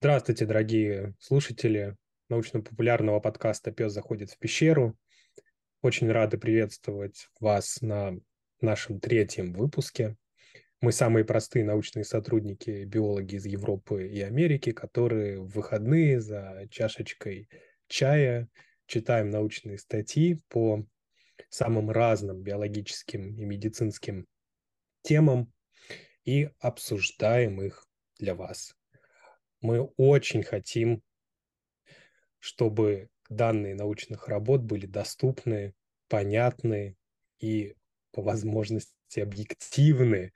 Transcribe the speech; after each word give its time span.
Здравствуйте, 0.00 0.46
дорогие 0.46 1.14
слушатели 1.18 1.96
научно-популярного 2.30 3.20
подкаста 3.20 3.72
«Пес 3.72 3.92
заходит 3.92 4.30
в 4.30 4.38
пещеру». 4.38 4.96
Очень 5.82 6.10
рады 6.10 6.38
приветствовать 6.38 7.28
вас 7.40 7.82
на 7.82 8.14
нашем 8.62 8.98
третьем 8.98 9.52
выпуске. 9.52 10.16
Мы 10.80 10.92
самые 10.92 11.26
простые 11.26 11.66
научные 11.66 12.04
сотрудники, 12.04 12.84
биологи 12.84 13.34
из 13.34 13.44
Европы 13.44 14.08
и 14.08 14.22
Америки, 14.22 14.72
которые 14.72 15.40
в 15.40 15.48
выходные 15.48 16.22
за 16.22 16.66
чашечкой 16.70 17.50
чая 17.86 18.48
читаем 18.86 19.28
научные 19.28 19.76
статьи 19.76 20.40
по 20.48 20.86
самым 21.56 21.90
разным 21.90 22.42
биологическим 22.42 23.34
и 23.34 23.44
медицинским 23.44 24.26
темам 25.00 25.50
и 26.24 26.50
обсуждаем 26.58 27.62
их 27.62 27.86
для 28.18 28.34
вас. 28.34 28.76
Мы 29.62 29.80
очень 29.96 30.42
хотим, 30.42 31.02
чтобы 32.38 33.08
данные 33.30 33.74
научных 33.74 34.28
работ 34.28 34.60
были 34.60 34.84
доступны, 34.84 35.74
понятны 36.08 36.96
и 37.38 37.74
по 38.12 38.20
возможности 38.20 39.20
объективны, 39.20 40.34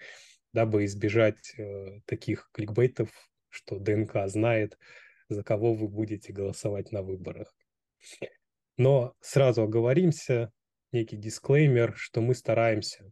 дабы 0.55 0.87
избежать 0.87 1.53
э, 1.59 2.01
таких 2.07 2.49
кликбейтов, 2.53 3.11
что 3.51 3.79
ДНК 3.79 4.27
знает, 4.27 4.79
за 5.29 5.45
кого 5.45 5.75
вы 5.75 5.87
будете 5.87 6.33
голосовать 6.33 6.93
на 6.93 7.03
выборах. 7.03 7.55
Но 8.79 9.15
сразу 9.21 9.63
оговоримся, 9.63 10.51
некий 10.93 11.17
дисклеймер, 11.17 11.95
что 11.97 12.21
мы 12.21 12.35
стараемся 12.35 13.11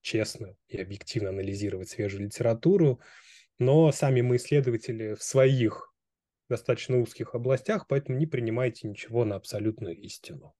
честно 0.00 0.56
и 0.68 0.80
объективно 0.80 1.30
анализировать 1.30 1.88
свежую 1.88 2.24
литературу, 2.24 3.00
но 3.58 3.90
сами 3.92 4.20
мы 4.20 4.36
исследователи 4.36 5.14
в 5.14 5.22
своих 5.22 5.92
достаточно 6.48 6.98
узких 6.98 7.34
областях, 7.34 7.86
поэтому 7.88 8.18
не 8.18 8.26
принимайте 8.26 8.88
ничего 8.88 9.24
на 9.24 9.36
абсолютную 9.36 9.96
истину. 9.96 10.54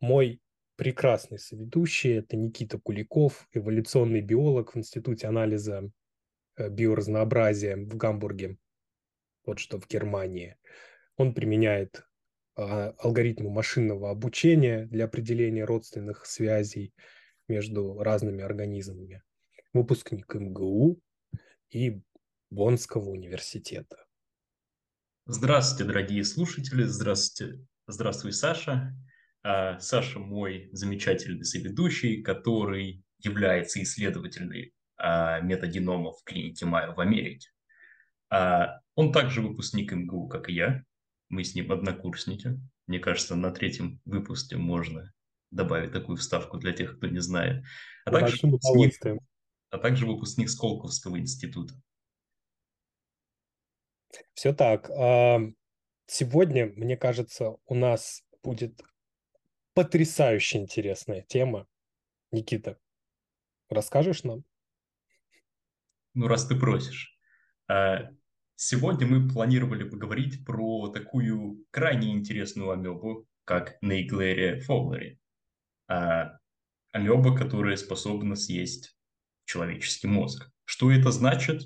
Мой 0.00 0.40
прекрасный 0.76 1.38
соведущий– 1.38 2.12
это 2.18 2.36
Никита 2.36 2.78
Куликов, 2.78 3.48
эволюционный 3.52 4.20
биолог 4.20 4.74
в 4.74 4.78
Институте 4.78 5.26
анализа 5.26 5.90
э, 6.56 6.68
биоразнообразия 6.68 7.76
в 7.76 7.96
Гамбурге, 7.96 8.58
вот 9.44 9.58
что 9.58 9.78
в 9.78 9.86
Германии. 9.88 10.56
Он 11.16 11.32
применяет 11.32 12.04
алгоритмы 12.56 13.50
машинного 13.50 14.10
обучения 14.10 14.86
для 14.86 15.04
определения 15.04 15.64
родственных 15.64 16.26
связей 16.26 16.94
между 17.48 17.98
разными 18.02 18.42
организмами. 18.42 19.22
Выпускник 19.72 20.34
МГУ 20.34 21.00
и 21.70 22.00
Боннского 22.50 23.10
университета. 23.10 24.06
Здравствуйте, 25.26 25.84
дорогие 25.84 26.24
слушатели. 26.24 26.84
Здравствуйте. 26.84 27.60
Здравствуй, 27.86 28.32
Саша. 28.32 28.94
А, 29.42 29.78
Саша 29.78 30.18
мой 30.18 30.68
замечательный 30.72 31.44
соведущий, 31.44 32.22
который 32.22 33.04
является 33.18 33.82
исследователем 33.82 34.70
а, 34.96 35.40
метагеномов 35.40 36.20
в 36.20 36.24
клинике 36.24 36.64
Майо 36.66 36.94
в 36.94 37.00
Америке. 37.00 37.48
А, 38.30 38.80
он 38.94 39.12
также 39.12 39.42
выпускник 39.42 39.92
МГУ, 39.92 40.28
как 40.28 40.48
и 40.48 40.54
я. 40.54 40.84
Мы 41.28 41.42
с 41.44 41.54
ним 41.54 41.72
однокурсники. 41.72 42.60
Мне 42.86 42.98
кажется, 42.98 43.34
на 43.34 43.50
третьем 43.50 44.00
выпуске 44.04 44.56
можно 44.56 45.12
добавить 45.50 45.92
такую 45.92 46.16
вставку 46.16 46.58
для 46.58 46.72
тех, 46.72 46.96
кто 46.96 47.08
не 47.08 47.20
знает. 47.20 47.64
А 48.04 48.10
также, 48.12 48.46
выпускник, 48.46 49.20
а 49.70 49.78
также 49.78 50.06
выпускник 50.06 50.48
Сколковского 50.48 51.18
института. 51.18 51.74
Все 54.34 54.52
так. 54.52 54.88
Сегодня, 56.06 56.66
мне 56.76 56.96
кажется, 56.96 57.56
у 57.66 57.74
нас 57.74 58.22
будет 58.42 58.80
потрясающе 59.74 60.58
интересная 60.58 61.22
тема. 61.22 61.66
Никита, 62.30 62.78
расскажешь 63.68 64.22
нам? 64.22 64.44
Ну, 66.14 66.28
раз 66.28 66.46
ты 66.46 66.54
просишь. 66.54 67.18
Сегодня 68.56 69.06
мы 69.06 69.28
планировали 69.28 69.84
поговорить 69.84 70.44
про 70.44 70.88
такую 70.88 71.64
крайне 71.70 72.12
интересную 72.12 72.70
амебу, 72.70 73.28
как 73.44 73.76
Нейглерия 73.82 74.60
фовлери. 74.60 75.20
А, 75.88 76.38
амеба, 76.92 77.36
которая 77.36 77.76
способна 77.76 78.34
съесть 78.34 78.96
человеческий 79.44 80.08
мозг. 80.08 80.50
Что 80.64 80.90
это 80.90 81.10
значит? 81.10 81.62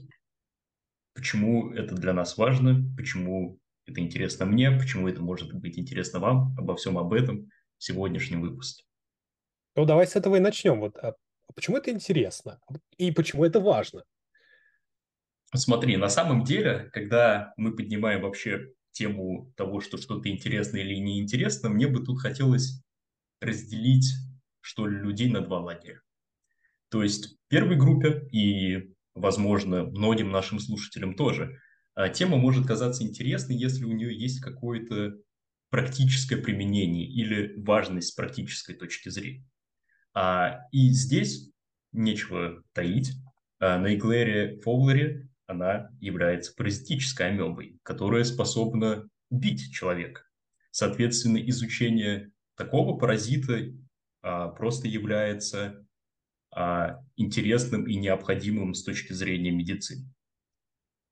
Почему 1.14 1.72
это 1.72 1.94
для 1.94 2.12
нас 2.12 2.36
важно? 2.36 2.84
Почему 2.96 3.58
это 3.86 4.00
интересно 4.00 4.44
мне? 4.46 4.70
Почему 4.70 5.08
это 5.08 5.22
может 5.22 5.54
быть 5.54 5.78
интересно 5.78 6.18
вам? 6.18 6.54
Обо 6.58 6.76
всем 6.76 6.98
об 6.98 7.12
этом– 7.12 7.48
в 7.80 7.84
сегодняшнем 7.84 8.42
выпуске. 8.42 8.84
Ну, 9.74 9.86
давай 9.86 10.06
с 10.06 10.14
этого 10.14 10.36
и 10.36 10.40
начнем. 10.40 10.80
Вот, 10.80 10.96
а 10.98 11.14
почему 11.54 11.78
это 11.78 11.90
интересно? 11.90 12.60
И 12.98 13.10
почему 13.10 13.44
это 13.44 13.58
важно? 13.58 14.04
Смотри, 15.55 15.97
на 15.97 16.09
самом 16.09 16.44
деле, 16.44 16.91
когда 16.93 17.53
мы 17.56 17.75
поднимаем 17.75 18.22
вообще 18.22 18.72
тему 18.93 19.53
того, 19.56 19.81
что 19.81 19.99
что-то 19.99 20.28
интересно 20.28 20.77
или 20.77 20.94
неинтересно, 20.94 21.69
мне 21.69 21.88
бы 21.88 22.05
тут 22.05 22.21
хотелось 22.21 22.83
разделить, 23.41 24.06
что 24.61 24.87
ли, 24.87 24.99
людей 24.99 25.31
на 25.31 25.41
два 25.41 25.61
лагеря. 25.61 26.00
То 26.91 27.03
есть 27.03 27.37
первой 27.49 27.77
группе, 27.77 28.28
и, 28.33 28.94
возможно, 29.15 29.84
многим 29.84 30.31
нашим 30.31 30.59
слушателям 30.61 31.15
тоже, 31.15 31.59
а, 31.94 32.09
тема 32.09 32.37
может 32.37 32.67
казаться 32.67 33.03
интересной, 33.03 33.56
если 33.56 33.84
у 33.84 33.93
нее 33.93 34.17
есть 34.17 34.41
какое-то 34.41 35.17
практическое 35.71 36.37
применение 36.37 37.06
или 37.06 37.61
важность 37.61 38.09
с 38.09 38.12
практической 38.12 38.75
точки 38.75 39.09
зрения. 39.09 39.44
А, 40.15 40.61
и 40.72 40.91
здесь 40.91 41.50
нечего 41.93 42.62
таить. 42.72 43.12
А, 43.59 43.78
на 43.78 43.94
Эклере 43.94 44.61
Фовлере 44.61 45.29
она 45.50 45.91
является 46.00 46.55
паразитической 46.55 47.28
амебой, 47.28 47.78
которая 47.83 48.25
способна 48.25 49.09
убить 49.31 49.72
человека. 49.72 50.22
Соответственно, 50.71 51.38
изучение 51.49 52.31
такого 52.56 52.97
паразита 52.97 53.72
а, 54.22 54.49
просто 54.49 54.88
является 54.88 55.84
а, 56.53 57.00
интересным 57.16 57.87
и 57.87 57.97
необходимым 57.97 58.75
с 58.75 58.84
точки 58.84 59.12
зрения 59.12 59.50
медицины. 59.50 60.06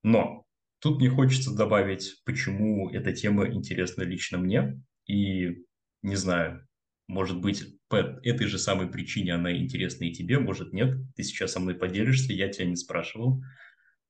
Но 0.02 0.44
Тут 0.80 1.00
мне 1.00 1.10
хочется 1.10 1.54
добавить, 1.54 2.22
почему 2.24 2.88
эта 2.90 3.12
тема 3.12 3.48
интересна 3.48 4.02
лично 4.02 4.38
мне. 4.38 4.80
И 5.06 5.64
не 6.02 6.14
знаю, 6.14 6.66
может 7.08 7.40
быть, 7.40 7.64
по 7.88 7.96
этой 7.96 8.46
же 8.46 8.58
самой 8.58 8.88
причине 8.88 9.34
она 9.34 9.56
интересна 9.56 10.04
и 10.04 10.12
тебе, 10.12 10.38
может 10.38 10.72
нет. 10.72 10.96
Ты 11.16 11.24
сейчас 11.24 11.52
со 11.52 11.60
мной 11.60 11.74
поделишься, 11.74 12.32
я 12.32 12.48
тебя 12.48 12.66
не 12.66 12.76
спрашивал. 12.76 13.42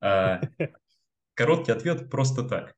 А, 0.01 0.41
короткий 1.33 1.71
ответ 1.71 2.09
просто 2.09 2.43
так. 2.43 2.73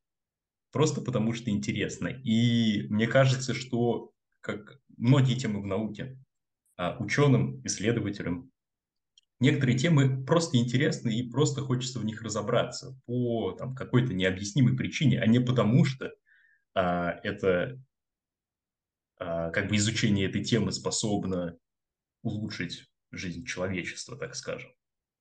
Просто 0.72 1.02
потому 1.02 1.34
что 1.34 1.50
интересно. 1.50 2.08
И 2.08 2.88
мне 2.90 3.08
кажется, 3.08 3.54
что 3.54 4.12
как 4.42 4.80
многие 4.98 5.36
темы 5.36 5.62
в 5.62 5.66
науке, 5.66 6.18
а, 6.78 6.98
ученым, 7.00 7.66
исследователям 7.66 8.52
некоторые 9.40 9.78
темы 9.78 10.24
просто 10.26 10.58
интересны 10.58 11.10
и 11.10 11.30
просто 11.30 11.62
хочется 11.62 12.00
в 12.00 12.06
них 12.06 12.22
разобраться 12.22 13.00
по 13.06 13.52
там, 13.54 13.76
какой-то 13.76 14.14
необъяснимой 14.14 14.78
причине, 14.78 15.20
а 15.20 15.28
не 15.28 15.40
потому 15.40 15.84
что 15.84 16.14
а, 16.74 17.20
это 17.24 17.80
а, 19.18 19.50
как 19.50 19.68
бы 19.68 19.76
изучение 19.76 20.30
этой 20.30 20.44
темы 20.44 20.72
способно 20.72 21.58
улучшить 22.24 22.88
жизнь 23.12 23.46
человечества, 23.46 24.18
так 24.18 24.36
скажем. 24.36 24.72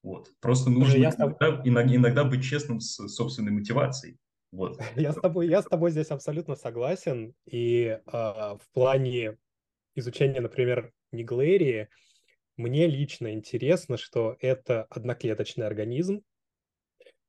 Вот. 0.02 0.32
Просто 0.40 0.70
нужно 0.70 0.96
я 0.96 1.10
иногда, 1.10 1.62
иногда, 1.64 1.96
иногда 1.96 2.24
быть 2.24 2.42
честным 2.42 2.80
с 2.80 3.08
собственной 3.08 3.52
мотивацией. 3.52 4.18
Вот. 4.52 4.80
Я 4.96 5.12
с 5.12 5.16
тобой, 5.16 5.48
я 5.48 5.62
с 5.62 5.66
тобой 5.66 5.90
здесь 5.90 6.10
абсолютно 6.10 6.56
согласен. 6.56 7.34
И 7.44 7.84
э, 7.84 8.00
в 8.12 8.62
плане 8.72 9.36
изучения, 9.94 10.40
например, 10.40 10.92
Неглерии, 11.12 11.88
мне 12.56 12.86
лично 12.86 13.32
интересно, 13.32 13.96
что 13.96 14.36
это 14.40 14.84
одноклеточный 14.90 15.66
организм, 15.66 16.22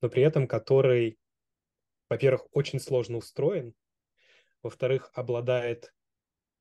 но 0.02 0.10
при 0.10 0.24
этом 0.24 0.48
который, 0.48 1.18
во-первых, 2.10 2.48
очень 2.52 2.80
сложно 2.80 3.18
устроен, 3.18 3.74
во-вторых, 4.64 5.10
обладает 5.14 5.94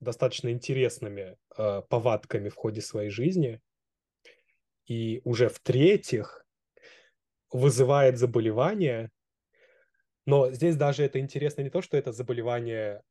достаточно 0.00 0.50
интересными 0.50 1.36
э, 1.56 1.82
повадками 1.88 2.48
в 2.48 2.54
ходе 2.54 2.80
своей 2.80 3.10
жизни, 3.10 3.60
и 4.90 5.20
уже 5.22 5.48
в-третьих, 5.48 6.44
вызывает 7.52 8.18
заболевание, 8.18 9.10
но 10.26 10.50
здесь 10.50 10.74
даже 10.74 11.04
это 11.04 11.20
интересно 11.20 11.62
не 11.62 11.70
то, 11.70 11.80
что 11.80 11.96
это 11.96 12.10
заболевание 12.10 13.02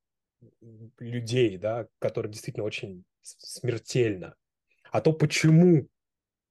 людей, 0.99 1.57
да, 1.57 1.87
которые 1.99 2.33
действительно 2.33 2.65
очень 2.65 3.05
смертельно, 3.21 4.35
а 4.91 4.99
то 4.99 5.13
почему, 5.13 5.87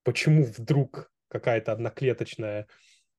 почему 0.03 0.45
вдруг 0.45 1.13
какая-то 1.29 1.73
одноклеточная 1.73 2.67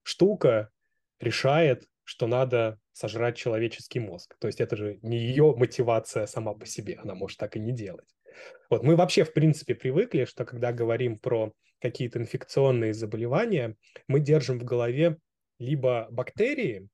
штука 0.02 0.72
решает, 1.20 1.88
что 2.04 2.26
надо 2.26 2.80
сожрать 2.92 3.38
человеческий 3.38 4.00
мозг. 4.00 4.36
То 4.40 4.48
есть 4.48 4.62
это 4.62 4.76
же 4.76 4.98
не 5.04 5.20
ее 5.20 5.56
мотивация 5.56 6.26
сама 6.26 6.56
по 6.56 6.66
себе, 6.66 6.96
она 6.96 7.14
может 7.14 7.38
так 7.38 7.56
и 7.56 7.60
не 7.60 7.72
делать. 7.72 8.16
Вот 8.72 8.82
мы 8.82 8.96
вообще, 8.96 9.24
в 9.24 9.34
принципе, 9.34 9.76
привыкли, 9.76 10.26
что 10.26 10.44
когда 10.44 10.72
говорим 10.72 11.20
про 11.20 11.54
какие-то 11.80 12.20
инфекционные 12.20 12.94
заболевания, 12.94 13.76
мы 14.08 14.20
держим 14.20 14.60
в 14.60 14.64
голове 14.64 15.18
либо 15.60 16.08
бактерии, 16.12 16.88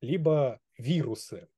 либо 0.00 0.60
вирусы. 0.78 1.48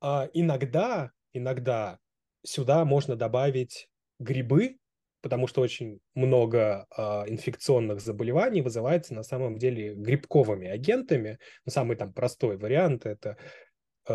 А 0.00 0.28
иногда, 0.32 1.12
иногда 1.32 1.98
сюда 2.42 2.84
можно 2.84 3.16
добавить 3.16 3.88
грибы, 4.18 4.78
потому 5.20 5.46
что 5.46 5.60
очень 5.60 6.00
много 6.14 6.86
э, 6.96 7.02
инфекционных 7.28 8.00
заболеваний 8.00 8.62
вызывается 8.62 9.14
на 9.14 9.22
самом 9.22 9.58
деле 9.58 9.94
грибковыми 9.94 10.68
агентами. 10.68 11.38
Но 11.66 11.72
самый 11.72 11.96
там 11.96 12.12
простой 12.12 12.56
вариант 12.56 13.04
это 13.04 13.36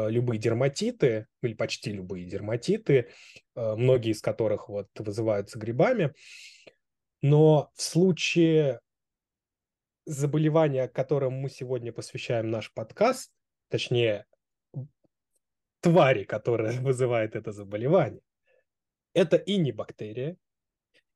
любые 0.09 0.39
дерматиты 0.39 1.27
или 1.42 1.53
почти 1.53 1.92
любые 1.92 2.25
дерматиты, 2.25 3.09
э, 3.56 3.75
многие 3.75 4.12
из 4.12 4.21
которых 4.21 4.69
вот 4.69 4.88
вызываются 4.97 5.59
грибами. 5.59 6.13
Но 7.21 7.71
в 7.75 7.81
случае 7.81 8.81
заболевания, 10.06 10.88
которым 10.88 11.33
мы 11.33 11.50
сегодня 11.50 11.92
посвящаем 11.92 12.50
наш 12.51 12.71
подкаст, 12.74 13.31
точнее 13.69 14.25
твари, 15.81 16.24
которая 16.24 16.74
вызывает 16.81 17.36
это 17.36 17.51
заболевание, 17.51 18.21
это 19.13 19.38
и 19.38 19.57
не 19.57 19.71
бактерия, 19.71 20.38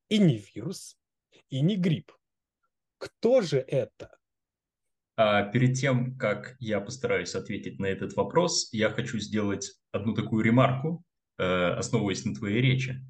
и 0.09 0.19
не 0.19 0.37
вирус, 0.37 0.97
и 1.49 1.61
не 1.61 1.75
грипп. 1.75 2.11
Кто 2.97 3.41
же 3.41 3.59
это? 3.59 4.18
А 5.21 5.43
перед 5.43 5.73
тем, 5.77 6.15
как 6.17 6.55
я 6.59 6.79
постараюсь 6.79 7.35
ответить 7.35 7.77
на 7.77 7.87
этот 7.87 8.13
вопрос, 8.13 8.69
я 8.71 8.89
хочу 8.89 9.19
сделать 9.19 9.69
одну 9.91 10.13
такую 10.13 10.45
ремарку, 10.45 11.03
э, 11.37 11.43
основываясь 11.43 12.23
на 12.23 12.33
твоей 12.33 12.61
речи. 12.61 13.05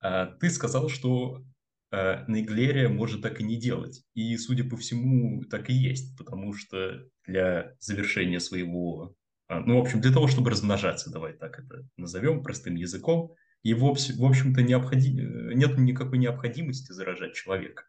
А, 0.00 0.26
ты 0.26 0.50
сказал, 0.50 0.88
что 0.88 1.44
э, 1.92 2.24
Нейглерия 2.26 2.88
может 2.88 3.22
так 3.22 3.40
и 3.40 3.44
не 3.44 3.60
делать. 3.60 4.02
И, 4.12 4.36
судя 4.38 4.64
по 4.64 4.76
всему, 4.76 5.44
так 5.44 5.70
и 5.70 5.72
есть, 5.72 6.18
потому 6.18 6.52
что 6.52 7.08
для 7.24 7.76
завершения 7.78 8.40
своего... 8.40 9.14
А, 9.46 9.60
ну, 9.60 9.78
в 9.78 9.82
общем, 9.82 10.00
для 10.00 10.12
того, 10.12 10.26
чтобы 10.26 10.50
размножаться, 10.50 11.12
давай 11.12 11.34
так 11.34 11.60
это 11.60 11.86
назовем 11.96 12.42
простым 12.42 12.74
языком, 12.74 13.36
и, 13.62 13.72
в, 13.72 13.84
общем-то, 13.84 14.62
необходи... 14.62 15.12
Нет 15.12 15.78
никакой 15.78 16.18
необходимости 16.18 16.90
заражать 16.90 17.34
человека. 17.34 17.84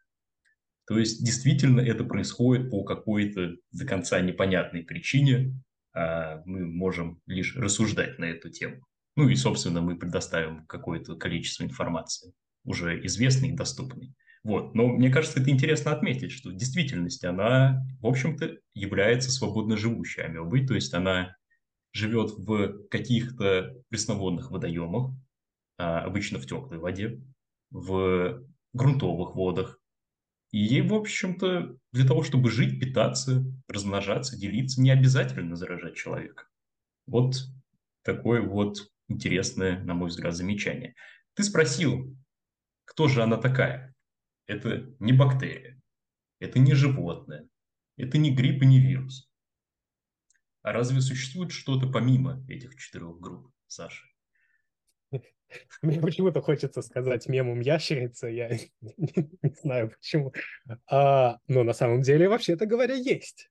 То 0.86 0.98
есть, 0.98 1.24
действительно, 1.24 1.80
это 1.80 2.04
происходит 2.04 2.70
по 2.70 2.84
какой-то 2.84 3.56
до 3.72 3.86
конца 3.86 4.20
непонятной 4.20 4.82
причине. 4.82 5.54
А 5.94 6.42
мы 6.46 6.66
можем 6.66 7.20
лишь 7.26 7.54
рассуждать 7.56 8.18
на 8.18 8.24
эту 8.24 8.50
тему. 8.50 8.84
Ну 9.16 9.28
и, 9.28 9.34
собственно, 9.34 9.82
мы 9.82 9.98
предоставим 9.98 10.66
какое-то 10.66 11.16
количество 11.16 11.64
информации, 11.64 12.32
уже 12.64 13.04
известной 13.04 13.50
и 13.50 13.56
доступной. 13.56 14.14
Вот. 14.42 14.74
Но 14.74 14.88
мне 14.88 15.10
кажется, 15.10 15.40
это 15.40 15.50
интересно 15.50 15.92
отметить, 15.92 16.32
что 16.32 16.48
в 16.48 16.56
действительности 16.56 17.26
она, 17.26 17.84
в 18.00 18.06
общем-то, 18.06 18.56
является 18.74 19.30
свободно 19.30 19.76
живущей 19.76 20.24
амебой, 20.24 20.66
то 20.66 20.74
есть 20.74 20.92
она 20.94 21.36
живет 21.92 22.32
в 22.38 22.88
каких-то 22.88 23.74
пресноводных 23.88 24.50
водоемах, 24.50 25.12
а, 25.78 26.00
обычно 26.00 26.38
в 26.38 26.46
теплой 26.46 26.78
воде, 26.78 27.20
в 27.70 28.42
грунтовых 28.72 29.34
водах. 29.34 29.78
И 30.52 30.58
ей, 30.58 30.82
в 30.82 30.94
общем-то, 30.94 31.76
для 31.92 32.06
того, 32.06 32.22
чтобы 32.22 32.50
жить, 32.50 32.78
питаться, 32.78 33.44
размножаться, 33.68 34.38
делиться, 34.38 34.82
не 34.82 34.90
обязательно 34.90 35.56
заражать 35.56 35.96
человека. 35.96 36.46
Вот 37.06 37.36
такое 38.02 38.42
вот 38.42 38.90
интересное, 39.08 39.82
на 39.82 39.94
мой 39.94 40.10
взгляд, 40.10 40.34
замечание. 40.34 40.94
Ты 41.34 41.42
спросил, 41.42 42.14
кто 42.84 43.08
же 43.08 43.22
она 43.22 43.38
такая? 43.38 43.94
Это 44.46 44.94
не 44.98 45.14
бактерия, 45.14 45.80
это 46.38 46.58
не 46.58 46.74
животное, 46.74 47.48
это 47.96 48.18
не 48.18 48.34
грипп 48.34 48.62
и 48.62 48.66
не 48.66 48.78
вирус. 48.78 49.30
А 50.62 50.72
разве 50.72 51.00
существует 51.00 51.50
что-то 51.50 51.90
помимо 51.90 52.44
этих 52.48 52.76
четырех 52.76 53.18
групп, 53.18 53.50
Саша? 53.68 54.11
Мне 55.82 56.00
почему-то 56.00 56.40
хочется 56.40 56.82
сказать 56.82 57.28
мемом 57.28 57.60
ящерица, 57.60 58.28
я 58.28 58.48
не, 58.80 59.54
знаю 59.62 59.90
почему. 59.90 60.32
А, 60.90 61.38
но 61.46 61.62
на 61.62 61.72
самом 61.72 62.02
деле, 62.02 62.28
вообще-то 62.28 62.66
говоря, 62.66 62.94
есть. 62.94 63.50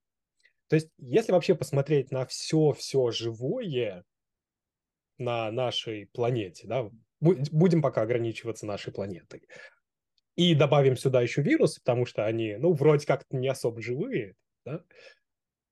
То 0.68 0.76
есть, 0.76 0.90
если 0.98 1.32
вообще 1.32 1.56
посмотреть 1.56 2.12
на 2.12 2.26
все-все 2.26 3.12
живое 3.12 4.04
на 5.18 5.52
нашей 5.52 6.08
планете, 6.08 6.68
да, 6.68 6.90
будем 7.20 7.82
пока 7.82 8.02
ограничиваться 8.02 8.66
нашей 8.66 8.94
планетой, 8.94 9.44
и 10.36 10.56
добавим 10.56 10.96
сюда 10.96 11.22
еще 11.22 11.42
вирусы, 11.42 11.82
потому 11.82 12.06
что 12.06 12.26
они, 12.26 12.56
ну, 12.56 12.74
вроде 12.74 13.06
как 13.06 13.26
не 13.32 13.50
особо 13.50 13.82
живые, 13.82 14.36
да, 14.66 14.84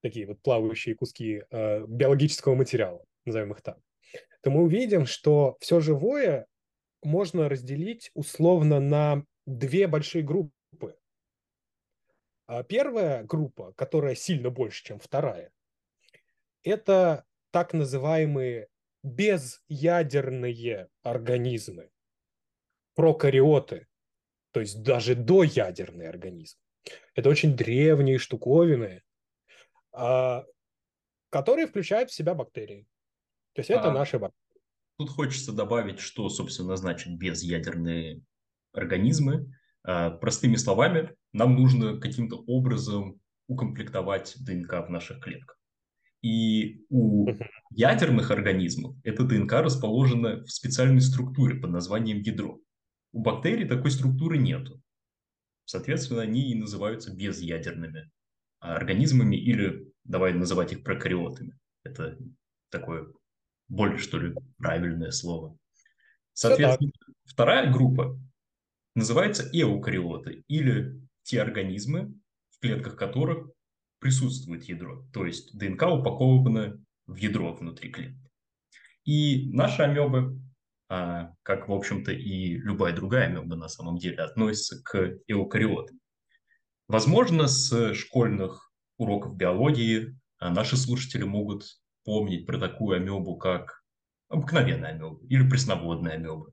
такие 0.02 0.28
вот 0.28 0.42
плавающие 0.42 0.96
куски 0.96 1.44
э, 1.50 1.86
биологического 1.88 2.56
материала, 2.56 3.04
назовем 3.26 3.54
их 3.54 3.62
так 3.62 3.80
то 4.42 4.52
мы 4.52 4.64
увидим, 4.64 5.06
что 5.06 5.58
все 5.60 5.80
живое 5.80 6.48
можно 7.02 7.50
разделить 7.50 8.12
условно 8.14 8.80
на 8.80 9.24
две 9.46 9.88
большие 9.88 10.24
группы. 10.24 10.98
А 12.48 12.64
первая 12.64 13.24
группа, 13.24 13.74
которая 13.74 14.16
сильно 14.16 14.50
больше, 14.50 14.84
чем 14.84 15.00
вторая, 15.00 15.52
это 16.64 17.26
так 17.52 17.74
называемые 17.74 18.68
безъядерные 19.04 20.90
организмы, 21.04 21.90
прокариоты, 22.96 23.88
то 24.52 24.60
есть 24.60 24.84
даже 24.84 25.16
доядерные 25.16 26.10
организмы. 26.10 26.60
Это 27.16 27.30
очень 27.30 27.56
древние 27.56 28.18
штуковины, 28.18 29.04
а, 29.92 30.46
которые 31.30 31.68
включают 31.68 32.10
в 32.10 32.14
себя 32.14 32.34
бактерии. 32.34 32.88
То 33.54 33.62
есть 33.62 33.70
это 33.70 33.90
а, 33.90 33.94
наши 33.94 34.20
бактерии. 34.20 34.62
Тут 34.98 35.10
хочется 35.10 35.54
добавить, 35.54 36.00
что, 36.00 36.30
собственно, 36.30 36.76
значит 36.76 37.18
безъядерные 37.18 38.22
организмы. 38.74 39.54
А, 39.84 40.12
простыми 40.12 40.56
словами, 40.56 41.16
нам 41.34 41.56
нужно 41.56 42.00
каким-то 42.00 42.38
образом 42.48 43.20
укомплектовать 43.48 44.36
ДНК 44.40 44.86
в 44.88 44.90
наших 44.90 45.20
клетках. 45.22 45.58
И 46.22 46.86
у 46.90 47.28
ядерных 47.72 48.30
организмов 48.30 48.96
эта 49.04 49.24
ДНК 49.24 49.54
расположена 49.54 50.44
в 50.44 50.52
специальной 50.52 51.02
структуре 51.02 51.56
под 51.56 51.72
названием 51.72 52.20
ядро. 52.20 52.60
У 53.14 53.22
бактерий 53.22 53.68
такой 53.68 53.92
структуры 53.92 54.38
нету. 54.38 54.82
Соответственно, 55.66 56.22
они 56.22 56.52
и 56.52 56.56
называются 56.56 57.16
безъядерными 57.16 58.12
организмами 58.60 59.38
или 59.38 59.92
давай 60.04 60.34
называть 60.34 60.74
их 60.74 60.84
прокариотами. 60.84 61.58
Это 61.84 62.18
такое 62.70 63.08
более, 63.70 63.98
что 63.98 64.20
ли, 64.20 64.36
правильное 64.58 65.12
слово. 65.12 65.58
Соответственно, 66.34 66.92
вторая 67.26 67.72
группа 67.72 68.20
называется 68.96 69.48
эукариоты, 69.52 70.44
или 70.48 71.00
те 71.24 71.42
организмы, 71.42 72.14
в 72.50 72.60
клетках 72.60 72.96
которых 72.96 73.50
присутствует 74.00 74.64
ядро. 74.64 75.06
То 75.14 75.26
есть 75.26 75.58
ДНК 75.58 75.84
упакована 75.84 76.84
в 77.06 77.16
ядро 77.16 77.54
внутри 77.54 77.92
клетки. 77.92 78.20
И 79.06 79.52
наши 79.54 79.82
амебы, 79.82 80.40
а, 80.90 81.34
как, 81.44 81.68
в 81.68 81.74
общем-то, 81.74 82.12
и 82.12 82.58
любая 82.58 82.96
другая 82.96 83.28
амеба 83.28 83.56
на 83.56 83.68
самом 83.68 83.98
деле, 83.98 84.18
относятся 84.18 84.82
к 84.84 85.18
эукариотам. 85.28 86.00
Возможно, 86.88 87.48
с 87.48 87.94
школьных 87.94 88.72
уроков 88.98 89.36
биологии 89.36 90.18
а, 90.38 90.50
наши 90.52 90.78
слушатели 90.78 91.24
могут 91.24 91.79
помнить 92.04 92.46
про 92.46 92.58
такую 92.58 92.98
амебу, 92.98 93.38
как 93.38 93.84
обыкновенная 94.30 94.92
амеба 94.92 95.20
или 95.28 95.48
пресноводная 95.48 96.14
амеба. 96.14 96.52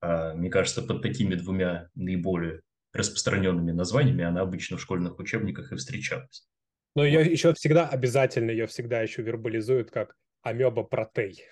А, 0.00 0.34
мне 0.34 0.50
кажется, 0.50 0.82
под 0.82 1.02
такими 1.02 1.34
двумя 1.34 1.88
наиболее 1.94 2.60
распространенными 2.92 3.72
названиями 3.72 4.24
она 4.24 4.40
обычно 4.40 4.76
в 4.76 4.80
школьных 4.80 5.18
учебниках 5.18 5.72
и 5.72 5.76
встречалась. 5.76 6.48
Но 6.94 7.04
ее 7.04 7.20
еще 7.30 7.52
всегда 7.54 7.88
обязательно, 7.88 8.50
ее 8.50 8.66
всегда 8.66 9.02
еще 9.02 9.22
вербализуют 9.22 9.90
как 9.90 10.16
амеба 10.42 10.82
протей. 10.82 11.44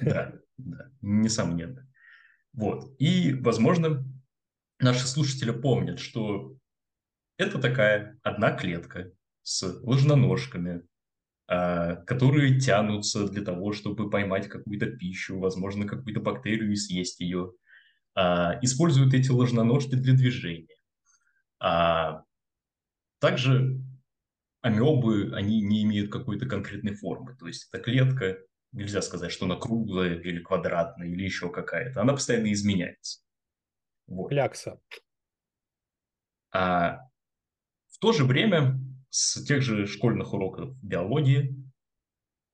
Да, 0.00 0.34
да, 0.56 0.90
несомненно. 1.00 1.88
Вот. 2.52 2.94
И, 2.98 3.32
возможно, 3.34 4.04
наши 4.80 5.06
слушатели 5.06 5.50
помнят, 5.50 6.00
что 6.00 6.56
это 7.36 7.60
такая 7.60 8.18
одна 8.22 8.52
клетка 8.52 9.12
с 9.42 9.62
ложноножками, 9.82 10.82
которые 11.48 12.60
тянутся 12.60 13.26
для 13.26 13.42
того, 13.42 13.72
чтобы 13.72 14.10
поймать 14.10 14.48
какую-то 14.48 14.86
пищу, 14.86 15.38
возможно, 15.38 15.86
какую-то 15.86 16.20
бактерию 16.20 16.72
и 16.72 16.76
съесть 16.76 17.20
ее. 17.20 17.52
А, 18.14 18.58
используют 18.62 19.14
эти 19.14 19.30
ложноножки 19.30 19.94
для 19.94 20.12
движения. 20.12 20.76
А 21.60 22.24
также 23.20 23.80
амебы, 24.60 25.32
они 25.34 25.62
не 25.62 25.84
имеют 25.84 26.10
какой-то 26.10 26.46
конкретной 26.46 26.94
формы. 26.94 27.36
То 27.36 27.46
есть 27.46 27.68
эта 27.70 27.82
клетка, 27.82 28.38
нельзя 28.72 29.02
сказать, 29.02 29.30
что 29.30 29.46
она 29.46 29.56
круглая 29.56 30.18
или 30.18 30.42
квадратная 30.42 31.08
или 31.08 31.22
еще 31.22 31.50
какая-то. 31.50 32.02
Она 32.02 32.12
постоянно 32.12 32.52
изменяется. 32.52 33.20
Вот. 34.06 34.28
Клякса. 34.28 34.80
А 36.50 36.98
в 37.88 37.98
то 38.00 38.12
же 38.12 38.24
время 38.24 38.80
с 39.10 39.42
тех 39.44 39.62
же 39.62 39.86
школьных 39.86 40.32
уроков 40.32 40.76
биологии, 40.82 41.56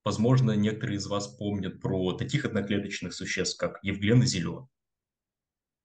возможно, 0.03 0.51
некоторые 0.51 0.97
из 0.97 1.07
вас 1.07 1.27
помнят 1.27 1.81
про 1.81 2.13
таких 2.13 2.45
одноклеточных 2.45 3.13
существ, 3.13 3.59
как 3.59 3.79
Евглена 3.83 4.25
зелен 4.25 4.67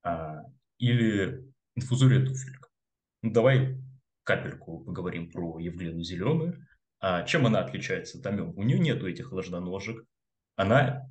а, 0.03 0.45
или 0.79 1.45
инфузория 1.75 2.25
туфелька. 2.25 2.69
Ну, 3.23 3.33
давай 3.33 3.79
капельку 4.25 4.85
поговорим 4.85 5.31
про 5.31 5.59
Евглену 5.59 6.03
зеленую. 6.03 6.67
А 7.01 7.23
чем 7.23 7.47
она 7.47 7.61
отличается 7.61 8.19
от 8.19 8.27
амеб? 8.27 8.57
У 8.57 8.63
нее 8.63 8.79
нету 8.79 9.09
этих 9.09 9.33
ложноножек. 9.33 10.05
Она, 10.57 11.09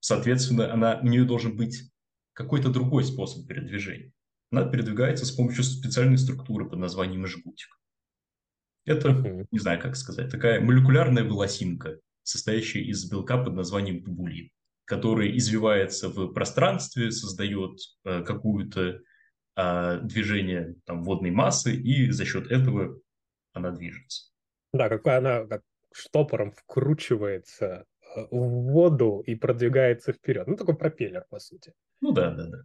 соответственно, 0.00 0.72
она, 0.72 1.00
у 1.02 1.06
нее 1.06 1.24
должен 1.24 1.56
быть 1.56 1.90
какой-то 2.34 2.70
другой 2.70 3.04
способ 3.04 3.46
передвижения. 3.46 4.12
Она 4.50 4.68
передвигается 4.68 5.24
с 5.24 5.32
помощью 5.32 5.64
специальной 5.64 6.18
структуры 6.18 6.68
под 6.68 6.78
названием 6.78 7.26
жгутик. 7.26 7.79
Это, 8.86 9.46
не 9.50 9.58
знаю, 9.58 9.80
как 9.80 9.96
сказать, 9.96 10.30
такая 10.30 10.60
молекулярная 10.60 11.24
волосинка, 11.24 11.98
состоящая 12.22 12.80
из 12.80 13.08
белка 13.10 13.42
под 13.42 13.54
названием 13.54 14.02
тубулин, 14.02 14.50
который 14.84 15.36
извивается 15.36 16.08
в 16.08 16.32
пространстве, 16.32 17.10
создает 17.10 17.78
э, 18.04 18.22
какую-то 18.22 19.00
э, 19.56 20.00
движение 20.02 20.74
там, 20.84 21.02
водной 21.02 21.30
массы, 21.30 21.74
и 21.74 22.10
за 22.10 22.24
счет 22.24 22.50
этого 22.50 23.00
она 23.52 23.70
движется. 23.70 24.30
Да, 24.72 24.88
какая 24.88 25.18
она 25.18 25.44
как 25.46 25.62
штопором 25.92 26.52
вкручивается 26.52 27.86
э, 28.16 28.26
в 28.30 28.72
воду 28.72 29.22
и 29.26 29.34
продвигается 29.34 30.12
вперед. 30.12 30.46
Ну, 30.46 30.56
такой 30.56 30.76
пропеллер, 30.76 31.26
по 31.28 31.38
сути. 31.38 31.74
Ну 32.00 32.12
да, 32.12 32.30
да, 32.30 32.46
да. 32.46 32.58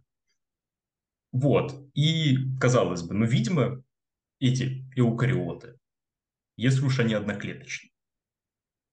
Вот. 1.32 1.74
И, 1.94 2.36
казалось 2.58 3.02
бы, 3.02 3.14
ну, 3.14 3.26
видимо, 3.26 3.82
эти 4.40 4.84
эукариоты, 4.94 5.76
если 6.56 6.84
уж 6.84 6.98
они 7.00 7.14
одноклеточные, 7.14 7.92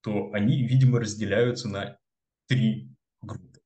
то 0.01 0.31
они, 0.33 0.67
видимо, 0.67 0.99
разделяются 0.99 1.69
на 1.69 1.97
три 2.47 2.89
группы. 3.21 3.61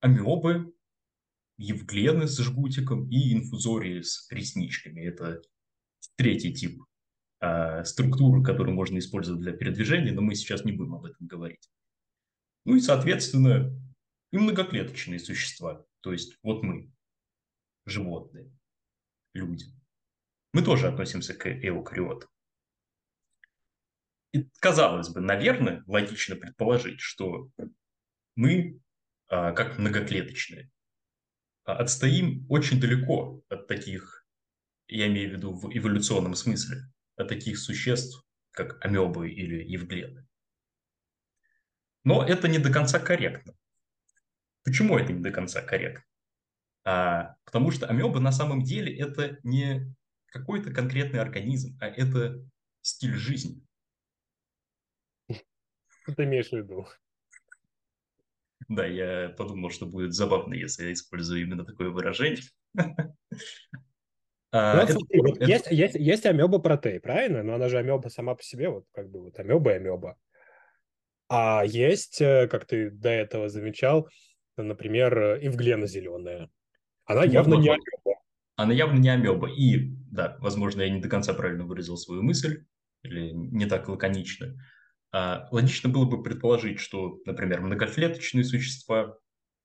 Амебы, 0.00 0.74
евглены 1.56 2.26
с 2.26 2.38
жгутиком 2.38 3.08
и 3.10 3.34
инфузории 3.34 4.00
с 4.00 4.30
ресничками. 4.30 5.00
Это 5.02 5.42
третий 6.16 6.52
тип 6.52 6.82
э, 7.40 7.84
структуры, 7.84 8.42
которую 8.42 8.74
можно 8.74 8.98
использовать 8.98 9.40
для 9.40 9.52
передвижения, 9.52 10.12
но 10.12 10.22
мы 10.22 10.34
сейчас 10.34 10.64
не 10.64 10.72
будем 10.72 10.94
об 10.94 11.04
этом 11.04 11.26
говорить. 11.26 11.70
Ну 12.64 12.76
и, 12.76 12.80
соответственно, 12.80 13.70
и 14.32 14.38
многоклеточные 14.38 15.18
существа. 15.18 15.86
То 16.00 16.12
есть 16.12 16.38
вот 16.42 16.62
мы, 16.62 16.92
животные, 17.86 18.50
люди. 19.34 19.66
Мы 20.54 20.62
тоже 20.62 20.86
относимся 20.86 21.34
к 21.34 21.48
эукариотам. 21.48 22.30
И 24.30 24.48
казалось 24.60 25.08
бы, 25.08 25.20
наверное, 25.20 25.82
логично 25.88 26.36
предположить, 26.36 27.00
что 27.00 27.50
мы, 28.36 28.78
а, 29.26 29.50
как 29.50 29.78
многоклеточные, 29.78 30.70
а, 31.64 31.78
отстоим 31.78 32.46
очень 32.48 32.80
далеко 32.80 33.42
от 33.48 33.66
таких, 33.66 34.24
я 34.86 35.08
имею 35.08 35.30
в 35.30 35.32
виду 35.32 35.54
в 35.54 35.76
эволюционном 35.76 36.36
смысле, 36.36 36.82
от 37.16 37.26
таких 37.26 37.58
существ, 37.58 38.24
как 38.52 38.84
амебы 38.84 39.32
или 39.32 39.60
евглены. 39.64 40.24
Но 42.04 42.24
это 42.24 42.46
не 42.46 42.58
до 42.58 42.72
конца 42.72 43.00
корректно. 43.00 43.54
Почему 44.62 44.98
это 44.98 45.12
не 45.12 45.20
до 45.20 45.32
конца 45.32 45.62
корректно? 45.62 46.04
А, 46.84 47.34
потому 47.44 47.72
что 47.72 47.88
амеба 47.88 48.20
на 48.20 48.30
самом 48.30 48.62
деле 48.62 48.96
это 48.96 49.40
не 49.42 49.92
какой-то 50.34 50.72
конкретный 50.72 51.20
организм, 51.20 51.78
а 51.80 51.86
это 51.86 52.44
стиль 52.82 53.14
жизни. 53.14 53.62
Что 55.30 56.14
ты 56.14 56.24
имеешь 56.24 56.48
в 56.48 56.52
виду? 56.52 56.86
Да, 58.68 58.84
я 58.84 59.28
подумал, 59.30 59.70
что 59.70 59.86
будет 59.86 60.12
забавно, 60.12 60.54
если 60.54 60.86
я 60.86 60.92
использую 60.92 61.42
именно 61.42 61.64
такое 61.64 61.90
выражение. 61.90 62.42
А, 64.56 64.80
это, 64.80 64.92
смотри, 64.92 65.20
вот 65.20 65.36
это... 65.36 65.46
есть, 65.46 65.68
есть, 65.72 65.94
есть 65.96 66.26
амеба 66.26 66.60
протей, 66.60 67.00
правильно? 67.00 67.42
Но 67.42 67.54
она 67.54 67.68
же 67.68 67.76
амеба 67.76 68.06
сама 68.06 68.36
по 68.36 68.42
себе, 68.44 68.68
вот 68.68 68.86
как 68.92 69.10
бы 69.10 69.20
вот 69.20 69.36
амеба 69.40 69.72
и 69.72 69.74
амеба. 69.78 70.16
А 71.28 71.64
есть, 71.66 72.20
э, 72.20 72.46
как 72.46 72.64
ты 72.64 72.88
до 72.90 73.08
этого 73.08 73.48
замечал, 73.48 74.08
например, 74.56 75.40
ивглена 75.42 75.88
зеленая. 75.88 76.50
Она 77.04 77.22
ну, 77.22 77.32
явно 77.32 77.54
не 77.54 77.68
амеба. 77.68 78.13
Она 78.56 78.72
явно 78.72 78.98
не 78.98 79.08
амеба. 79.08 79.48
И, 79.48 79.90
да, 80.10 80.36
возможно, 80.40 80.82
я 80.82 80.90
не 80.90 81.00
до 81.00 81.08
конца 81.08 81.34
правильно 81.34 81.64
выразил 81.64 81.96
свою 81.96 82.22
мысль, 82.22 82.64
или 83.02 83.30
не 83.32 83.66
так 83.66 83.88
лаконично. 83.88 84.56
А, 85.12 85.48
логично 85.50 85.88
было 85.88 86.04
бы 86.04 86.22
предположить, 86.22 86.80
что, 86.80 87.20
например, 87.24 87.60
многоклеточные 87.60 88.44
существа 88.44 89.16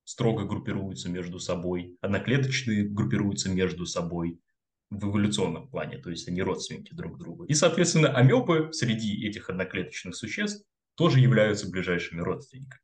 строго 0.03 0.45
группируются 0.45 1.09
между 1.09 1.39
собой, 1.39 1.97
одноклеточные 2.01 2.83
группируются 2.83 3.49
между 3.49 3.85
собой 3.85 4.39
в 4.89 5.05
эволюционном 5.05 5.69
плане, 5.69 5.99
то 5.99 6.09
есть 6.09 6.27
они 6.27 6.41
родственники 6.41 6.93
друг 6.93 7.19
друга. 7.19 7.45
И, 7.45 7.53
соответственно, 7.53 8.09
амебы 8.09 8.73
среди 8.73 9.27
этих 9.27 9.49
одноклеточных 9.49 10.15
существ 10.15 10.67
тоже 10.95 11.19
являются 11.19 11.69
ближайшими 11.69 12.21
родственниками. 12.21 12.81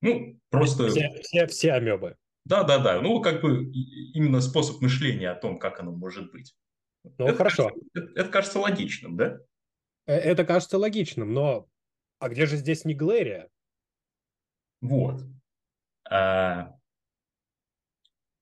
Ну, 0.00 0.40
просто... 0.50 0.88
Все, 0.88 1.10
все, 1.22 1.46
все 1.46 1.72
амебы. 1.72 2.16
Да, 2.48 2.64
да, 2.64 2.78
да. 2.78 3.00
Ну, 3.02 3.20
как 3.20 3.42
бы 3.42 3.70
именно 4.14 4.40
способ 4.40 4.80
мышления 4.80 5.30
о 5.30 5.34
том, 5.34 5.58
как 5.58 5.80
оно 5.80 5.92
может 5.92 6.32
быть. 6.32 6.56
Ну, 7.18 7.26
это 7.26 7.36
хорошо. 7.36 7.68
Кажется, 7.68 7.88
это, 7.94 8.20
это 8.20 8.30
кажется 8.30 8.58
логичным, 8.58 9.16
да? 9.16 9.38
Э, 10.06 10.14
это 10.14 10.44
кажется 10.46 10.78
логичным, 10.78 11.34
но 11.34 11.68
а 12.18 12.28
где 12.30 12.46
же 12.46 12.56
здесь 12.56 12.86
не 12.86 12.94
Глэрия? 12.94 13.50
Вот. 14.80 15.22
А... 16.10 16.74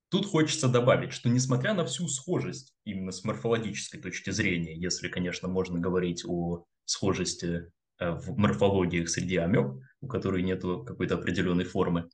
Тут 0.09 0.27
хочется 0.27 0.69
добавить, 0.69 1.13
что 1.13 1.29
несмотря 1.29 1.75
на 1.75 1.85
всю 1.85 2.07
схожесть 2.07 2.73
именно 2.85 3.11
с 3.11 3.25
морфологической 3.25 4.01
точки 4.01 4.31
зрения, 4.31 4.77
если, 4.77 5.09
конечно, 5.09 5.49
можно 5.49 5.81
говорить 5.81 6.25
о 6.25 6.65
схожести 6.85 7.73
э, 7.99 8.11
в 8.13 8.39
морфологиях 8.39 9.09
среди 9.09 9.37
амеб, 9.37 9.83
у 10.01 10.07
которой 10.07 10.45
нет 10.45 10.63
какой-то 10.63 11.17
определенной 11.17 11.65
формы, 11.65 12.09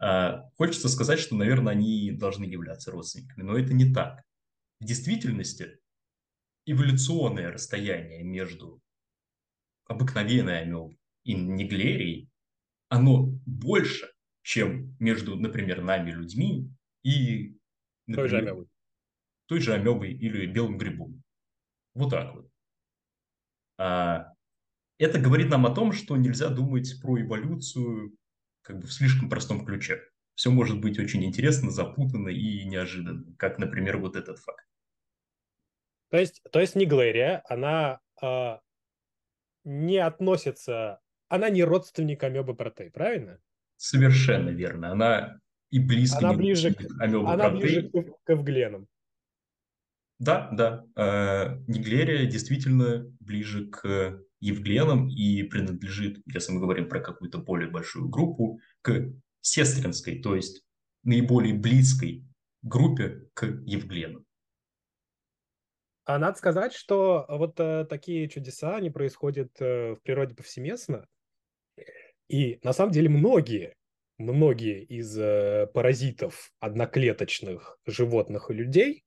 хочется 0.00 0.88
сказать, 0.88 1.18
что, 1.18 1.34
наверное, 1.34 1.72
они 1.72 2.12
должны 2.12 2.44
являться 2.44 2.90
родственниками, 2.90 3.42
но 3.42 3.58
это 3.58 3.74
не 3.74 3.92
так. 3.92 4.22
В 4.80 4.84
действительности 4.84 5.78
эволюционное 6.66 7.50
расстояние 7.50 8.22
между 8.22 8.80
обыкновенной 9.86 10.60
амебой 10.60 10.98
и 11.24 11.34
неглерией, 11.34 12.28
оно 12.88 13.28
больше, 13.46 14.08
чем 14.42 14.96
между, 15.00 15.36
например, 15.36 15.82
нами, 15.82 16.10
людьми, 16.10 16.70
и 17.02 17.56
например, 18.06 18.16
той 18.16 18.28
же 18.28 18.38
амебой. 18.38 18.66
Той 19.46 19.60
же 19.60 19.74
амебой 19.74 20.12
или 20.12 20.46
белым 20.46 20.78
грибом. 20.78 21.22
Вот 21.94 22.10
так 22.10 22.34
вот. 22.34 22.50
А, 23.78 24.32
это 24.98 25.18
говорит 25.18 25.48
нам 25.48 25.66
о 25.66 25.74
том, 25.74 25.92
что 25.92 26.16
нельзя 26.16 26.50
думать 26.50 27.00
про 27.00 27.20
эволюцию 27.20 28.14
как 28.68 28.80
бы 28.80 28.86
в 28.86 28.92
слишком 28.92 29.30
простом 29.30 29.64
ключе. 29.64 30.02
Все 30.34 30.50
может 30.50 30.78
быть 30.78 30.98
очень 30.98 31.24
интересно, 31.24 31.70
запутанно 31.70 32.28
и 32.28 32.64
неожиданно, 32.64 33.34
как, 33.38 33.58
например, 33.58 33.96
вот 33.96 34.14
этот 34.14 34.38
факт. 34.38 34.64
То 36.10 36.18
есть, 36.18 36.42
то 36.52 36.60
есть 36.60 36.76
Неглерия, 36.76 37.42
она 37.48 38.00
э, 38.22 38.58
не 39.64 39.96
относится, 39.96 41.00
она 41.28 41.48
не 41.48 41.64
родственник 41.64 42.22
амебы 42.22 42.54
протей, 42.54 42.90
правильно? 42.90 43.40
Совершенно 43.76 44.50
верно. 44.50 44.92
Она 44.92 45.40
и 45.70 45.78
близко 45.78 46.18
она 46.18 46.32
не 46.32 46.36
ближе 46.36 46.74
к 46.74 47.00
амебы 47.00 47.30
Она 47.30 47.48
ближе 47.48 47.88
к, 47.88 48.22
к 48.24 48.30
эвгленам. 48.30 48.86
Да, 50.18 50.50
да. 50.52 50.84
Э, 50.94 51.56
Неглерия 51.66 52.26
действительно 52.26 53.10
ближе 53.18 53.66
к 53.66 54.22
Евгленам 54.40 55.08
и 55.08 55.42
принадлежит, 55.42 56.22
если 56.26 56.52
мы 56.52 56.60
говорим 56.60 56.88
про 56.88 57.00
какую-то 57.00 57.38
более 57.38 57.68
большую 57.68 58.08
группу, 58.08 58.60
к 58.82 59.12
сестринской, 59.40 60.20
то 60.20 60.34
есть 60.34 60.64
наиболее 61.02 61.54
близкой 61.54 62.24
группе 62.62 63.28
к 63.34 63.46
Евгленам. 63.64 64.24
А 66.04 66.18
надо 66.18 66.38
сказать, 66.38 66.72
что 66.72 67.26
вот 67.28 67.60
э, 67.60 67.84
такие 67.84 68.28
чудеса, 68.28 68.76
они 68.76 68.88
происходят 68.88 69.50
э, 69.60 69.94
в 69.94 70.02
природе 70.02 70.34
повсеместно. 70.34 71.06
И 72.28 72.58
на 72.62 72.72
самом 72.72 72.92
деле 72.92 73.10
многие, 73.10 73.74
многие 74.16 74.84
из 74.84 75.18
э, 75.18 75.66
паразитов 75.74 76.50
одноклеточных 76.60 77.78
животных 77.84 78.50
и 78.50 78.54
людей, 78.54 79.04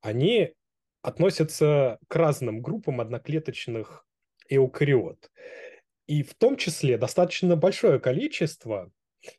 они 0.00 0.54
относятся 1.02 1.98
к 2.08 2.16
разным 2.16 2.62
группам 2.62 3.00
одноклеточных 3.00 4.04
эукариот. 4.56 5.30
И 6.06 6.22
в 6.22 6.34
том 6.34 6.56
числе 6.56 6.98
достаточно 6.98 7.56
большое 7.56 8.00
количество 8.00 8.90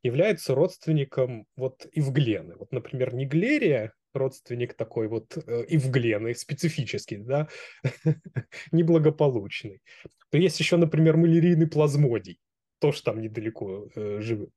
является 0.02 0.56
родственником 0.56 1.46
вот 1.56 1.86
ивглены. 1.92 2.56
Вот, 2.56 2.72
например, 2.72 3.14
Ниглерия, 3.14 3.94
родственник 4.14 4.74
такой 4.76 5.08
вот 5.08 5.38
э, 5.38 5.66
ивглены, 5.68 6.34
специфический, 6.36 7.18
да, 7.18 7.50
неблагополучный. 8.72 9.82
То 10.30 10.38
есть 10.38 10.60
еще, 10.60 10.78
например, 10.78 11.18
малярийный 11.18 11.68
плазмодий, 11.68 12.40
тоже 12.80 13.04
там 13.04 13.22
недалеко 13.22 13.90
э, 13.96 14.20
живет. 14.22 14.52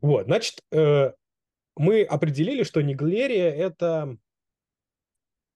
Вот, 0.00 0.26
значит, 0.26 0.60
э, 0.72 1.12
мы 1.76 2.02
определили, 2.02 2.62
что 2.64 2.82
Ниглерия– 2.82 3.50
это 3.52 4.16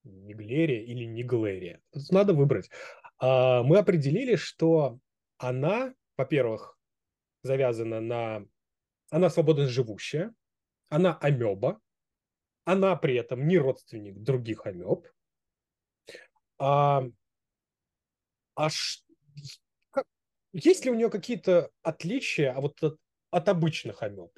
Ниглерия 0.05 0.83
или 0.83 1.05
Ниглерия. 1.05 1.81
Надо 2.11 2.33
выбрать. 2.33 2.71
А, 3.19 3.63
мы 3.63 3.79
определили, 3.79 4.37
что 4.37 4.99
она, 5.39 5.95
во-первых, 6.17 6.79
завязана 7.43 8.01
на... 8.01 8.47
Она 9.11 9.31
свободно 9.31 9.67
живущая, 9.69 10.35
она 10.89 11.17
амеба, 11.19 11.81
она 12.65 12.97
при 12.97 13.15
этом 13.15 13.47
не 13.47 13.59
родственник 13.59 14.19
других 14.19 14.67
амеб. 14.67 15.07
А, 16.59 17.05
а 18.55 18.71
ш... 18.71 19.03
как... 19.91 20.05
есть 20.53 20.85
ли 20.85 20.91
у 20.91 20.95
нее 20.95 21.11
какие-то 21.11 21.71
отличия 21.83 22.55
вот 22.55 22.83
от, 22.83 22.99
от 23.31 23.49
обычных 23.49 24.03
амеб? 24.03 24.31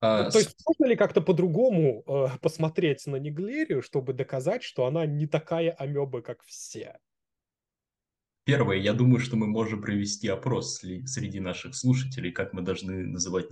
А, 0.00 0.30
То 0.30 0.38
есть 0.38 0.56
можно 0.66 0.86
ли 0.86 0.96
как-то 0.96 1.20
по-другому 1.20 2.02
э, 2.06 2.38
посмотреть 2.40 3.06
на 3.06 3.16
Неглерию, 3.16 3.82
чтобы 3.82 4.14
доказать, 4.14 4.62
что 4.62 4.86
она 4.86 5.04
не 5.06 5.26
такая 5.26 5.72
амеба, 5.72 6.22
как 6.22 6.42
все? 6.42 6.98
Первое, 8.50 8.78
я 8.78 8.94
думаю, 8.94 9.20
что 9.20 9.36
мы 9.36 9.46
можем 9.46 9.80
провести 9.80 10.26
опрос 10.26 10.80
среди 10.80 11.38
наших 11.38 11.76
слушателей, 11.76 12.32
как 12.32 12.52
мы 12.52 12.62
должны 12.62 13.06
называть. 13.06 13.46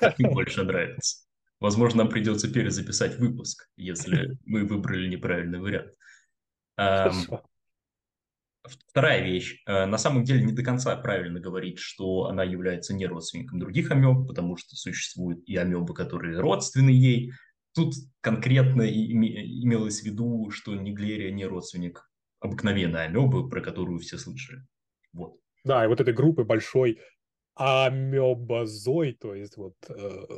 Как 0.00 0.18
им 0.18 0.30
больше 0.30 0.64
нравится. 0.64 1.26
Возможно, 1.60 2.04
нам 2.04 2.08
придется 2.08 2.50
перезаписать 2.50 3.18
выпуск, 3.18 3.68
если 3.76 4.38
мы 4.46 4.64
выбрали 4.64 5.06
неправильный 5.06 5.60
вариант. 5.60 5.92
Хорошо. 6.78 7.44
Вторая 8.62 9.22
вещь. 9.22 9.62
Э, 9.66 9.84
на 9.84 9.98
самом 9.98 10.24
деле 10.24 10.44
не 10.44 10.52
до 10.52 10.62
конца 10.62 10.96
правильно 10.96 11.38
говорить, 11.38 11.78
что 11.78 12.24
она 12.24 12.44
является 12.44 12.94
не 12.94 13.04
родственником 13.04 13.58
других 13.58 13.90
амеб, 13.90 14.26
потому 14.26 14.56
что 14.56 14.76
существуют 14.76 15.46
и 15.46 15.56
амебы, 15.56 15.92
которые 15.92 16.40
родственны 16.40 16.88
ей. 16.88 17.32
Тут 17.74 17.92
конкретно 18.22 18.88
имелось 18.88 20.00
в 20.00 20.04
виду, 20.04 20.48
что 20.52 20.74
Неглерия 20.74 21.30
не 21.32 21.44
родственник 21.44 22.07
обыкновенной 22.40 23.04
амебы, 23.04 23.48
про 23.48 23.60
которую 23.60 23.98
все 23.98 24.18
слышали. 24.18 24.60
Вот. 25.12 25.38
Да, 25.64 25.84
и 25.84 25.88
вот 25.88 26.00
этой 26.00 26.14
группы 26.14 26.44
большой 26.44 27.00
амебозой, 27.54 29.14
то 29.14 29.34
есть 29.34 29.56
вот 29.56 29.74
э, 29.88 29.94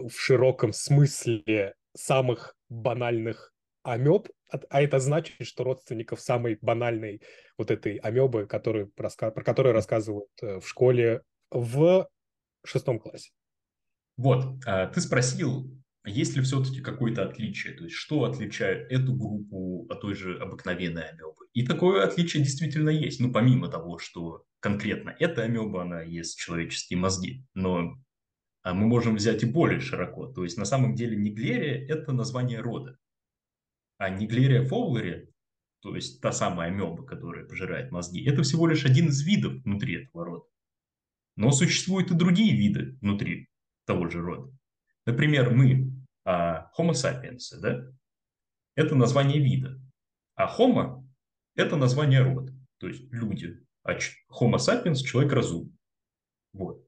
в 0.09 0.13
широком 0.13 0.73
смысле 0.73 1.75
самых 1.95 2.57
банальных 2.69 3.53
амеб, 3.83 4.29
а 4.49 4.83
это 4.83 4.99
значит, 4.99 5.47
что 5.47 5.65
родственников 5.65 6.21
самой 6.21 6.59
банальной 6.61 7.21
вот 7.59 7.71
этой 7.71 7.97
амебы, 7.97 8.47
который, 8.47 8.87
про 8.87 9.11
которую 9.45 9.75
рассказывают 9.75 10.31
э, 10.43 10.61
в 10.61 10.69
школе 10.69 11.23
в 11.51 12.09
шестом 12.65 12.99
классе. 12.99 13.31
Вот, 14.17 14.45
а, 14.67 14.87
ты 14.87 15.01
спросил, 15.01 15.71
есть 16.05 16.37
ли 16.37 16.43
все-таки 16.43 16.81
какое-то 16.81 17.25
отличие, 17.25 17.75
то 17.75 17.85
есть 17.85 17.97
что 17.97 18.25
отличает 18.25 18.91
эту 18.91 19.15
группу 19.15 19.87
от 19.91 20.01
той 20.01 20.15
же 20.15 20.39
обыкновенной 20.39 21.11
амебы. 21.11 21.47
И 21.53 21.67
такое 21.67 22.05
отличие 22.05 22.43
действительно 22.43 22.91
есть, 22.91 23.21
ну 23.21 23.33
помимо 23.33 23.69
того, 23.69 23.99
что 23.99 24.45
конкретно 24.61 25.15
эта 25.19 25.43
амеба, 25.43 25.83
она 25.83 26.03
ест 26.03 26.39
человеческие 26.39 26.99
мозги, 26.99 27.45
но 27.55 27.97
а 28.63 28.75
мы 28.75 28.87
можем 28.87 29.17
взять 29.17 29.43
и 29.43 29.47
более 29.47 29.81
широко. 29.81 30.27
То 30.27 30.45
есть 30.45 30.59
на 30.59 30.65
самом 30.65 30.95
деле 30.95 31.17
Неглерия– 31.17 31.87
это 31.89 32.13
название 32.13 32.61
рода. 32.61 32.99
А 33.97 34.11
Неглерия 34.11 34.67
фоулери, 34.67 35.31
то 35.81 35.95
есть 35.95 36.21
та 36.21 36.33
самая 36.33 36.69
амеба, 36.69 37.05
которая 37.05 37.47
пожирает 37.47 37.91
мозги, 37.91 38.23
это 38.25 38.43
всего 38.43 38.67
лишь 38.67 38.85
один 38.85 39.09
из 39.09 39.23
видов 39.23 39.63
внутри 39.65 40.05
этого 40.05 40.25
рода. 40.25 40.45
Но 41.37 41.53
существуют 41.53 42.11
и 42.11 42.15
другие 42.15 42.55
виды 42.55 42.99
внутри 43.01 43.49
того 43.87 44.09
же 44.09 44.21
рода. 44.21 44.53
Например, 45.07 45.51
мы, 45.51 45.90
а, 46.25 46.71
Homo 46.79 46.93
sapiens, 46.93 47.59
да? 47.61 47.93
это 48.75 48.95
название 48.95 49.41
вида. 49.41 49.81
А 50.35 50.47
Homo– 50.59 51.07
это 51.55 51.77
название 51.77 52.23
рода, 52.23 52.53
то 52.79 52.89
есть 52.89 53.03
люди. 53.13 53.65
А 53.83 53.95
Homo 53.95 54.57
sapiens– 54.57 54.95
человек 55.05 55.33
разум. 55.33 55.77
Вот. 56.53 56.87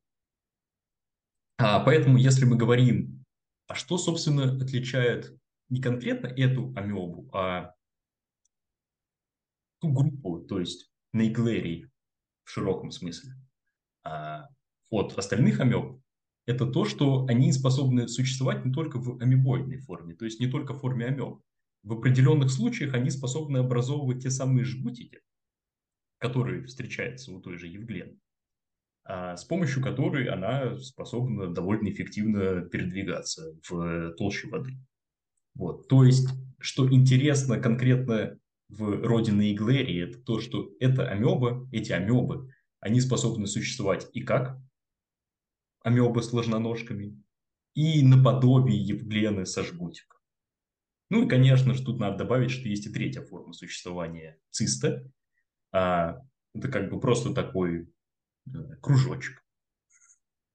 А 1.58 1.80
поэтому, 1.80 2.18
если 2.18 2.44
мы 2.44 2.56
говорим, 2.56 3.24
а 3.68 3.74
что, 3.74 3.98
собственно, 3.98 4.56
отличает 4.56 5.38
не 5.68 5.80
конкретно 5.80 6.26
эту 6.26 6.74
амебу, 6.76 7.30
а 7.32 7.74
ту 9.80 9.92
группу, 9.92 10.40
то 10.40 10.60
есть 10.60 10.92
нейглерий 11.12 11.90
в 12.44 12.50
широком 12.50 12.90
смысле, 12.90 13.34
а 14.02 14.48
от 14.90 15.16
остальных 15.16 15.60
амеб, 15.60 16.01
это 16.46 16.66
то, 16.66 16.84
что 16.84 17.26
они 17.26 17.52
способны 17.52 18.08
существовать 18.08 18.64
не 18.64 18.72
только 18.72 18.98
в 18.98 19.20
амебоидной 19.20 19.78
форме, 19.78 20.14
то 20.14 20.24
есть 20.24 20.40
не 20.40 20.46
только 20.48 20.74
в 20.74 20.80
форме 20.80 21.06
амеб. 21.06 21.40
В 21.82 21.94
определенных 21.94 22.50
случаях 22.50 22.94
они 22.94 23.10
способны 23.10 23.58
образовывать 23.58 24.22
те 24.22 24.30
самые 24.30 24.64
жгутики, 24.64 25.20
которые 26.18 26.64
встречаются 26.64 27.32
у 27.32 27.40
той 27.40 27.58
же 27.58 27.66
Евглены, 27.66 28.18
а 29.04 29.36
с 29.36 29.44
помощью 29.44 29.82
которой 29.82 30.28
она 30.28 30.78
способна 30.78 31.52
довольно 31.52 31.88
эффективно 31.88 32.62
передвигаться 32.62 33.56
в 33.68 34.12
толще 34.12 34.48
воды. 34.48 34.72
Вот. 35.54 35.88
То 35.88 36.04
есть, 36.04 36.28
что 36.60 36.90
интересно 36.90 37.58
конкретно 37.58 38.38
в 38.68 39.04
родине 39.04 39.52
Иглерии, 39.52 40.08
это 40.08 40.18
то, 40.20 40.40
что 40.40 40.70
это 40.80 41.08
амеба, 41.08 41.68
эти 41.72 41.92
амебы, 41.92 42.48
они 42.80 43.00
способны 43.00 43.46
существовать 43.46 44.08
и 44.12 44.22
как 44.22 44.56
амебы 45.84 46.22
с 46.22 46.32
ложноножками, 46.32 47.22
и 47.74 48.06
наподобие 48.06 48.82
Евглены 48.82 49.46
со 49.46 49.62
жгутиком. 49.62 50.18
Ну 51.10 51.24
и, 51.24 51.28
конечно 51.28 51.74
же, 51.74 51.84
тут 51.84 51.98
надо 51.98 52.18
добавить, 52.18 52.50
что 52.50 52.68
есть 52.68 52.86
и 52.86 52.92
третья 52.92 53.22
форма 53.22 53.52
существования 53.52 54.38
циста. 54.50 55.04
А, 55.70 56.18
это 56.54 56.68
как 56.68 56.90
бы 56.90 57.00
просто 57.00 57.34
такой 57.34 57.92
да, 58.44 58.76
кружочек. 58.76 59.44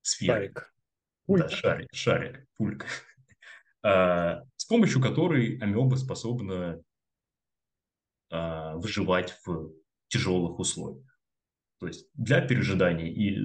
Сфера. 0.01 0.35
Шарик. 0.35 0.73
Пулька. 1.25 1.49
Да, 1.49 1.55
шарик, 1.55 1.89
шарик, 1.93 2.47
пулька. 2.55 2.87
А, 3.83 4.43
с 4.55 4.65
помощью 4.65 5.01
которой 5.01 5.57
амеба 5.59 5.95
способна 5.95 6.81
а, 8.29 8.75
выживать 8.77 9.37
в 9.45 9.73
тяжелых 10.07 10.59
условиях. 10.59 11.19
То 11.79 11.87
есть 11.87 12.09
для 12.13 12.41
пережидания 12.41 13.07
и 13.07 13.37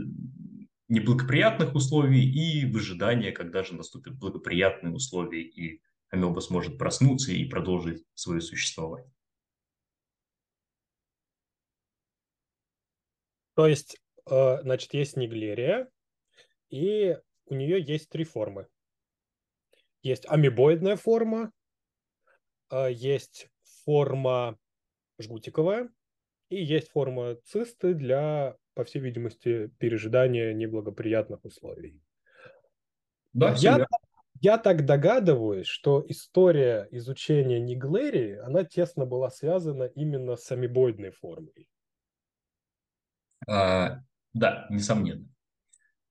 неблагоприятных 0.92 1.74
условий 1.74 2.22
и 2.22 2.66
выжидания, 2.66 3.32
когда 3.32 3.64
же 3.64 3.74
наступят 3.74 4.18
благоприятные 4.18 4.92
условия, 4.92 5.42
и 5.42 5.80
амеба 6.10 6.40
сможет 6.40 6.76
проснуться 6.76 7.32
и 7.32 7.46
продолжить 7.46 8.04
свое 8.14 8.42
существование. 8.42 9.10
То 13.54 13.66
есть, 13.66 13.98
э, 14.30 14.62
значит, 14.62 14.92
есть 14.92 15.16
Неглерия, 15.16 15.90
и 16.68 17.16
у 17.46 17.54
нее 17.54 17.82
есть 17.82 18.10
три 18.10 18.24
формы. 18.24 18.68
Есть 20.02 20.26
амебоидная 20.28 20.96
форма, 20.96 21.52
а, 22.68 22.88
есть 22.88 23.48
форма 23.84 24.58
жгутиковая 25.18 25.90
и 26.48 26.62
есть 26.62 26.88
форма 26.90 27.36
цисты 27.44 27.94
для, 27.94 28.56
по 28.74 28.84
всей 28.84 29.00
видимости, 29.00 29.70
пережидания 29.78 30.52
неблагоприятных 30.52 31.44
условий. 31.44 32.00
Да, 33.32 33.54
я, 33.58 33.86
я 34.40 34.58
так 34.58 34.84
догадываюсь, 34.84 35.66
что 35.66 36.04
история 36.08 36.88
изучения 36.90 37.60
Ниглерии, 37.60 38.36
она 38.36 38.64
тесно 38.64 39.06
была 39.06 39.30
связана 39.30 39.84
именно 39.84 40.36
с 40.36 40.50
амебоидной 40.50 41.12
формой. 41.12 41.68
А, 43.48 44.00
да, 44.34 44.66
несомненно. 44.70 45.28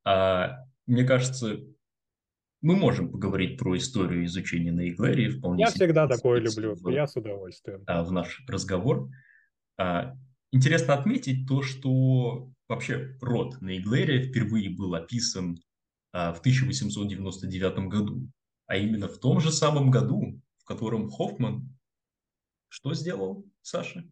А, 0.03 0.65
мне 0.87 1.03
кажется, 1.03 1.59
мы 2.61 2.75
можем 2.75 3.11
поговорить 3.11 3.57
про 3.57 3.77
историю 3.77 4.25
изучения 4.25 4.71
наиглерии. 4.71 5.29
Вполне 5.29 5.63
я 5.63 5.67
всегда 5.67 6.07
такое 6.07 6.39
люблю, 6.39 6.75
в, 6.75 6.89
я 6.89 7.07
с 7.07 7.15
удовольствием. 7.15 7.83
А, 7.87 8.03
в 8.03 8.11
наш 8.11 8.43
разговор. 8.47 9.09
А, 9.77 10.15
интересно 10.51 10.93
отметить 10.93 11.47
то, 11.47 11.61
что 11.61 12.51
вообще 12.67 13.17
род 13.21 13.61
наиглерия 13.61 14.23
впервые 14.23 14.69
был 14.69 14.95
описан 14.95 15.57
а, 16.11 16.33
в 16.33 16.39
1899 16.39 17.89
году, 17.89 18.29
а 18.67 18.77
именно 18.77 19.07
в 19.07 19.17
том 19.19 19.39
же 19.39 19.51
самом 19.51 19.91
году, 19.91 20.41
в 20.57 20.65
котором 20.65 21.09
Хоффман 21.09 21.69
что 22.71 22.93
сделал, 22.93 23.45
Саша? 23.61 24.05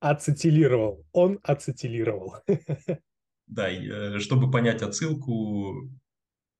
Ацетилировал. 0.00 1.06
Он 1.12 1.38
ацетилировал. 1.42 2.34
Да, 3.48 3.70
э, 3.70 4.18
чтобы 4.18 4.50
понять 4.50 4.82
отсылку, 4.82 5.88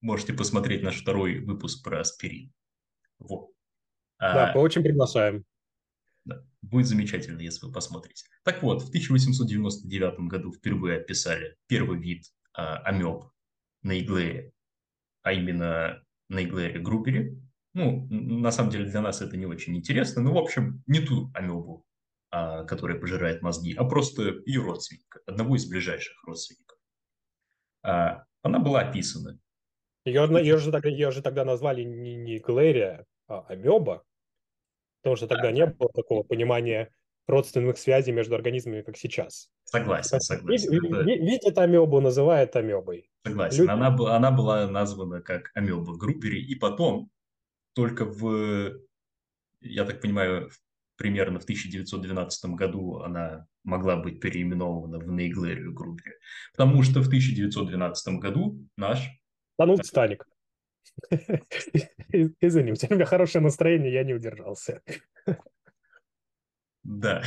можете 0.00 0.32
посмотреть 0.32 0.84
наш 0.84 1.02
второй 1.02 1.40
выпуск 1.40 1.82
про 1.82 1.98
аспирин. 1.98 2.52
Вот. 3.18 3.50
Да, 4.20 4.52
а, 4.52 4.56
очень 4.56 4.84
приглашаем. 4.84 5.44
Будет 6.70 6.86
замечательно, 6.86 7.40
если 7.40 7.66
вы 7.66 7.72
посмотрите. 7.72 8.26
Так 8.44 8.62
вот, 8.62 8.82
в 8.82 8.88
1899 8.88 10.20
году 10.28 10.52
впервые 10.52 10.98
описали 10.98 11.56
первый 11.66 11.98
вид 11.98 12.24
а, 12.52 12.78
амеб 12.78 13.24
на 13.82 13.98
иглере, 13.98 14.52
а 15.22 15.32
именно 15.32 16.02
на 16.28 16.42
иглере 16.42 16.80
грубери. 16.80 17.38
Ну, 17.74 18.06
на 18.10 18.50
самом 18.50 18.70
деле 18.70 18.86
для 18.86 19.00
нас 19.00 19.20
это 19.20 19.36
не 19.36 19.46
очень 19.46 19.76
интересно, 19.76 20.22
но, 20.22 20.32
в 20.32 20.38
общем, 20.38 20.82
не 20.86 21.00
ту 21.00 21.30
амебу, 21.34 21.84
а, 22.30 22.64
которая 22.64 22.98
пожирает 22.98 23.42
мозги, 23.42 23.74
а 23.74 23.84
просто 23.84 24.42
ее 24.44 24.62
родственника, 24.62 25.20
одного 25.26 25.56
из 25.56 25.66
ближайших 25.66 26.22
родственников. 26.24 26.78
А, 27.82 28.24
она 28.42 28.58
была 28.58 28.80
описана 28.80 29.38
ее, 30.06 30.28
ее, 30.40 30.58
же, 30.58 30.70
тогда, 30.70 30.88
ее 30.88 31.10
же 31.10 31.20
тогда 31.20 31.44
назвали 31.44 31.82
не, 31.82 32.14
не 32.14 32.38
Глэрия, 32.38 33.04
а 33.26 33.40
Амеба, 33.48 34.04
потому 35.02 35.16
что 35.16 35.26
тогда 35.26 35.52
не 35.52 35.66
было 35.66 35.90
такого 35.94 36.22
понимания 36.22 36.90
родственных 37.26 37.78
связей 37.78 38.12
между 38.12 38.34
организмами, 38.34 38.82
как 38.82 38.96
сейчас. 38.96 39.50
Согласен, 39.64 40.20
согласен. 40.20 40.70
Видят 41.04 41.58
амебу, 41.58 42.00
называют 42.00 42.54
амебой. 42.54 43.10
Согласен. 43.24 43.62
Люди... 43.62 43.70
Она, 43.70 43.88
она 43.88 44.30
была 44.30 44.68
названа 44.68 45.20
как 45.20 45.50
амеба 45.54 45.96
группери, 45.96 46.40
и 46.40 46.54
потом 46.54 47.10
только 47.74 48.04
в, 48.04 48.78
я 49.60 49.84
так 49.84 50.00
понимаю, 50.00 50.50
примерно 50.96 51.40
в 51.40 51.44
1912 51.44 52.50
году 52.52 53.00
она 53.00 53.46
могла 53.64 53.96
быть 53.96 54.20
переименована 54.20 54.98
в 54.98 55.10
Нейглерию 55.10 55.74
группери, 55.74 56.14
потому 56.56 56.82
что 56.82 57.00
в 57.02 57.08
1912 57.08 58.14
году 58.18 58.64
наш 58.76 59.00
Тонул 59.58 59.78
Титаник. 59.78 60.26
Извини, 62.40 62.72
у 62.72 62.76
тебя 62.76 63.04
хорошее 63.04 63.42
настроение, 63.42 63.92
я 63.92 64.04
не 64.04 64.14
удержался. 64.14 64.82
Да. 66.82 67.22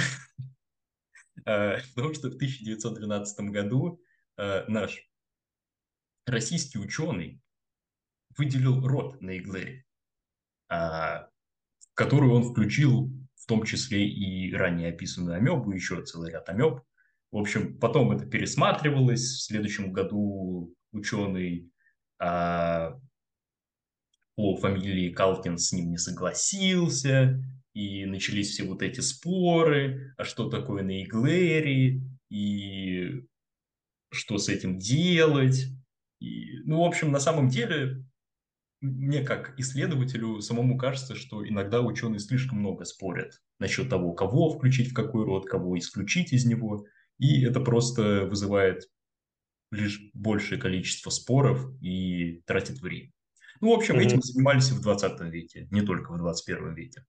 Э, 1.45 1.77
потому 1.95 2.13
что 2.13 2.29
в 2.29 2.35
1912 2.35 3.39
году 3.51 4.01
э, 4.37 4.65
наш 4.67 5.09
российский 6.25 6.79
ученый 6.79 7.41
выделил 8.37 8.85
род 8.85 9.21
на 9.21 9.37
Иглере, 9.37 9.85
а, 10.69 11.27
в 11.79 11.93
который 11.95 12.29
он 12.29 12.43
включил 12.43 13.11
в 13.35 13.45
том 13.47 13.63
числе 13.63 14.07
и 14.07 14.53
ранее 14.53 14.89
описанную 14.89 15.37
амебу, 15.37 15.71
еще 15.71 16.03
целый 16.03 16.31
ряд 16.31 16.47
амеб. 16.49 16.81
В 17.31 17.37
общем, 17.37 17.77
потом 17.79 18.11
это 18.11 18.25
пересматривалось. 18.25 19.21
В 19.21 19.43
следующем 19.43 19.91
году 19.91 20.73
ученый 20.91 21.71
а, 22.19 22.99
по 24.39 24.55
фамилии 24.55 25.09
Калкин 25.09 25.57
с 25.57 25.73
ним 25.73 25.91
не 25.91 25.97
согласился, 25.97 27.43
и 27.73 28.05
начались 28.05 28.51
все 28.51 28.63
вот 28.63 28.81
эти 28.81 29.01
споры, 29.01 30.13
а 30.17 30.23
что 30.23 30.49
такое 30.49 30.81
наиглери, 30.81 32.01
и 32.29 33.25
что 34.09 34.37
с 34.37 34.47
этим 34.47 34.79
делать. 34.79 35.65
И, 36.21 36.59
ну, 36.63 36.79
в 36.79 36.85
общем, 36.85 37.11
на 37.11 37.19
самом 37.19 37.49
деле, 37.49 38.05
мне 38.79 39.23
как 39.23 39.59
исследователю 39.59 40.39
самому 40.39 40.77
кажется, 40.77 41.15
что 41.15 41.45
иногда 41.45 41.81
ученые 41.81 42.19
слишком 42.19 42.59
много 42.59 42.85
спорят 42.85 43.41
насчет 43.59 43.89
того, 43.89 44.13
кого 44.13 44.51
включить 44.51 44.91
в 44.91 44.93
какой 44.93 45.25
род, 45.25 45.47
кого 45.47 45.77
исключить 45.77 46.31
из 46.31 46.45
него, 46.45 46.85
и 47.17 47.43
это 47.43 47.59
просто 47.59 48.23
вызывает 48.23 48.89
лишь 49.71 49.99
большее 50.13 50.61
количество 50.61 51.09
споров 51.09 51.69
и 51.81 52.41
тратит 52.45 52.79
время. 52.79 53.11
Ну, 53.61 53.69
в 53.69 53.73
общем, 53.73 53.95
mm-hmm. 53.95 54.03
этим 54.03 54.21
занимались 54.21 54.71
и 54.71 54.73
в 54.73 54.81
20 54.81 55.19
веке, 55.21 55.67
не 55.71 55.81
только 55.81 56.13
в 56.13 56.17
21 56.17 56.73
веке. 56.73 57.05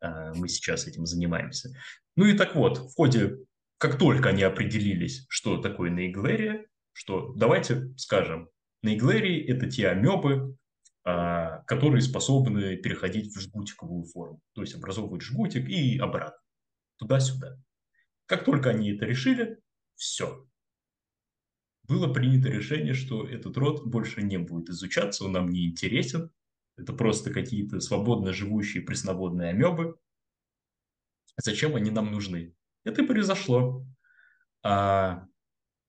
А, 0.00 0.32
мы 0.34 0.48
сейчас 0.48 0.86
этим 0.86 1.06
занимаемся. 1.06 1.70
Ну 2.16 2.26
и 2.26 2.36
так 2.36 2.54
вот, 2.54 2.78
в 2.78 2.94
ходе, 2.94 3.38
как 3.78 3.98
только 3.98 4.30
они 4.30 4.42
определились, 4.42 5.26
что 5.28 5.58
такое 5.58 5.90
наиглерия, 5.90 6.66
что 6.92 7.32
давайте 7.34 7.92
скажем, 7.96 8.48
наиглерии– 8.82 9.44
это 9.48 9.68
те 9.68 9.88
амебы, 9.88 10.56
а, 11.04 11.62
которые 11.62 12.02
способны 12.02 12.76
переходить 12.76 13.34
в 13.34 13.40
жгутиковую 13.40 14.04
форму, 14.04 14.40
то 14.54 14.62
есть 14.62 14.74
образовывать 14.74 15.22
жгутик 15.22 15.68
и 15.68 15.98
обратно, 15.98 16.38
туда-сюда. 16.96 17.56
Как 18.26 18.44
только 18.44 18.70
они 18.70 18.92
это 18.92 19.06
решили, 19.06 19.58
все, 19.96 20.46
было 21.88 22.12
принято 22.12 22.48
решение, 22.48 22.94
что 22.94 23.26
этот 23.26 23.56
род 23.56 23.86
больше 23.86 24.22
не 24.22 24.38
будет 24.38 24.68
изучаться, 24.68 25.24
он 25.24 25.32
нам 25.32 25.48
не 25.48 25.66
интересен. 25.66 26.30
Это 26.76 26.92
просто 26.92 27.32
какие-то 27.32 27.80
свободно 27.80 28.32
живущие 28.32 28.82
пресноводные 28.82 29.50
амебы. 29.50 29.98
Зачем 31.38 31.74
они 31.74 31.90
нам 31.90 32.12
нужны? 32.12 32.54
Это 32.84 33.02
и 33.02 33.06
произошло. 33.06 33.84
А 34.62 35.26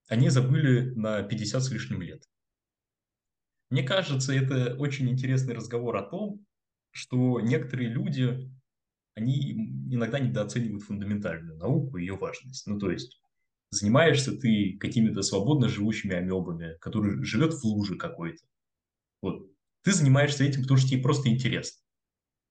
они 0.08 0.30
забыли 0.30 0.90
на 0.94 1.22
50 1.22 1.62
с 1.62 1.70
лишним 1.70 2.02
лет. 2.02 2.24
Мне 3.68 3.84
кажется, 3.84 4.32
это 4.32 4.74
очень 4.76 5.08
интересный 5.08 5.54
разговор 5.54 5.96
о 5.96 6.02
том, 6.02 6.44
что 6.90 7.40
некоторые 7.40 7.88
люди, 7.88 8.50
они 9.14 9.52
иногда 9.92 10.18
недооценивают 10.18 10.82
фундаментальную 10.82 11.56
науку 11.56 11.96
и 11.96 12.02
ее 12.02 12.16
важность. 12.16 12.66
Ну, 12.66 12.78
то 12.80 12.90
есть, 12.90 13.20
занимаешься 13.70 14.36
ты 14.36 14.76
какими-то 14.78 15.22
свободно 15.22 15.68
живущими 15.68 16.14
амебами, 16.14 16.76
которые 16.80 17.22
живет 17.24 17.54
в 17.54 17.64
луже 17.64 17.96
какой-то. 17.96 18.44
Вот. 19.22 19.50
Ты 19.82 19.92
занимаешься 19.92 20.44
этим, 20.44 20.62
потому 20.62 20.78
что 20.78 20.88
тебе 20.88 21.02
просто 21.02 21.28
интересно. 21.28 21.80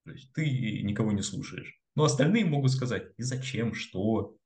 То 0.06 0.12
есть 0.12 0.34
ты 0.34 0.82
никого 0.82 1.12
не 1.12 1.22
слушаешь. 1.22 1.80
Но 1.96 2.04
остальные 2.06 2.46
могут 2.46 2.72
сказать, 2.72 3.12
и 3.18 3.24
зачем, 3.24 3.74
что, 3.74 4.38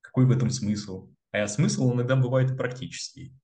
какой 0.00 0.26
в 0.26 0.30
этом 0.30 0.50
смысл. 0.50 1.12
А 1.32 1.46
смысл 1.48 1.92
иногда 1.92 2.16
бывает 2.16 2.56
практический. 2.56 3.34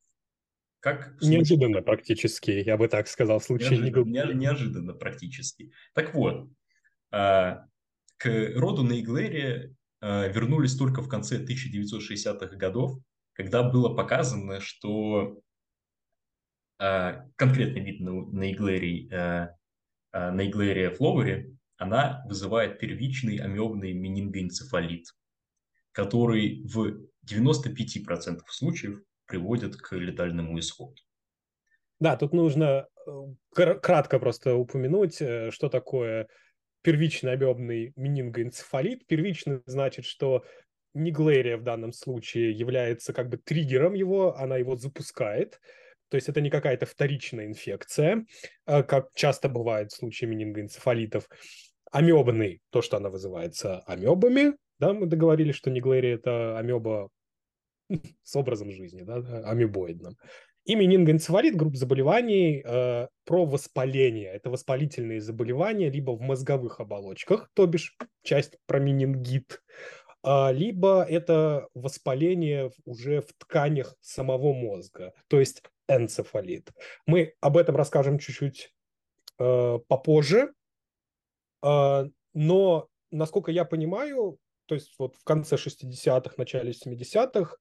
Как 0.81 1.21
неожиданно 1.21 1.83
практически, 1.83 2.51
я 2.51 2.77
бы 2.77 2.89
так 2.89 3.09
сказал, 3.09 3.41
в 3.41 3.45
случае 3.45 3.79
неожиданно, 3.79 4.33
не 4.33 4.35
неожиданно 4.35 4.93
практически. 4.95 5.73
Так 5.95 6.15
вот, 6.15 6.49
а, 7.11 7.67
к 8.17 8.53
роду 8.55 8.83
на 8.83 9.01
Иглере 9.01 9.76
вернулись 10.01 10.77
только 10.77 11.03
в 11.03 11.09
конце 11.09 11.43
1960-х 11.43 12.57
годов, 12.57 12.99
когда 13.37 13.63
было 13.63 13.95
показано, 13.95 14.61
что 14.61 15.41
э, 16.79 17.23
конкретный 17.37 17.81
вид 17.83 18.01
на 18.01 18.51
Иглерии, 18.51 19.13
э, 19.13 19.49
на 20.13 20.47
Иглерия 20.47 20.91
фловери, 20.91 21.55
она 21.77 22.25
вызывает 22.27 22.79
первичный 22.79 23.37
амебный 23.37 23.93
менингоэнцефалит, 23.93 25.07
который 25.93 26.65
в 26.65 27.09
95% 27.31 28.41
случаев 28.49 29.03
приводит 29.27 29.77
к 29.77 29.95
летальному 29.97 30.59
исходу. 30.59 30.97
Да, 32.01 32.17
тут 32.17 32.33
нужно 32.33 32.89
кратко 33.55 34.19
просто 34.19 34.55
упомянуть, 34.55 35.17
что 35.17 35.69
такое 35.69 36.29
первичный 36.87 37.33
объемный 37.33 37.93
менингоэнцефалит. 37.97 39.09
Первичный 39.09 39.61
значит, 39.67 40.05
что 40.05 40.45
Неглерия 40.95 41.57
в 41.57 41.65
данном 41.65 41.93
случае 41.93 42.53
является 42.53 43.13
как 43.13 43.29
бы 43.29 43.39
триггером 43.39 43.95
его, 43.95 44.37
она 44.37 44.57
его 44.57 44.77
запускает. 44.77 45.61
То 46.11 46.17
есть 46.17 46.29
это 46.29 46.41
не 46.41 46.49
какая-то 46.49 46.87
вторичная 46.87 47.47
инфекция, 47.47 48.25
а, 48.67 48.85
как 48.85 49.09
часто 49.15 49.49
бывает 49.49 49.91
в 49.91 49.97
случае 49.97 50.31
менингоэнцефалитов. 50.31 51.29
Амебный, 51.91 52.63
то, 52.71 52.83
что 52.83 52.99
она 52.99 53.11
вызывается 53.11 53.81
амебами, 53.81 54.55
да, 54.79 54.93
мы 54.93 55.07
договорились, 55.07 55.57
что 55.57 55.71
Неглерия– 55.71 56.15
это 56.17 56.57
амеба 56.57 57.11
с 58.23 58.37
образом 58.37 58.71
жизни, 58.71 59.03
да, 59.03 59.17
амебоидным. 59.45 60.17
И 60.67 60.75
менингоэнцефалит, 60.75 61.55
группа 61.55 61.77
заболеваний 61.77 62.61
э, 62.65 63.07
про 63.25 63.47
воспаление. 63.47 64.33
Это 64.33 64.51
воспалительные 64.51 65.21
заболевания 65.21 65.89
либо 65.91 66.11
в 66.11 66.21
мозговых 66.21 66.81
оболочках, 66.81 67.49
то 67.55 67.67
бишь 67.67 67.97
часть 68.25 68.59
про 68.67 68.81
менингит, 68.81 69.63
э, 70.25 70.53
либо 70.53 71.05
это 71.05 71.69
воспаление 71.75 72.73
уже 72.85 73.21
в 73.21 73.33
тканях 73.39 73.95
самого 74.01 74.53
мозга. 74.53 75.15
То 75.29 75.39
есть 75.39 75.63
энцефалит. 75.89 76.73
Мы 77.07 77.35
об 77.41 77.57
этом 77.57 77.77
расскажем 77.77 78.19
чуть-чуть 78.19 78.75
э, 79.39 79.79
попозже, 79.87 80.53
э, 81.63 82.05
но, 82.35 82.89
насколько 83.13 83.53
я 83.53 83.65
понимаю, 83.65 84.41
то 84.67 84.75
есть 84.75 84.97
вот 84.99 85.15
в 85.15 85.23
конце 85.23 85.55
60-х, 85.55 86.35
начале 86.37 86.73
70-х 86.73 87.57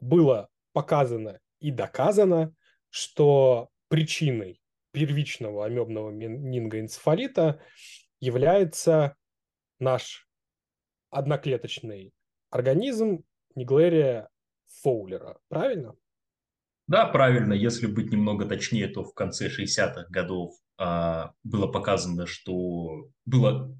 было 0.00 0.48
показано 0.72 1.40
и 1.60 1.70
доказано, 1.70 2.54
что 2.90 3.70
причиной 3.88 4.60
первичного 4.92 5.64
амебного 5.66 6.10
менингоэнцефалита 6.10 7.60
является 8.20 9.16
наш 9.78 10.28
одноклеточный 11.10 12.12
организм 12.50 13.24
Неглерия 13.54 14.28
Фоулера. 14.82 15.38
Правильно? 15.48 15.94
Да, 16.86 17.06
правильно. 17.06 17.52
Если 17.52 17.86
быть 17.86 18.10
немного 18.10 18.46
точнее, 18.46 18.88
то 18.88 19.04
в 19.04 19.12
конце 19.14 19.48
60-х 19.48 20.06
годов 20.08 20.54
а, 20.78 21.32
было 21.42 21.66
показано, 21.66 22.26
что 22.26 23.10
было, 23.26 23.76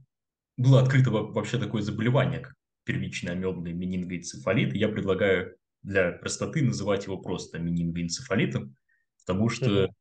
было 0.57 0.83
открыто 0.83 1.11
вообще 1.11 1.59
такое 1.59 1.83
заболевание, 1.83 2.41
как 2.41 2.55
первичный 2.85 3.33
амебный 3.33 3.73
менингоэнцефалит. 3.73 4.75
Я 4.75 4.88
предлагаю 4.88 5.57
для 5.83 6.12
простоты 6.12 6.62
называть 6.62 7.07
его 7.07 7.19
просто 7.19 7.59
менингоэнцефалитом, 7.59 8.77
потому 9.21 9.49
что 9.49 9.85
mm-hmm. 9.85 9.93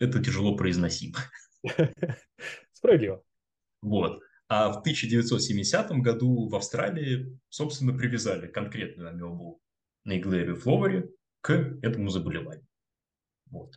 это 0.00 0.22
тяжело 0.22 0.56
произносимо. 0.56 1.18
Справедливо. 2.72 3.22
Вот. 3.80 4.22
А 4.48 4.70
в 4.70 4.78
1970 4.78 5.90
году 6.02 6.48
в 6.48 6.54
Австралии, 6.54 7.38
собственно, 7.48 7.96
привязали 7.96 8.46
конкретную 8.46 9.08
амебу 9.08 9.60
на 10.04 10.18
Иглерию 10.18 10.56
фловери 10.56 11.08
к 11.40 11.52
этому 11.82 12.08
заболеванию. 12.10 12.66
Вот. 13.50 13.74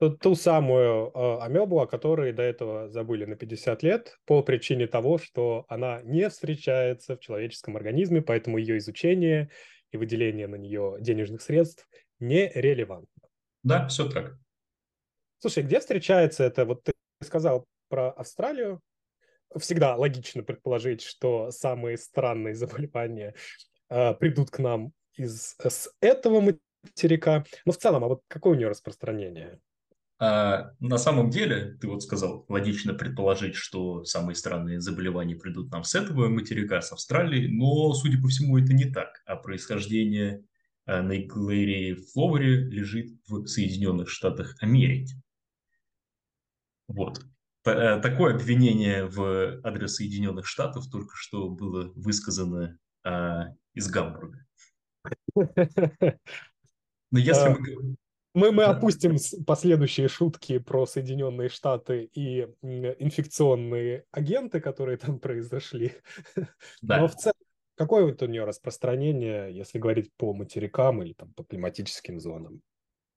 Ту, 0.00 0.16
ту 0.16 0.34
самую 0.34 1.12
э, 1.14 1.38
амебу, 1.42 1.78
о 1.78 1.86
которой 1.86 2.32
до 2.32 2.42
этого 2.42 2.88
забыли 2.88 3.26
на 3.26 3.36
50 3.36 3.82
лет, 3.82 4.18
по 4.24 4.42
причине 4.42 4.86
того, 4.86 5.18
что 5.18 5.66
она 5.68 6.00
не 6.04 6.30
встречается 6.30 7.16
в 7.16 7.20
человеческом 7.20 7.76
организме, 7.76 8.22
поэтому 8.22 8.56
ее 8.56 8.78
изучение 8.78 9.50
и 9.92 9.98
выделение 9.98 10.46
на 10.46 10.56
нее 10.56 10.96
денежных 11.00 11.42
средств 11.42 11.86
нерелевантно. 12.18 13.22
Да, 13.62 13.88
все 13.88 14.08
так. 14.08 14.38
Слушай, 15.38 15.64
где 15.64 15.80
встречается 15.80 16.44
это? 16.44 16.64
Вот 16.64 16.82
ты 16.82 16.92
сказал 17.22 17.66
про 17.90 18.10
Австралию. 18.12 18.80
Всегда 19.58 19.96
логично 19.96 20.42
предположить, 20.42 21.02
что 21.02 21.50
самые 21.50 21.98
странные 21.98 22.54
заболевания 22.54 23.34
э, 23.90 24.14
придут 24.14 24.50
к 24.50 24.60
нам 24.60 24.94
из 25.14 25.56
с 25.58 25.92
этого 26.00 26.40
материка. 26.40 27.44
Но 27.66 27.72
в 27.72 27.76
целом, 27.76 28.02
а 28.04 28.08
вот 28.08 28.22
какое 28.28 28.54
у 28.54 28.56
нее 28.56 28.68
распространение? 28.68 29.60
А, 30.22 30.72
на 30.80 30.98
самом 30.98 31.30
деле, 31.30 31.78
ты 31.80 31.88
вот 31.88 32.02
сказал, 32.02 32.44
логично 32.48 32.92
предположить, 32.92 33.54
что 33.54 34.04
самые 34.04 34.36
странные 34.36 34.78
заболевания 34.78 35.34
придут 35.34 35.72
нам 35.72 35.82
с 35.82 35.94
этого 35.94 36.28
материка, 36.28 36.82
с 36.82 36.92
Австралии, 36.92 37.46
но, 37.46 37.94
судя 37.94 38.20
по 38.20 38.28
всему, 38.28 38.58
это 38.58 38.74
не 38.74 38.84
так. 38.84 39.22
А 39.24 39.36
происхождение 39.36 40.44
а, 40.84 41.00
Нейглерии 41.00 41.94
фловери 41.94 42.68
лежит 42.68 43.14
в 43.28 43.46
Соединенных 43.46 44.10
Штатах 44.10 44.56
Америки. 44.60 45.14
Вот. 46.86 47.24
Э, 47.64 47.98
такое 48.00 48.34
обвинение 48.34 49.06
в 49.06 49.60
адрес 49.64 49.94
Соединенных 49.94 50.46
Штатов 50.46 50.90
только 50.90 51.14
что 51.16 51.48
было 51.48 51.92
высказано 51.94 52.78
а, 53.04 53.46
из 53.72 53.88
Гамбурга. 53.88 54.44
Но 57.10 57.18
если 57.18 57.48
мы... 57.48 57.96
Мы, 58.32 58.52
мы 58.52 58.64
опустим 58.64 59.16
последующие 59.44 60.08
шутки 60.08 60.58
про 60.58 60.86
Соединенные 60.86 61.48
Штаты 61.48 62.08
и 62.12 62.46
инфекционные 62.62 64.04
агенты, 64.12 64.60
которые 64.60 64.98
там 64.98 65.18
произошли. 65.18 65.94
Да. 66.82 67.00
Но 67.00 67.08
в 67.08 67.16
целом, 67.16 67.34
какое 67.74 68.04
вот 68.04 68.22
у 68.22 68.26
нее 68.26 68.44
распространение, 68.44 69.52
если 69.52 69.78
говорить 69.78 70.12
по 70.16 70.32
материкам 70.32 71.02
или 71.02 71.12
там, 71.12 71.32
по 71.34 71.42
климатическим 71.44 72.20
зонам? 72.20 72.62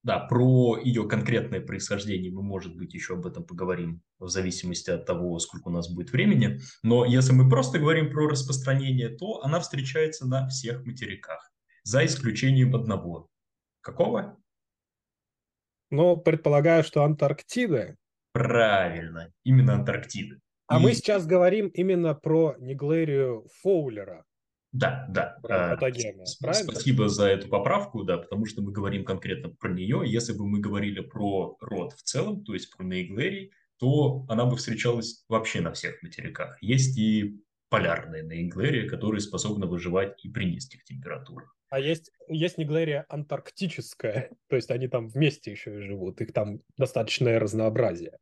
Да, 0.02 0.20
про 0.20 0.78
ее 0.78 1.08
конкретное 1.08 1.62
происхождение 1.62 2.30
мы, 2.32 2.42
может 2.42 2.76
быть, 2.76 2.94
еще 2.94 3.14
об 3.14 3.26
этом 3.26 3.46
поговорим 3.46 4.02
в 4.20 4.28
зависимости 4.28 4.90
от 4.90 5.06
того, 5.06 5.40
сколько 5.40 5.70
у 5.70 5.72
нас 5.72 5.90
будет 5.90 6.12
времени. 6.12 6.60
Но 6.82 7.06
если 7.06 7.32
мы 7.32 7.48
просто 7.48 7.80
говорим 7.80 8.12
про 8.12 8.28
распространение, 8.28 9.10
то 9.10 9.42
она 9.44 9.62
встречается 9.62 10.28
на 10.28 10.48
всех 10.50 10.86
материках, 10.86 11.54
за 11.84 12.06
исключением 12.06 12.76
одного. 12.76 13.30
Какого? 13.80 14.43
Ну, 15.94 16.18
предполагаю, 16.18 16.84
что 16.84 17.04
Антарктида. 17.04 17.96
Правильно, 18.32 19.32
именно 19.44 19.76
Антарктида. 19.76 20.40
А 20.66 20.80
И... 20.80 20.82
мы 20.82 20.94
сейчас 20.96 21.28
говорим 21.28 21.68
именно 21.68 22.16
про 22.16 22.56
Неглерию 22.58 23.48
Фоулера. 23.62 24.26
Да, 24.72 25.06
да. 25.08 25.38
А, 25.48 25.76
патогена, 25.76 26.26
Спасибо 26.26 27.10
за 27.10 27.28
эту 27.28 27.48
поправку, 27.48 28.04
да, 28.04 28.18
потому 28.18 28.48
что 28.48 28.64
мы 28.64 28.72
говорим 28.72 29.06
конкретно 29.06 29.50
про 29.50 29.72
нее. 29.72 30.02
Если 30.04 30.34
бы 30.34 30.48
мы 30.48 30.60
говорили 30.62 31.02
про 31.02 31.58
род 31.62 31.94
в 31.94 32.02
целом, 32.02 32.44
то 32.44 32.56
есть 32.56 32.76
про 32.76 32.84
Нейглерий, 32.84 33.52
то 33.78 34.26
она 34.30 34.46
бы 34.46 34.58
встречалась 34.58 35.24
вообще 35.30 35.62
на 35.62 35.74
всех 35.74 36.02
материках. 36.02 36.58
Есть 36.60 36.98
и 36.98 37.40
полярные 37.74 38.22
Нейглерия, 38.22 38.88
которые 38.88 39.20
способны 39.20 39.66
выживать 39.66 40.24
и 40.24 40.30
при 40.30 40.46
низких 40.46 40.84
температурах. 40.84 41.56
А 41.70 41.80
есть, 41.80 42.12
есть 42.28 42.60
Неглерия 42.60 43.04
антарктическая, 43.10 44.30
то 44.48 44.56
есть 44.56 44.70
они 44.70 44.88
там 44.88 45.08
вместе 45.08 45.50
еще 45.50 45.80
и 45.80 45.82
живут, 45.82 46.22
их 46.22 46.34
там 46.34 46.60
достаточное 46.78 47.40
разнообразие. 47.40 48.20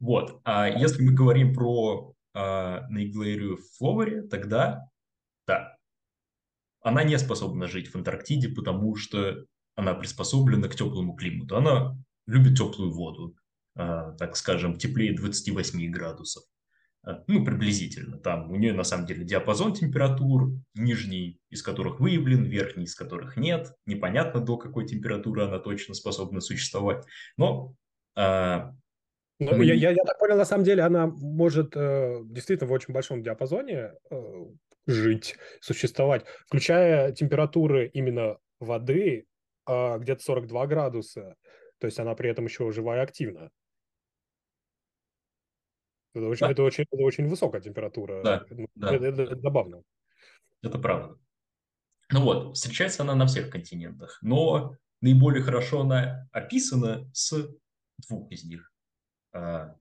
Вот, 0.00 0.40
а 0.42 0.68
если 0.68 1.04
мы 1.04 1.12
говорим 1.12 1.54
про 1.54 2.16
а, 2.34 2.84
Нейглерию 2.90 3.58
фловери, 3.78 4.22
тогда 4.22 4.88
да. 5.46 5.76
Она 6.80 7.04
не 7.04 7.16
способна 7.20 7.68
жить 7.68 7.92
в 7.92 7.94
Антарктиде, 7.94 8.48
потому 8.48 8.96
что 8.96 9.46
она 9.76 9.94
приспособлена 9.94 10.66
к 10.66 10.74
теплому 10.74 11.14
климату. 11.14 11.56
Она 11.56 11.96
любит 12.26 12.58
теплую 12.58 12.90
воду, 12.90 13.36
э, 13.76 14.16
так 14.18 14.36
скажем, 14.36 14.78
теплее 14.78 15.14
28 15.14 15.90
градусов. 15.92 16.42
Э, 17.06 17.22
ну, 17.26 17.44
приблизительно. 17.44 18.18
Там 18.18 18.50
у 18.50 18.56
нее 18.56 18.72
на 18.72 18.84
самом 18.84 19.06
деле 19.06 19.24
диапазон 19.24 19.74
температур, 19.74 20.52
нижний 20.74 21.40
из 21.50 21.62
которых 21.62 22.00
выявлен, 22.00 22.44
верхний 22.44 22.84
из 22.84 22.94
которых 22.94 23.36
нет. 23.36 23.74
Непонятно, 23.86 24.40
до 24.40 24.56
какой 24.56 24.86
температуры 24.86 25.44
она 25.44 25.58
точно 25.58 25.94
способна 25.94 26.40
существовать. 26.40 27.04
Но 27.36 27.74
э, 28.16 28.60
ну, 29.38 29.56
мы... 29.56 29.64
я, 29.64 29.74
я, 29.74 29.90
я 29.90 30.04
так 30.04 30.18
понял, 30.18 30.36
на 30.36 30.44
самом 30.44 30.64
деле 30.64 30.82
она 30.82 31.06
может 31.06 31.76
э, 31.76 32.20
действительно 32.24 32.68
в 32.68 32.72
очень 32.72 32.94
большом 32.94 33.22
диапазоне 33.22 33.92
э, 34.10 34.44
жить, 34.86 35.36
существовать, 35.60 36.24
включая 36.46 37.12
температуры 37.12 37.88
именно 37.92 38.38
воды 38.60 39.26
э, 39.68 39.98
где-то 39.98 40.22
42 40.22 40.66
градуса. 40.66 41.34
То 41.78 41.86
есть 41.86 41.98
она 41.98 42.14
при 42.14 42.30
этом 42.30 42.44
еще 42.44 42.70
живая 42.70 43.00
и 43.00 43.02
активна. 43.02 43.50
Это 46.14 46.26
очень, 46.26 46.46
да. 46.46 46.52
это 46.52 46.62
очень, 46.62 46.84
это 46.90 47.02
очень 47.02 47.28
высокая 47.28 47.60
температура. 47.60 48.22
Да, 48.22 48.44
ну, 48.50 48.66
да. 48.74 48.94
Это, 48.94 49.06
это, 49.06 49.22
это 49.22 49.40
забавно. 49.40 49.82
Это 50.62 50.78
правда. 50.78 51.18
Ну 52.10 52.20
вот, 52.22 52.56
встречается 52.56 53.02
она 53.02 53.14
на 53.14 53.26
всех 53.26 53.48
континентах, 53.48 54.18
но 54.20 54.76
наиболее 55.00 55.42
хорошо 55.42 55.80
она 55.80 56.28
описана 56.30 57.10
с 57.14 57.48
двух 58.06 58.30
из 58.30 58.44
них. 58.44 58.70
А, 59.32 59.74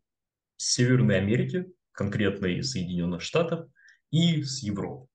с 0.56 0.74
Северной 0.74 1.18
Америки, 1.18 1.72
конкретно 1.92 2.46
из 2.46 2.72
Соединенных 2.72 3.22
Штатов, 3.22 3.70
и 4.12 4.44
с 4.44 4.64
Европы. 4.64 5.08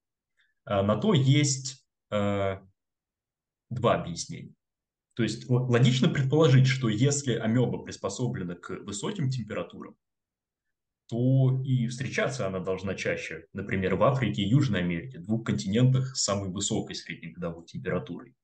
А, 0.65 0.83
на 0.83 0.97
то 0.97 1.15
есть 1.15 1.87
а, 2.11 2.63
два 3.71 3.95
объяснения. 3.95 4.53
То 5.15 5.23
есть 5.23 5.49
логично 5.49 6.09
предположить, 6.09 6.67
что 6.67 6.91
если 6.91 7.35
амеба 7.35 7.79
приспособлена 7.79 8.57
к 8.57 8.69
высоким 8.81 9.31
температурам, 9.31 9.97
то 11.09 11.63
и 11.65 11.87
встречаться 11.87 12.47
она 12.47 12.61
должна 12.61 12.95
чаще, 12.95 13.47
например, 13.53 13.97
в 13.97 14.03
Африке 14.03 14.43
и 14.43 14.49
Южной 14.49 14.81
Америке, 14.81 15.19
двух 15.19 15.47
континентах 15.47 16.17
с 16.17 16.25
самой 16.25 16.51
высокой 16.51 16.97
среднегодовой 16.97 17.65
температурой. 17.65 18.35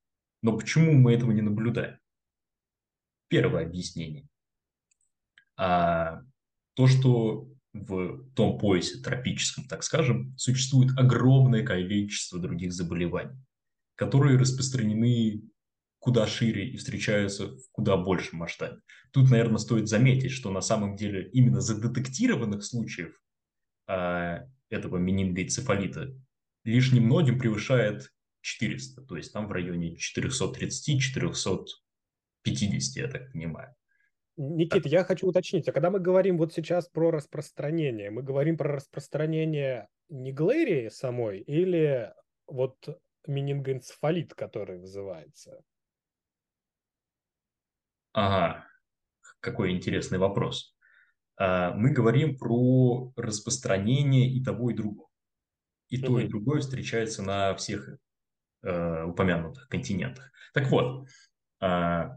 Но 0.42 0.56
почему 0.56 0.92
мы 0.92 1.14
этого 1.14 1.32
не 1.32 1.42
наблюдаем? 1.42 1.98
Первое 3.28 3.66
объяснение 3.66 4.28
а 5.56 6.22
то, 6.74 6.86
что 6.86 7.48
в 7.72 8.28
том 8.34 8.58
поясе 8.58 9.00
тропическом, 9.00 9.64
так 9.64 9.82
скажем, 9.82 10.36
существует 10.36 10.90
огромное 10.98 11.64
количество 11.64 12.38
других 12.38 12.72
заболеваний, 12.72 13.38
которые 13.94 14.38
распространены 14.38 15.42
куда 16.02 16.26
шире 16.26 16.68
и 16.68 16.76
встречаются 16.76 17.46
в 17.46 17.70
куда 17.70 17.96
большем 17.96 18.40
масштабе. 18.40 18.80
Тут, 19.12 19.30
наверное, 19.30 19.58
стоит 19.58 19.86
заметить, 19.86 20.32
что 20.32 20.50
на 20.50 20.60
самом 20.60 20.96
деле 20.96 21.30
именно 21.30 21.60
задетектированных 21.60 22.64
случаев 22.64 23.16
а, 23.86 24.40
этого 24.68 24.96
менингоэнцефалита 24.96 26.12
лишь 26.64 26.90
немногим 26.92 27.38
превышает 27.38 28.12
400, 28.40 29.02
то 29.02 29.16
есть 29.16 29.32
там 29.32 29.46
в 29.46 29.52
районе 29.52 29.94
430-440 29.94 31.66
50, 32.42 32.96
я 32.96 33.08
так 33.08 33.30
понимаю. 33.30 33.72
Никита, 34.36 34.88
я 34.88 35.04
хочу 35.04 35.28
уточнить, 35.28 35.68
а 35.68 35.72
когда 35.72 35.90
мы 35.90 36.00
говорим 36.00 36.36
вот 36.36 36.52
сейчас 36.52 36.88
про 36.88 37.12
распространение, 37.12 38.10
мы 38.10 38.24
говорим 38.24 38.56
про 38.56 38.72
распространение 38.72 39.86
неглерии 40.08 40.88
самой 40.88 41.38
или 41.38 42.12
вот 42.48 42.76
менингоэнцефалит, 43.28 44.34
который 44.34 44.80
вызывается? 44.80 45.62
Ага, 48.12 48.66
какой 49.40 49.72
интересный 49.72 50.18
вопрос. 50.18 50.74
А, 51.36 51.72
мы 51.74 51.90
говорим 51.90 52.36
про 52.36 53.12
распространение 53.16 54.30
и 54.30 54.42
того, 54.42 54.70
и 54.70 54.74
другого. 54.74 55.08
И 55.88 55.98
то, 55.98 56.18
и 56.18 56.28
другое 56.28 56.60
встречается 56.60 57.22
на 57.22 57.54
всех 57.54 57.86
э, 58.62 59.04
упомянутых 59.04 59.68
континентах. 59.68 60.32
Так 60.54 60.70
вот, 60.70 61.06
а, 61.60 62.16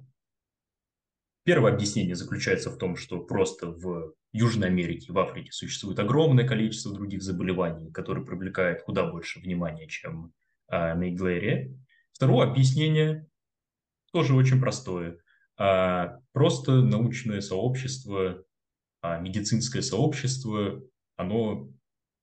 первое 1.43 1.73
объяснение 1.73 2.15
заключается 2.15 2.69
в 2.69 2.77
том, 2.77 2.95
что 2.95 3.19
просто 3.19 3.67
в 3.67 4.13
Южной 4.31 4.67
Америке, 4.67 5.11
в 5.11 5.19
Африке 5.19 5.51
существует 5.51 5.99
огромное 5.99 6.47
количество 6.47 6.93
других 6.93 7.21
заболеваний, 7.21 7.91
которые 7.91 8.25
привлекают 8.25 8.81
куда 8.83 9.05
больше 9.09 9.39
внимания, 9.39 9.87
чем 9.87 10.33
а, 10.67 10.93
Нейглерия. 10.95 11.73
Второе 12.13 12.47
объяснение 12.47 13.27
тоже 14.13 14.35
очень 14.35 14.59
простое. 14.59 15.19
А, 15.57 16.19
просто 16.33 16.81
научное 16.81 17.41
сообщество, 17.41 18.43
а, 19.01 19.19
медицинское 19.19 19.81
сообщество, 19.81 20.81
оно 21.15 21.69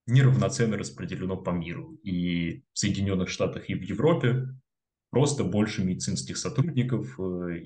неравноценно 0.07 0.77
распределено 0.77 1.37
по 1.37 1.51
миру. 1.51 1.95
И 2.03 2.63
в 2.73 2.79
Соединенных 2.79 3.29
Штатах 3.29 3.71
и 3.71 3.75
в 3.75 3.83
Европе 3.83 4.49
просто 5.11 5.45
больше 5.45 5.85
медицинских 5.85 6.37
сотрудников, 6.37 7.19
э, 7.21 7.63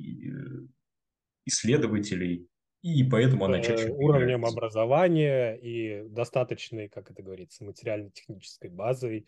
исследователей, 1.47 2.49
и 2.83 3.05
поэтому 3.05 3.47
она 3.47 3.61
чаще... 3.61 3.89
Уровнем 3.91 4.45
образования 4.45 5.55
и 5.55 6.09
достаточной, 6.09 6.89
как 6.89 7.11
это 7.11 7.23
говорится, 7.23 7.65
материально-технической 7.65 8.71
базой 8.71 9.27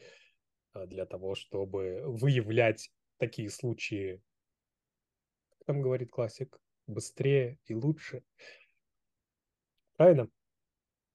для 0.87 1.07
того, 1.07 1.35
чтобы 1.35 2.03
выявлять 2.05 2.91
такие 3.19 3.51
случаи, 3.51 4.21
там 5.69 5.83
говорит 5.83 6.11
классик, 6.11 6.59
быстрее 6.87 7.59
и 7.67 7.75
лучше. 7.75 8.23
Правильно? 9.99 10.31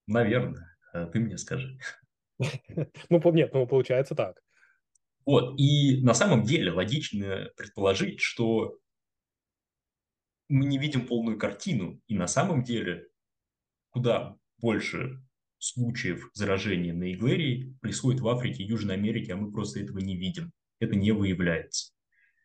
Наверное. 0.05 0.77
А 0.93 1.07
ты 1.07 1.19
мне 1.19 1.37
скажи. 1.37 1.77
Ну, 3.09 3.31
нет, 3.31 3.51
ну, 3.53 3.65
получается 3.65 4.15
так. 4.15 4.39
Вот, 5.25 5.57
и 5.57 6.01
на 6.03 6.13
самом 6.13 6.43
деле 6.43 6.71
логично 6.71 7.49
предположить, 7.55 8.19
что 8.19 8.77
мы 10.49 10.65
не 10.65 10.77
видим 10.77 11.07
полную 11.07 11.39
картину, 11.39 11.99
и 12.07 12.15
на 12.15 12.27
самом 12.27 12.63
деле 12.63 13.07
куда 13.89 14.37
больше 14.57 15.23
случаев 15.57 16.29
заражения 16.33 16.93
на 16.93 17.11
Иглерии 17.11 17.75
происходит 17.81 18.19
в 18.21 18.27
Африке 18.27 18.63
и 18.63 18.67
Южной 18.67 18.95
Америке, 18.95 19.33
а 19.33 19.37
мы 19.37 19.51
просто 19.51 19.79
этого 19.79 19.99
не 19.99 20.15
видим. 20.15 20.51
Это 20.79 20.95
не 20.95 21.11
выявляется. 21.11 21.93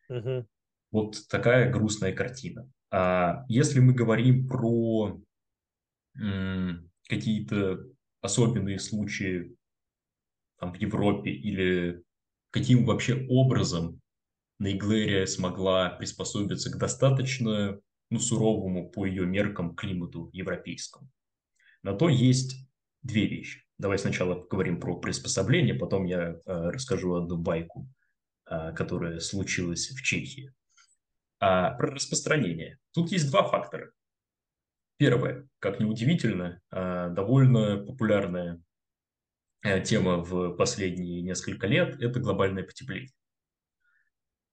Угу. 0.07 0.47
Вот 0.91 1.27
такая 1.29 1.71
грустная 1.71 2.13
картина. 2.13 2.69
А 2.91 3.45
если 3.47 3.79
мы 3.79 3.93
говорим 3.93 4.47
про 4.47 5.21
какие-то 7.07 7.85
особенные 8.21 8.79
случаи 8.79 9.55
там, 10.59 10.73
в 10.73 10.77
Европе 10.77 11.31
или 11.31 12.03
каким 12.51 12.85
вообще 12.85 13.25
образом 13.29 14.01
Нейглерия 14.59 15.25
смогла 15.25 15.89
приспособиться 15.89 16.69
к 16.69 16.77
достаточно 16.77 17.79
ну, 18.09 18.19
суровому 18.19 18.89
по 18.89 19.05
ее 19.05 19.25
меркам 19.25 19.73
климату 19.73 20.29
европейскому. 20.33 21.09
На 21.81 21.93
то 21.93 22.09
есть 22.09 22.67
две 23.01 23.25
вещи. 23.25 23.63
Давай 23.77 23.97
сначала 23.97 24.35
поговорим 24.35 24.79
про 24.81 24.99
приспособление, 24.99 25.75
потом 25.75 26.03
я 26.05 26.31
э, 26.31 26.39
расскажу 26.45 27.15
одну 27.15 27.37
байку, 27.37 27.87
э, 28.49 28.73
которая 28.73 29.19
случилась 29.21 29.89
в 29.91 30.03
Чехии. 30.03 30.53
А 31.39 31.71
про 31.71 31.91
распространение. 31.91 32.77
Тут 32.93 33.11
есть 33.11 33.29
два 33.29 33.43
фактора. 33.43 33.91
Первое, 34.97 35.47
как 35.59 35.79
ни 35.79 35.85
удивительно, 35.85 36.61
э, 36.71 37.09
довольно 37.11 37.77
популярная 37.77 38.61
э, 39.63 39.81
тема 39.81 40.17
в 40.17 40.55
последние 40.55 41.21
несколько 41.21 41.67
лет– 41.67 42.01
это 42.01 42.19
глобальное 42.19 42.63
потепление. 42.63 43.11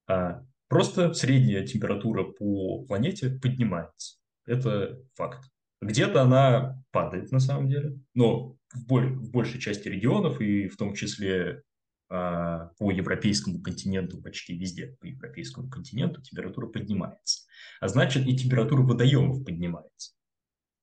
А 0.07 0.45
просто 0.69 1.13
средняя 1.13 1.65
температура 1.65 2.23
по 2.23 2.85
планете 2.85 3.29
поднимается. 3.29 4.17
Это 4.45 4.97
факт. 5.15 5.43
Где-то 5.81 6.21
она 6.21 6.81
падает 6.91 7.31
на 7.31 7.39
самом 7.39 7.67
деле, 7.67 7.99
но 8.13 8.55
в, 8.73 8.87
боль, 8.87 9.13
в 9.13 9.29
большей 9.29 9.59
части 9.59 9.89
регионов 9.89 10.39
и 10.39 10.69
в 10.69 10.77
том 10.77 10.93
числе 10.95 11.51
а, 11.51 11.66
по 12.09 12.91
европейскому 12.91 13.61
континенту, 13.61 14.21
почти 14.21 14.57
везде 14.57 14.95
по 15.01 15.05
европейскому 15.05 15.69
континенту 15.69 16.21
температура 16.21 16.67
поднимается. 16.67 17.45
А 17.81 17.89
значит 17.89 18.25
и 18.25 18.37
температура 18.37 18.81
водоемов 18.81 19.43
поднимается. 19.43 20.13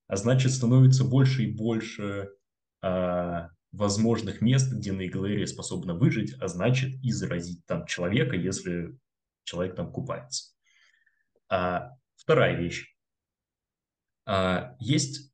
А 0.07 0.17
значит 0.17 0.51
становится 0.51 1.03
больше 1.03 1.43
и 1.43 1.51
больше 1.51 2.29
а, 2.81 3.49
возможных 3.71 4.41
мест, 4.41 4.71
где 4.71 4.91
наиглерия 4.91 5.45
способна 5.47 5.95
выжить, 5.95 6.35
а 6.39 6.47
значит 6.47 6.93
и 7.03 7.11
заразить 7.11 7.65
там 7.65 7.85
человека, 7.87 8.35
если 8.35 8.97
человек 9.43 9.75
там 9.75 9.91
купается. 9.91 10.53
А, 11.49 11.91
вторая 12.15 12.55
вещь. 12.55 12.95
А, 14.25 14.75
есть 14.79 15.33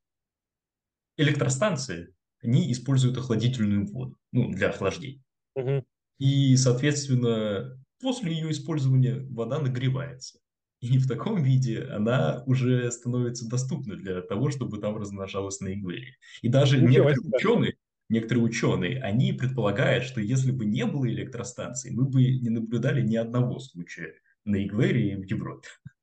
электростанции, 1.18 2.16
они 2.42 2.72
используют 2.72 3.18
охладительную 3.18 3.86
воду, 3.88 4.18
ну, 4.32 4.50
для 4.52 4.70
охлаждения. 4.70 5.22
Угу. 5.56 5.86
И, 6.20 6.56
соответственно, 6.56 7.78
после 8.00 8.34
ее 8.34 8.52
использования 8.52 9.26
вода 9.30 9.60
нагревается. 9.60 10.40
И 10.82 10.98
в 10.98 11.08
таком 11.08 11.44
виде 11.44 11.84
она 11.84 12.44
уже 12.48 12.92
становится 12.92 13.48
доступна 13.48 13.96
для 13.96 14.22
того, 14.22 14.50
чтобы 14.50 14.80
там 14.80 14.98
размножалась 14.98 15.60
на 15.60 15.74
игле. 15.74 16.16
И 16.42 16.50
даже 16.50 16.78
Ничего 16.78 17.10
некоторые 17.10 17.16
себе. 17.16 17.38
ученые, 17.38 17.74
некоторые 18.10 18.44
ученые, 18.44 19.02
они 19.02 19.32
предполагают, 19.32 20.04
что 20.04 20.22
если 20.22 20.52
бы 20.52 20.66
не 20.66 20.86
было 20.86 21.08
электростанций, 21.08 21.92
мы 21.92 22.06
бы 22.06 22.24
не 22.24 22.50
наблюдали 22.50 23.02
ни 23.02 23.16
одного 23.16 23.60
случая 23.60 24.16
на 24.44 24.64
Иглере 24.64 25.18
в 25.18 25.24
Европе. 25.24 25.70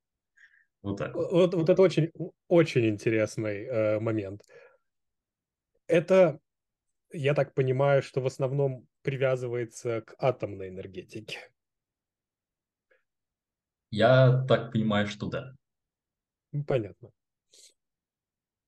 Вот 0.80 0.96
так. 0.96 1.12
Вот, 1.12 1.54
вот 1.54 1.68
это 1.68 1.82
очень, 1.82 2.12
очень 2.46 2.88
интересный 2.88 3.64
э, 3.64 3.98
момент. 3.98 4.42
Это, 5.88 6.38
я 7.12 7.34
так 7.34 7.52
понимаю, 7.52 8.00
что 8.00 8.20
в 8.20 8.26
основном 8.26 8.86
привязывается 9.08 10.02
к 10.02 10.14
атомной 10.18 10.68
энергетике. 10.68 11.38
Я 13.90 14.44
так 14.46 14.70
понимаю, 14.70 15.06
что 15.06 15.30
да. 15.30 15.56
Понятно. 16.66 17.10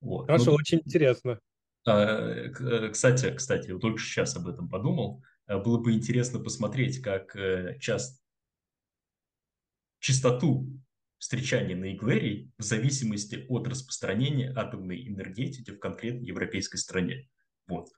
Вот. 0.00 0.28
Хорошо, 0.28 0.52
ну, 0.52 0.56
очень 0.56 0.78
интересно. 0.78 1.38
А, 1.86 2.48
кстати, 2.88 3.34
кстати, 3.34 3.70
вот 3.70 3.82
только 3.82 4.00
сейчас 4.00 4.34
об 4.34 4.48
этом 4.48 4.70
подумал. 4.70 5.22
Э, 5.46 5.58
было 5.58 5.76
бы 5.76 5.92
интересно 5.92 6.40
посмотреть, 6.40 7.02
как 7.02 7.36
э, 7.36 7.78
часто 7.78 8.18
частоту 9.98 10.72
встречания 11.18 11.76
на 11.76 11.92
Иглерии 11.92 12.50
в 12.56 12.62
зависимости 12.62 13.44
от 13.50 13.68
распространения 13.68 14.54
атомной 14.56 15.06
энергетики 15.06 15.70
в 15.70 15.78
конкретной 15.78 16.26
европейской 16.26 16.78
стране. 16.78 17.28
Вот. 17.66 17.90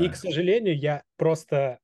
И, 0.00 0.08
к 0.08 0.16
сожалению, 0.16 0.78
я 0.78 1.02
просто 1.16 1.78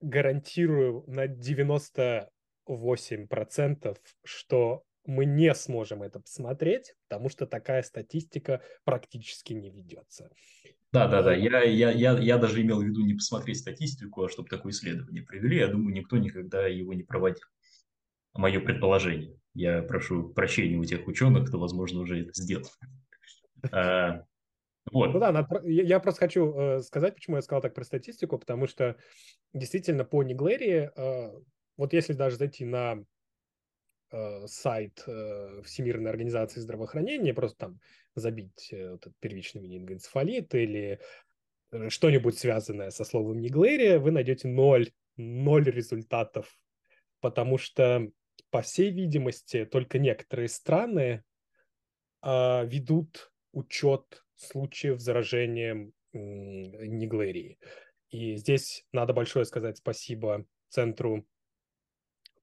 гарантирую 0.00 1.04
на 1.06 1.26
98%, 1.26 3.98
что 4.24 4.84
мы 5.06 5.24
не 5.24 5.54
сможем 5.54 6.02
это 6.02 6.20
посмотреть, 6.20 6.94
потому 7.08 7.28
что 7.28 7.46
такая 7.46 7.82
статистика 7.82 8.62
практически 8.84 9.52
не 9.52 9.70
ведется. 9.70 10.30
Да, 10.92 11.06
да, 11.06 11.22
да. 11.22 11.34
Я, 11.34 11.62
я, 11.62 11.90
я, 11.90 12.18
я 12.18 12.38
даже 12.38 12.60
имел 12.62 12.80
в 12.80 12.84
виду 12.84 13.04
не 13.04 13.14
посмотреть 13.14 13.58
статистику, 13.58 14.24
а 14.24 14.28
чтобы 14.28 14.48
такое 14.48 14.72
исследование 14.72 15.22
провели. 15.22 15.58
Я 15.58 15.68
думаю, 15.68 15.94
никто 15.94 16.18
никогда 16.18 16.66
его 16.66 16.94
не 16.94 17.02
проводил. 17.02 17.44
Мое 18.34 18.60
предположение. 18.60 19.36
Я 19.54 19.82
прошу 19.82 20.30
прощения 20.30 20.76
у 20.76 20.84
тех 20.84 21.06
ученых, 21.06 21.48
кто, 21.48 21.58
возможно, 21.58 22.00
уже 22.00 22.22
это 22.22 22.32
сделал. 22.34 22.66
А, 23.72 24.24
вот. 24.90 25.12
Ну 25.12 25.20
да, 25.20 25.32
надо, 25.32 25.62
я 25.64 26.00
просто 26.00 26.20
хочу 26.20 26.54
э, 26.54 26.80
сказать, 26.80 27.14
почему 27.14 27.36
я 27.36 27.42
сказал 27.42 27.60
так 27.62 27.74
про 27.74 27.84
статистику, 27.84 28.38
потому 28.38 28.66
что 28.66 28.96
действительно 29.52 30.04
по 30.04 30.22
Неглерии, 30.22 30.90
э, 30.94 31.40
вот 31.76 31.92
если 31.92 32.12
даже 32.12 32.36
зайти 32.36 32.64
на 32.64 33.04
э, 34.10 34.46
сайт 34.46 35.04
э, 35.06 35.62
Всемирной 35.64 36.10
организации 36.10 36.60
здравоохранения, 36.60 37.34
просто 37.34 37.58
там 37.58 37.80
забить 38.14 38.72
э, 38.72 38.94
этот 38.94 39.12
первичный 39.20 39.60
менингоэнцефалит 39.60 40.54
или 40.54 41.00
э, 41.72 41.88
что-нибудь 41.88 42.38
связанное 42.38 42.90
со 42.90 43.04
словом 43.04 43.40
Неглерия, 43.40 43.98
вы 43.98 44.10
найдете 44.10 44.48
ноль, 44.48 44.90
ноль 45.16 45.64
результатов, 45.64 46.58
потому 47.20 47.58
что 47.58 48.10
по 48.50 48.62
всей 48.62 48.90
видимости, 48.90 49.64
только 49.64 49.98
некоторые 49.98 50.48
страны 50.48 51.22
а, 52.22 52.64
ведут 52.64 53.32
учет 53.52 54.24
случаев 54.40 55.00
заражения 55.00 55.90
Неглерии. 56.12 57.58
И 58.10 58.36
здесь 58.36 58.84
надо 58.92 59.12
большое 59.12 59.44
сказать 59.44 59.78
спасибо 59.78 60.44
Центру 60.68 61.26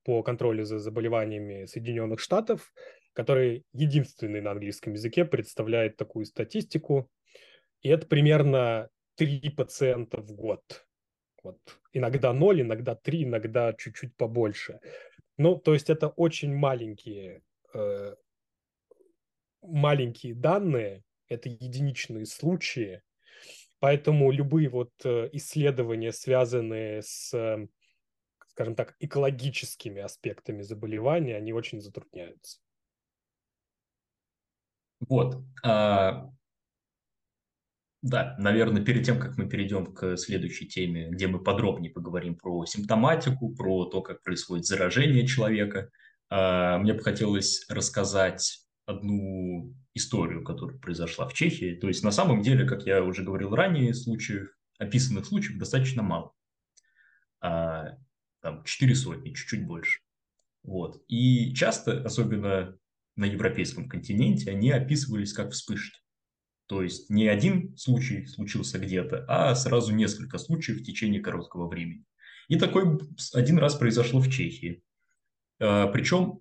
по 0.04 0.24
контролю 0.24 0.64
за 0.64 0.80
заболеваниями 0.80 1.66
Соединенных 1.66 2.20
Штатов, 2.20 2.74
который 3.14 3.66
единственный 3.74 4.42
на 4.42 4.52
английском 4.52 4.94
языке 4.94 5.26
представляет 5.26 5.98
такую 5.98 6.26
статистику. 6.26 7.12
И 7.82 7.90
это 7.90 8.08
примерно 8.08 8.90
три 9.16 9.50
пациента 9.50 10.22
в 10.22 10.32
год. 10.34 10.86
Вот. 11.44 11.60
Иногда 11.92 12.32
ноль, 12.32 12.62
иногда 12.62 12.96
три, 12.96 13.24
иногда 13.24 13.74
чуть-чуть 13.74 14.16
побольше. 14.16 14.80
Ну, 15.38 15.58
то 15.58 15.74
есть 15.74 15.90
это 15.90 16.08
очень 16.08 16.56
маленькие, 16.56 17.42
э, 17.74 18.16
маленькие 19.62 20.34
данные, 20.34 21.04
это 21.30 21.50
единичные 21.50 22.26
случаи, 22.26 23.02
поэтому 23.80 24.32
любые 24.32 24.70
вот 24.70 24.92
э, 25.04 25.30
исследования, 25.34 26.12
связанные 26.12 27.02
с, 27.02 27.34
э, 27.34 27.68
скажем 28.48 28.76
так, 28.76 28.96
экологическими 29.00 30.02
аспектами 30.02 30.62
заболевания, 30.62 31.36
они 31.36 31.54
очень 31.54 31.82
затрудняются. 31.82 32.60
Вот. 35.00 35.44
А, 35.64 36.32
да, 38.02 38.36
наверное, 38.40 38.84
перед 38.84 39.06
тем, 39.06 39.20
как 39.20 39.38
мы 39.38 39.50
перейдем 39.50 39.94
к 39.94 40.18
следующей 40.18 40.68
теме, 40.68 41.10
где 41.10 41.28
мы 41.28 41.44
подробнее 41.44 41.92
поговорим 41.92 42.36
про 42.36 42.66
симптоматику, 42.66 43.54
про 43.56 43.86
то, 43.86 44.02
как 44.02 44.24
происходит 44.24 44.66
заражение 44.66 45.28
человека, 45.28 45.90
а, 46.30 46.78
мне 46.78 46.94
бы 46.94 47.02
хотелось 47.02 47.66
рассказать 47.70 48.67
одну 48.88 49.76
историю, 49.94 50.44
которая 50.44 50.78
произошла 50.78 51.28
в 51.28 51.34
Чехии. 51.34 51.76
То 51.76 51.88
есть, 51.88 52.04
на 52.04 52.12
самом 52.12 52.42
деле, 52.42 52.66
как 52.66 52.88
я 52.88 53.04
уже 53.04 53.24
говорил 53.24 53.54
ранее, 53.54 53.94
случаев, 53.94 54.50
описанных 54.80 55.26
случаев 55.26 55.60
достаточно 55.60 56.02
мало. 56.02 56.34
А, 57.42 57.98
там 58.42 58.64
четыре 58.64 58.96
сотни, 58.96 59.34
чуть-чуть 59.34 59.68
больше. 59.68 60.00
Вот. 60.64 61.04
И 61.08 61.54
часто, 61.54 62.02
особенно 62.04 62.78
на 63.16 63.26
европейском 63.26 63.90
континенте, 63.90 64.52
они 64.52 64.72
описывались 64.72 65.34
как 65.34 65.52
вспышки. 65.52 66.00
То 66.68 66.82
есть 66.82 67.10
не 67.10 67.28
один 67.28 67.76
случай 67.78 68.26
случился 68.26 68.78
где-то, 68.78 69.26
а 69.28 69.56
сразу 69.56 69.94
несколько 69.94 70.38
случаев 70.38 70.80
в 70.80 70.84
течение 70.84 71.22
короткого 71.22 71.68
времени. 71.68 72.04
И 72.48 72.58
такой 72.58 73.00
один 73.34 73.58
раз 73.58 73.76
произошло 73.76 74.20
в 74.20 74.30
Чехии. 74.30 74.84
А, 75.60 75.88
Причем, 75.88 76.40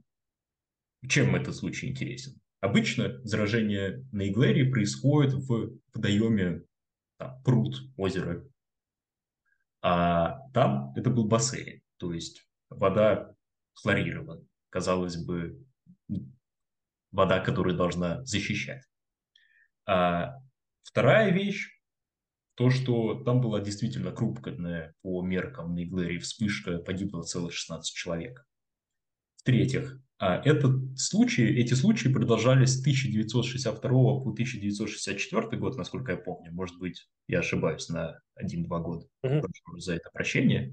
чем 1.08 1.36
этот 1.36 1.56
случай 1.56 1.88
интересен? 1.88 2.40
Обычно 2.60 3.20
заражение 3.22 4.04
на 4.12 4.28
Иглерии 4.28 4.70
происходит 4.70 5.34
в 5.34 5.78
водоеме 5.94 6.62
там, 7.18 7.42
пруд, 7.42 7.76
озеро. 7.96 8.44
А 9.82 10.40
там 10.52 10.92
это 10.96 11.10
был 11.10 11.26
бассейн, 11.26 11.80
то 11.98 12.12
есть 12.12 12.48
вода 12.70 13.34
хлорирована. 13.74 14.44
Казалось 14.70 15.16
бы, 15.16 15.64
вода, 17.12 17.40
которая 17.40 17.76
должна 17.76 18.24
защищать. 18.24 18.84
А 19.86 20.38
вторая 20.82 21.30
вещь, 21.30 21.80
то, 22.54 22.70
что 22.70 23.22
там 23.22 23.40
была 23.40 23.60
действительно 23.60 24.12
крупная 24.12 24.94
по 25.02 25.22
меркам 25.22 25.74
на 25.74 25.84
Иглерии 25.84 26.18
вспышка, 26.18 26.78
погибло 26.78 27.22
целых 27.22 27.52
16 27.52 27.94
человек. 27.94 28.44
В-третьих, 29.36 30.00
этот 30.18 30.98
случай, 30.98 31.44
эти 31.44 31.74
случаи 31.74 32.08
продолжались 32.08 32.76
с 32.76 32.80
1962 32.80 33.90
по 33.90 34.30
1964 34.30 35.58
год, 35.58 35.76
насколько 35.76 36.12
я 36.12 36.18
помню. 36.18 36.52
Может 36.52 36.78
быть, 36.78 37.06
я 37.28 37.40
ошибаюсь 37.40 37.88
на 37.88 38.20
1-2 38.42 38.66
года. 38.80 39.06
Угу. 39.22 39.40
Прошу 39.40 39.78
за 39.78 39.94
это 39.94 40.08
прощение. 40.12 40.72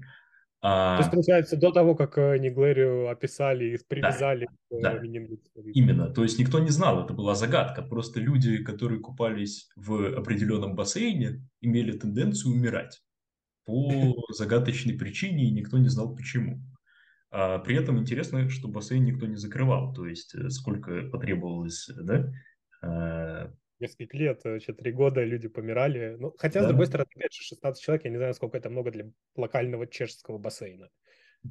А... 0.66 0.96
То 0.96 1.02
есть, 1.02 1.10
получается, 1.10 1.56
до 1.58 1.72
того, 1.72 1.94
как 1.94 2.16
э, 2.16 2.38
Неглерию 2.38 3.10
описали 3.10 3.74
и 3.74 3.78
привязали 3.86 4.48
да, 4.70 4.96
к 4.96 5.02
да. 5.02 5.62
Именно. 5.74 6.08
То 6.08 6.22
есть 6.22 6.38
никто 6.38 6.58
не 6.58 6.70
знал, 6.70 7.04
это 7.04 7.12
была 7.12 7.34
загадка. 7.34 7.82
Просто 7.82 8.18
люди, 8.18 8.64
которые 8.64 9.00
купались 9.00 9.68
в 9.76 10.16
определенном 10.16 10.74
бассейне, 10.74 11.46
имели 11.60 11.92
тенденцию 11.92 12.54
умирать 12.54 13.02
по 13.66 14.14
загадочной 14.30 14.94
причине, 14.94 15.44
и 15.44 15.50
никто 15.50 15.76
не 15.76 15.88
знал 15.88 16.14
почему. 16.14 16.62
А 17.36 17.58
при 17.58 17.74
этом 17.74 17.98
интересно, 17.98 18.48
что 18.48 18.68
бассейн 18.68 19.04
никто 19.04 19.26
не 19.26 19.34
закрывал. 19.34 19.92
То 19.92 20.06
есть 20.06 20.36
э, 20.36 20.50
сколько 20.50 21.02
потребовалось, 21.10 21.90
да, 21.96 22.32
а, 22.80 23.52
несколько 23.80 24.16
лет, 24.16 24.40
вообще 24.44 24.72
три 24.72 24.92
года 24.92 25.24
люди 25.24 25.48
помирали. 25.48 26.14
Ну, 26.16 26.32
хотя, 26.38 26.60
да. 26.60 26.66
с 26.66 26.68
другой 26.68 26.86
стороны, 26.86 27.08
опять 27.12 27.34
же, 27.34 27.42
16 27.42 27.82
человек, 27.82 28.04
я 28.04 28.10
не 28.12 28.18
знаю, 28.18 28.34
сколько 28.34 28.56
это 28.56 28.70
много 28.70 28.92
для 28.92 29.10
локального 29.34 29.88
чешского 29.88 30.38
бассейна. 30.38 30.90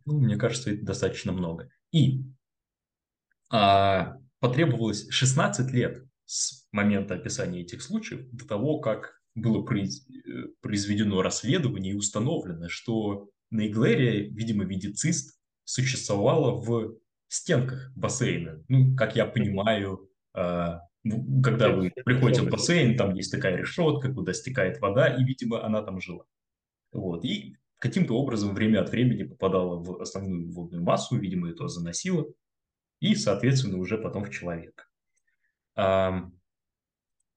Ну, 0.06 0.22
мне 0.22 0.38
кажется, 0.38 0.72
это 0.72 0.86
достаточно 0.86 1.34
много. 1.34 1.70
И 1.92 2.24
а, 3.52 4.20
потребовалось 4.40 5.10
16 5.10 5.70
лет 5.74 6.02
с 6.24 6.66
момента 6.72 7.16
описания 7.16 7.60
этих 7.60 7.82
случаев 7.82 8.26
до 8.32 8.48
того, 8.48 8.80
как 8.80 9.22
было 9.36 9.68
э, 9.70 9.88
произведено 10.62 11.22
расследование 11.22 11.92
и 11.92 11.98
установлено, 11.98 12.70
что 12.70 13.30
на 13.50 13.68
Иглерия, 13.68 14.30
видимо, 14.30 14.64
в 14.64 14.72
существовало 15.64 16.62
в 16.62 16.98
стенках 17.28 17.92
бассейна. 17.96 18.64
Ну, 18.68 18.96
как 18.96 19.16
я 19.16 19.26
понимаю, 19.26 20.10
ну, 20.34 21.42
когда 21.42 21.70
вы 21.70 21.92
приходите 21.92 22.42
в 22.42 22.50
бассейн, 22.50 22.96
там 22.98 23.14
есть 23.16 23.32
такая 23.32 23.58
решетка, 23.58 24.14
куда 24.14 24.34
стекает 24.34 24.80
вода, 24.80 25.08
и, 25.08 25.24
видимо, 25.24 25.66
она 25.66 25.82
там 25.82 26.00
жила. 26.00 26.26
Вот. 26.92 27.26
И 27.26 27.58
каким-то 27.80 28.16
образом 28.16 28.54
время 28.54 28.82
от 28.82 28.90
времени 28.90 29.24
попадала 29.24 29.78
в 29.78 30.02
основную 30.02 30.52
водную 30.52 30.84
массу, 30.84 31.18
видимо, 31.18 31.50
это 31.50 31.68
заносило, 31.68 32.26
и, 33.00 33.16
соответственно, 33.16 33.78
уже 33.80 33.98
потом 33.98 34.24
в 34.24 34.30
человека. 34.30 34.86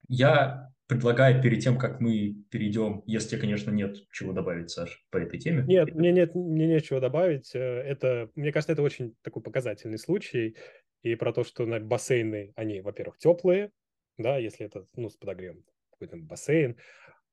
Я 0.09 0.73
предлагаю 0.87 1.43
перед 1.43 1.61
тем, 1.61 1.79
как 1.79 2.01
мы 2.01 2.37
перейдем, 2.51 3.03
если, 3.07 3.39
конечно, 3.39 3.71
нет 3.71 3.97
чего 4.13 4.33
добавить, 4.33 4.71
Саш, 4.71 5.05
по 5.11 5.19
этой 5.19 5.39
теме. 5.39 5.65
Нет, 5.67 5.95
мне 5.95 6.13
нет, 6.13 6.35
мне 6.35 6.67
нечего 6.67 7.01
добавить. 7.01 7.55
Э, 7.55 7.59
это, 7.59 8.31
мне 8.35 8.53
кажется, 8.53 8.73
это 8.73 8.83
очень 8.83 9.15
такой 9.23 9.43
показательный 9.43 9.99
случай 9.99 10.57
и 11.03 11.15
про 11.15 11.33
то, 11.33 11.45
что 11.45 11.67
на 11.67 11.81
бассейны, 11.81 12.53
они, 12.57 12.81
во-первых, 12.81 13.19
теплые, 13.19 13.71
да, 14.19 14.39
если 14.39 14.67
это, 14.67 14.85
ну, 14.95 15.11
с 15.11 15.17
подогревом 15.17 15.65
какой-то 15.91 16.17
бассейн, 16.17 16.77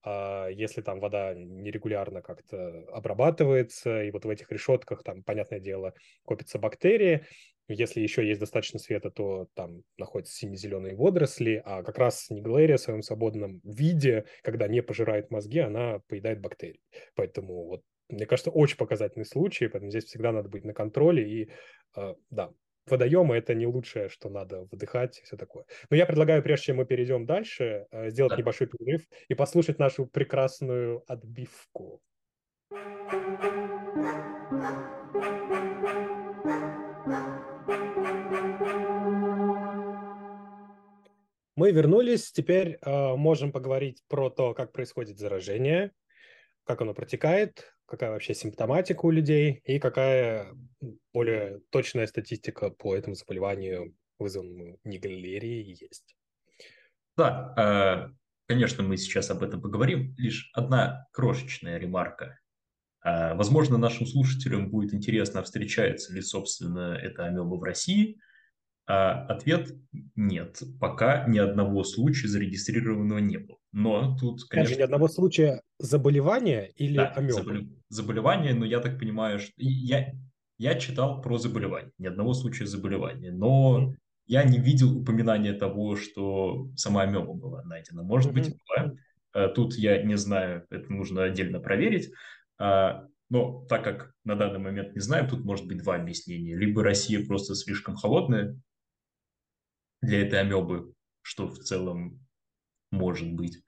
а 0.05 0.47
если 0.49 0.81
там 0.81 0.99
вода 0.99 1.33
нерегулярно 1.33 2.21
как-то 2.21 2.85
обрабатывается, 2.91 4.03
и 4.03 4.11
вот 4.11 4.25
в 4.25 4.29
этих 4.29 4.51
решетках 4.51 5.01
там, 5.03 5.23
понятное 5.23 5.59
дело, 5.59 5.93
копятся 6.25 6.59
бактерии, 6.59 7.25
если 7.67 8.01
еще 8.01 8.27
есть 8.27 8.39
достаточно 8.39 8.79
света, 8.79 9.09
то 9.09 9.47
там 9.53 9.83
находятся 9.97 10.35
сине-зеленые 10.35 10.95
водоросли, 10.95 11.61
а 11.65 11.83
как 11.83 11.97
раз 11.97 12.29
неглерия 12.29 12.77
в 12.77 12.81
своем 12.81 13.01
свободном 13.01 13.61
виде, 13.63 14.25
когда 14.41 14.67
не 14.67 14.81
пожирает 14.81 15.31
мозги, 15.31 15.59
она 15.59 15.99
поедает 16.07 16.41
бактерии. 16.41 16.81
Поэтому 17.15 17.65
вот 17.65 17.81
мне 18.09 18.25
кажется, 18.25 18.51
очень 18.51 18.77
показательный 18.77 19.25
случай, 19.25 19.67
поэтому 19.67 19.89
здесь 19.89 20.05
всегда 20.05 20.31
надо 20.31 20.49
быть 20.49 20.65
на 20.65 20.73
контроле. 20.73 21.27
И 21.27 21.49
э, 21.95 22.15
да, 22.29 22.51
водоемы 22.85 23.35
это 23.35 23.53
не 23.53 23.65
лучшее, 23.65 24.09
что 24.09 24.29
надо 24.29 24.67
выдыхать 24.71 25.19
и 25.19 25.23
все 25.23 25.37
такое. 25.37 25.65
Но 25.89 25.97
я 25.97 26.05
предлагаю, 26.05 26.43
прежде 26.43 26.65
чем 26.65 26.77
мы 26.77 26.85
перейдем 26.85 27.25
дальше, 27.25 27.87
э, 27.91 28.09
сделать 28.09 28.31
да. 28.31 28.37
небольшой 28.37 28.67
перерыв 28.67 29.03
и 29.27 29.33
послушать 29.33 29.79
нашу 29.79 30.05
прекрасную 30.05 31.03
отбивку. 31.07 32.01
Мы 41.55 41.71
вернулись, 41.71 42.31
теперь 42.31 42.79
э, 42.81 43.15
можем 43.15 43.51
поговорить 43.51 44.01
про 44.07 44.31
то, 44.31 44.55
как 44.55 44.71
происходит 44.71 45.19
заражение, 45.19 45.91
как 46.63 46.81
оно 46.81 46.95
протекает, 46.95 47.75
какая 47.85 48.09
вообще 48.09 48.33
симптоматика 48.33 49.05
у 49.05 49.11
людей 49.11 49.61
и 49.63 49.77
какая 49.77 50.55
более 51.13 51.61
точная 51.69 52.07
статистика 52.07 52.71
по 52.71 52.95
этому 52.95 53.15
заболеванию, 53.15 53.95
вызванному 54.17 54.79
негалерией, 54.83 55.77
есть. 55.79 56.15
Да, 57.15 57.53
э, 57.55 58.13
конечно, 58.47 58.81
мы 58.81 58.97
сейчас 58.97 59.29
об 59.29 59.43
этом 59.43 59.61
поговорим. 59.61 60.15
Лишь 60.17 60.49
одна 60.53 61.07
крошечная 61.11 61.77
ремарка. 61.77 62.39
Э, 63.05 63.35
возможно, 63.35 63.77
нашим 63.77 64.07
слушателям 64.07 64.71
будет 64.71 64.95
интересно, 64.95 65.43
встречается 65.43 66.13
ли, 66.13 66.21
собственно, 66.21 66.97
эта 66.99 67.25
амеба 67.25 67.57
в 67.57 67.63
России– 67.63 68.19
а 68.85 69.25
ответ– 69.27 69.73
нет. 70.15 70.61
Пока 70.79 71.25
ни 71.27 71.39
одного 71.39 71.83
случая 71.83 72.27
зарегистрированного 72.27 73.19
не 73.19 73.37
было. 73.37 73.57
Но 73.71 74.17
тут, 74.17 74.43
конечно... 74.43 74.69
Даже 74.69 74.79
ни 74.79 74.83
одного 74.83 75.07
случая 75.07 75.61
заболевания 75.79 76.71
или 76.75 76.97
да, 76.97 77.07
амебы? 77.07 77.69
заболевания, 77.89 78.53
но 78.53 78.65
я 78.65 78.79
так 78.79 78.99
понимаю, 78.99 79.39
что... 79.39 79.53
Я 79.57 80.13
я 80.57 80.75
читал 80.75 81.21
про 81.21 81.37
заболевание, 81.37 81.91
ни 81.97 82.05
одного 82.05 82.33
случая 82.33 82.67
заболевания, 82.67 83.31
но 83.31 83.93
я 84.27 84.43
не 84.43 84.59
видел 84.59 84.97
упоминания 84.97 85.53
того, 85.53 85.95
что 85.95 86.69
сама 86.75 87.01
амеба 87.01 87.33
была 87.33 87.63
найдена. 87.63 88.03
Может 88.03 88.33
быть, 88.33 88.55
была. 88.67 88.93
Э, 89.33 89.49
тут 89.49 89.73
я 89.75 90.01
не 90.03 90.15
знаю, 90.15 90.65
это 90.69 90.91
нужно 90.91 91.23
отдельно 91.23 91.59
проверить. 91.59 92.11
А, 92.59 93.07
но 93.29 93.65
так 93.67 93.83
как 93.83 94.13
на 94.23 94.35
данный 94.35 94.59
момент 94.59 94.93
не 94.93 95.01
знаю, 95.01 95.27
тут 95.27 95.43
может 95.43 95.67
быть 95.67 95.81
два 95.81 95.95
объяснения. 95.95 96.55
Либо 96.55 96.83
Россия 96.83 97.25
просто 97.25 97.55
слишком 97.55 97.95
холодная 97.95 98.55
для 100.03 100.25
этой 100.25 100.39
амебы, 100.39 100.93
что 101.21 101.47
в 101.47 101.57
целом 101.59 102.23
может 102.93 103.33
быть, 103.33 103.63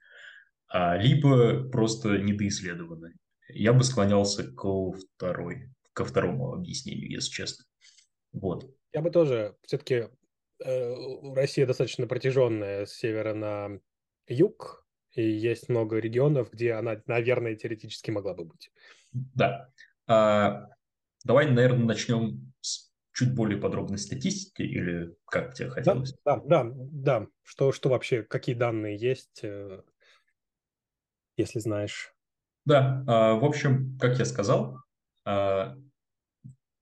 а, 0.68 0.96
либо 0.96 1.68
просто 1.68 2.18
недоисследованы. 2.18 3.14
Я 3.48 3.72
бы 3.72 3.84
склонялся 3.84 4.50
ко 4.52 4.92
второй, 4.92 5.70
ко 5.92 6.04
второму 6.04 6.52
объяснению, 6.52 7.10
если 7.10 7.30
честно. 7.30 7.64
Вот. 8.32 8.70
Я 8.92 9.02
бы 9.02 9.10
тоже 9.10 9.56
все-таки 9.62 10.08
э, 10.64 10.94
Россия 11.34 11.66
достаточно 11.66 12.06
протяженная 12.06 12.86
с 12.86 12.92
севера 12.92 13.34
на 13.34 13.80
юг, 14.26 14.86
и 15.12 15.22
есть 15.22 15.68
много 15.68 15.98
регионов, 15.98 16.50
где 16.52 16.72
она, 16.72 17.00
наверное, 17.06 17.54
теоретически 17.54 18.10
могла 18.10 18.34
бы 18.34 18.44
быть. 18.44 18.70
Да. 19.12 19.70
А, 20.06 20.68
давай, 21.24 21.50
наверное, 21.50 21.86
начнем 21.86 22.52
чуть 23.16 23.34
более 23.34 23.58
подробной 23.58 23.96
статистики, 23.96 24.60
или 24.60 25.16
как 25.24 25.54
тебе 25.54 25.70
хотелось? 25.70 26.12
Да, 26.24 26.36
да, 26.36 26.64
да. 26.64 26.72
да. 26.74 27.26
Что, 27.42 27.72
что 27.72 27.88
вообще, 27.88 28.22
какие 28.22 28.54
данные 28.54 28.96
есть, 28.96 29.40
э, 29.42 29.80
если 31.38 31.58
знаешь? 31.60 32.12
Да, 32.66 33.02
а, 33.06 33.34
в 33.34 33.44
общем, 33.44 33.96
как 33.98 34.18
я 34.18 34.26
сказал, 34.26 34.76
а, 35.24 35.78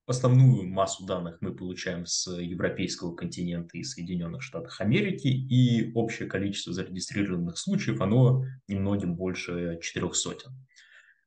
Основную 0.07 0.69
массу 0.69 1.07
данных 1.07 1.39
мы 1.41 1.57
получаем 1.57 2.05
с 2.05 2.31
европейского 2.31 3.17
континента 3.17 3.79
и 3.79 3.83
Соединенных 3.83 4.43
Штатов 4.43 4.79
Америки, 4.83 5.29
и 5.29 5.95
общее 5.95 6.29
количество 6.29 6.75
зарегистрированных 6.75 7.57
случаев, 7.57 8.03
оно 8.03 8.45
немногим 8.69 9.17
больше 9.17 9.79
четырех 9.81 10.15
сотен. 10.15 10.51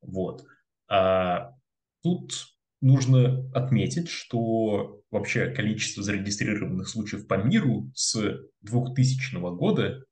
Вот. 0.02 0.46
А 0.88 1.56
тут 2.04 2.34
нужно 2.82 3.50
отметить, 3.54 4.10
что 4.10 5.02
вообще 5.12 5.50
количество 5.50 6.04
зарегистрированных 6.04 6.88
случаев 6.88 7.28
по 7.28 7.36
миру 7.36 7.92
с 7.96 8.40
2000 8.62 9.56
года 9.56 10.04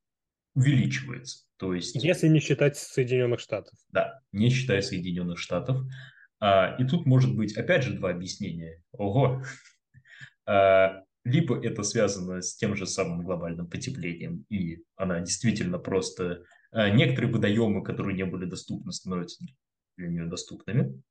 увеличивается. 0.56 1.46
То 1.58 1.74
есть... 1.74 1.96
Если 1.96 2.28
не 2.28 2.40
считать 2.40 2.78
Соединенных 2.78 3.40
Штатов. 3.40 3.78
Да, 3.92 4.20
не 4.32 4.50
считая 4.50 4.82
Соединенных 4.82 5.38
Штатов. 5.38 5.82
А, 6.40 6.76
и 6.80 6.86
тут 6.86 7.06
может 7.06 7.36
быть, 7.36 7.56
опять 7.56 7.84
же, 7.84 7.94
два 7.94 8.12
объяснения. 8.12 8.82
Ого! 8.92 9.42
А, 10.48 11.02
либо 11.24 11.60
это 11.64 11.84
связано 11.84 12.42
с 12.42 12.56
тем 12.56 12.76
же 12.76 12.86
самым 12.86 13.26
глобальным 13.26 13.68
потеплением, 13.68 14.46
и 14.50 14.84
она 14.96 15.20
действительно 15.20 15.80
просто... 15.80 16.44
А, 16.72 16.90
некоторые 16.90 17.32
водоемы, 17.32 17.84
которые 17.84 18.16
не 18.16 18.26
были 18.26 18.46
доступны, 18.46 18.92
становятся 18.92 19.44
для 19.98 20.08
нее 20.08 20.26
доступными 20.26 21.02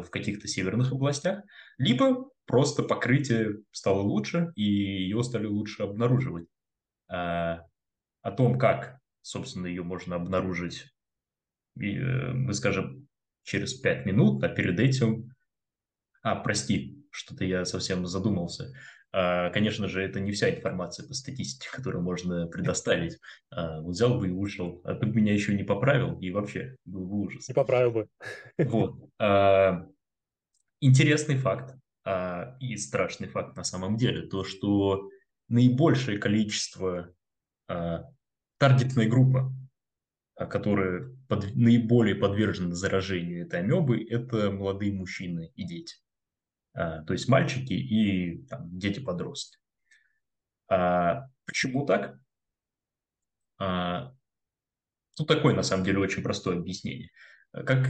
в 0.00 0.10
каких-то 0.10 0.48
северных 0.48 0.92
областях, 0.92 1.42
либо 1.78 2.30
просто 2.46 2.82
покрытие 2.82 3.58
стало 3.70 4.00
лучше, 4.00 4.52
и 4.56 4.62
ее 4.62 5.22
стали 5.22 5.46
лучше 5.46 5.82
обнаруживать. 5.82 6.46
о 8.24 8.30
том, 8.36 8.58
как, 8.58 8.98
собственно, 9.20 9.66
ее 9.66 9.82
можно 9.82 10.16
обнаружить, 10.16 10.86
э, 11.78 12.32
мы 12.32 12.54
скажем, 12.54 13.06
через 13.42 13.74
пять 13.74 14.06
минут, 14.06 14.42
а 14.42 14.48
перед 14.48 14.80
этим... 14.80 15.30
А, 16.22 16.34
прости, 16.36 17.04
что-то 17.10 17.44
я 17.44 17.64
совсем 17.66 18.06
задумался. 18.06 18.72
А, 19.16 19.50
конечно 19.50 19.86
же, 19.86 20.02
это 20.02 20.18
не 20.18 20.32
вся 20.32 20.52
информация 20.52 21.06
по 21.06 21.14
статистике, 21.14 21.68
которую 21.70 22.02
можно 22.02 22.48
предоставить. 22.48 23.20
А, 23.48 23.80
вот 23.80 23.92
взял 23.92 24.18
бы 24.18 24.26
и 24.26 24.32
ушел, 24.32 24.80
а 24.82 24.94
ты 24.94 25.06
бы 25.06 25.14
меня 25.14 25.32
еще 25.32 25.54
не 25.54 25.62
поправил, 25.62 26.18
и 26.18 26.32
вообще 26.32 26.74
был 26.84 27.06
бы 27.06 27.20
ужас. 27.20 27.48
Не 27.48 27.54
поправил 27.54 27.92
бы. 27.92 28.08
Вот. 28.58 28.96
А, 29.20 29.86
интересный 30.80 31.36
факт 31.36 31.76
и 32.60 32.76
страшный 32.76 33.28
факт 33.28 33.56
на 33.56 33.64
самом 33.64 33.96
деле, 33.96 34.26
то, 34.26 34.44
что 34.44 35.08
наибольшее 35.48 36.18
количество 36.18 37.14
таргетной 38.58 39.06
группы 39.06 39.50
которые 40.36 41.16
под, 41.28 41.54
наиболее 41.54 42.16
подвержены 42.16 42.74
заражению 42.74 43.46
этой 43.46 43.60
амебы, 43.60 44.04
это 44.04 44.50
молодые 44.50 44.92
мужчины 44.92 45.52
и 45.54 45.64
дети. 45.64 45.94
А, 46.74 47.02
то 47.02 47.12
есть 47.12 47.28
мальчики 47.28 47.72
и 47.72 48.44
дети-подростки. 48.72 49.58
А, 50.68 51.28
почему 51.46 51.86
так? 51.86 52.18
А, 53.58 54.12
тут 55.16 55.28
такое, 55.28 55.54
на 55.54 55.62
самом 55.62 55.84
деле, 55.84 55.98
очень 55.98 56.22
простое 56.22 56.58
объяснение. 56.58 57.10
Как 57.52 57.88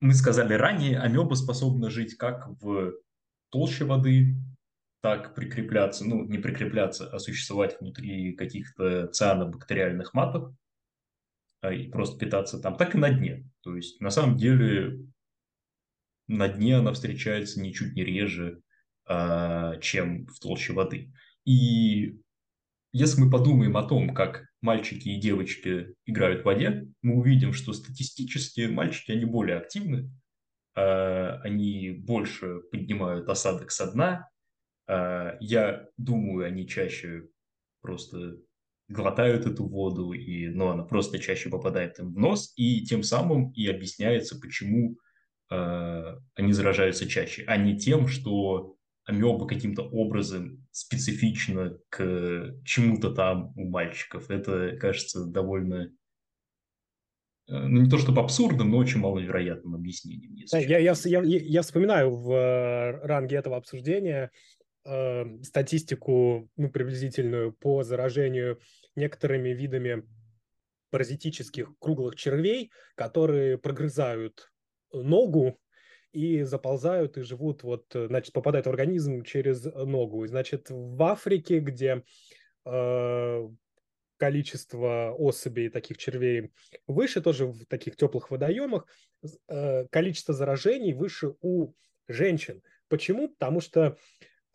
мы 0.00 0.14
сказали 0.14 0.54
ранее, 0.54 0.98
амеба 0.98 1.34
способна 1.34 1.90
жить 1.90 2.16
как 2.16 2.48
в 2.60 2.94
толще 3.50 3.84
воды, 3.84 4.34
так 5.02 5.34
прикрепляться, 5.34 6.04
ну, 6.04 6.24
не 6.24 6.38
прикрепляться, 6.38 7.10
а 7.10 7.18
существовать 7.18 7.78
внутри 7.80 8.34
каких-то 8.34 9.08
цианобактериальных 9.08 10.14
маток, 10.14 10.54
а, 11.60 11.72
и 11.72 11.88
просто 11.88 12.18
питаться 12.18 12.58
там, 12.60 12.76
так 12.76 12.94
и 12.94 12.98
на 12.98 13.10
дне. 13.10 13.48
То 13.62 13.76
есть, 13.76 14.00
на 14.00 14.10
самом 14.10 14.36
деле, 14.36 15.06
на 16.28 16.48
дне 16.48 16.76
она 16.76 16.92
встречается 16.92 17.60
ничуть 17.60 17.94
не 17.94 18.04
реже, 18.04 18.60
а, 19.06 19.76
чем 19.78 20.26
в 20.26 20.38
толще 20.38 20.72
воды. 20.72 21.12
И 21.44 22.20
если 22.92 23.20
мы 23.20 23.30
подумаем 23.30 23.76
о 23.76 23.82
том, 23.82 24.14
как 24.14 24.46
мальчики 24.60 25.08
и 25.08 25.20
девочки 25.20 25.94
играют 26.06 26.42
в 26.42 26.44
воде, 26.44 26.86
мы 27.02 27.16
увидим, 27.16 27.52
что 27.52 27.72
статистически 27.72 28.66
мальчики, 28.66 29.12
они 29.12 29.24
более 29.24 29.56
активны, 29.56 30.10
а, 30.74 31.40
они 31.42 31.90
больше 31.90 32.60
поднимают 32.70 33.28
осадок 33.28 33.70
со 33.70 33.90
дна. 33.92 34.28
Я 34.88 35.86
думаю, 35.96 36.44
они 36.44 36.66
чаще 36.66 37.28
просто 37.80 38.36
глотают 38.88 39.46
эту 39.46 39.66
воду, 39.66 40.12
и, 40.12 40.48
но 40.48 40.70
она 40.70 40.84
просто 40.84 41.18
чаще 41.18 41.48
попадает 41.48 41.98
им 41.98 42.12
в 42.12 42.18
нос, 42.18 42.52
и 42.56 42.84
тем 42.84 43.02
самым 43.02 43.50
и 43.52 43.66
объясняется, 43.66 44.38
почему 44.38 44.98
они 46.34 46.52
заражаются 46.52 47.08
чаще, 47.08 47.44
а 47.46 47.56
не 47.56 47.76
тем, 47.76 48.08
что 48.08 48.76
амеба 49.04 49.46
каким-то 49.46 49.82
образом 49.82 50.64
специфично 50.70 51.78
к 51.88 52.54
чему-то 52.64 53.10
там 53.12 53.52
у 53.56 53.68
мальчиков. 53.68 54.30
Это 54.30 54.76
кажется 54.80 55.26
довольно 55.26 55.92
э, 57.48 57.52
ну, 57.52 57.82
не 57.82 57.90
то 57.90 57.98
чтобы 57.98 58.20
абсурдным, 58.20 58.70
но 58.70 58.78
очень 58.78 59.00
маловероятным 59.00 59.74
объяснением. 59.74 60.34
Если 60.34 60.60
я, 60.60 60.78
я, 60.78 60.94
я, 61.04 61.22
я 61.22 61.62
вспоминаю 61.62 62.10
в 62.10 62.32
э, 62.32 63.06
ранге 63.06 63.36
этого 63.36 63.56
обсуждения 63.56 64.30
э, 64.84 65.42
статистику 65.42 66.48
ну, 66.56 66.70
приблизительную 66.70 67.52
по 67.52 67.82
заражению 67.82 68.60
некоторыми 68.94 69.50
видами 69.50 70.04
паразитических 70.90 71.72
круглых 71.78 72.16
червей, 72.16 72.70
которые 72.94 73.56
прогрызают 73.56 74.51
ногу 74.92 75.58
и 76.12 76.42
заползают 76.42 77.16
и 77.16 77.22
живут, 77.22 77.62
вот, 77.62 77.86
значит, 77.92 78.32
попадают 78.32 78.66
в 78.66 78.70
организм 78.70 79.22
через 79.22 79.64
ногу. 79.64 80.24
И, 80.24 80.28
значит, 80.28 80.66
в 80.68 81.02
Африке, 81.02 81.58
где 81.58 82.02
э, 82.64 83.48
количество 84.18 85.10
особей 85.18 85.68
таких 85.68 85.98
червей 85.98 86.52
выше, 86.86 87.20
тоже 87.20 87.46
в 87.46 87.64
таких 87.66 87.96
теплых 87.96 88.30
водоемах, 88.30 88.86
э, 89.48 89.86
количество 89.88 90.32
заражений 90.32 90.92
выше 90.92 91.34
у 91.40 91.72
женщин. 92.06 92.62
Почему? 92.88 93.30
Потому 93.30 93.60
что 93.60 93.96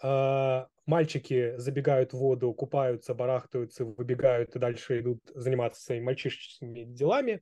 э, 0.04 0.66
мальчики 0.86 1.58
забегают 1.58 2.14
в 2.14 2.18
воду, 2.18 2.54
купаются, 2.54 3.14
барахтаются, 3.14 3.84
выбегают 3.84 4.56
и 4.56 4.60
дальше 4.60 5.00
идут 5.00 5.20
заниматься 5.36 5.82
своими 5.82 6.06
мальчишечными 6.06 6.86
делами. 6.86 7.42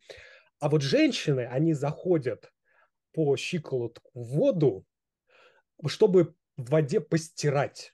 А 0.60 0.70
вот 0.70 0.82
женщины, 0.82 1.42
они 1.42 1.74
заходят 1.74 2.50
по 3.16 3.38
щиколотку 3.38 4.12
воду, 4.14 4.86
чтобы 5.88 6.36
в 6.58 6.70
воде 6.70 7.00
постирать. 7.00 7.94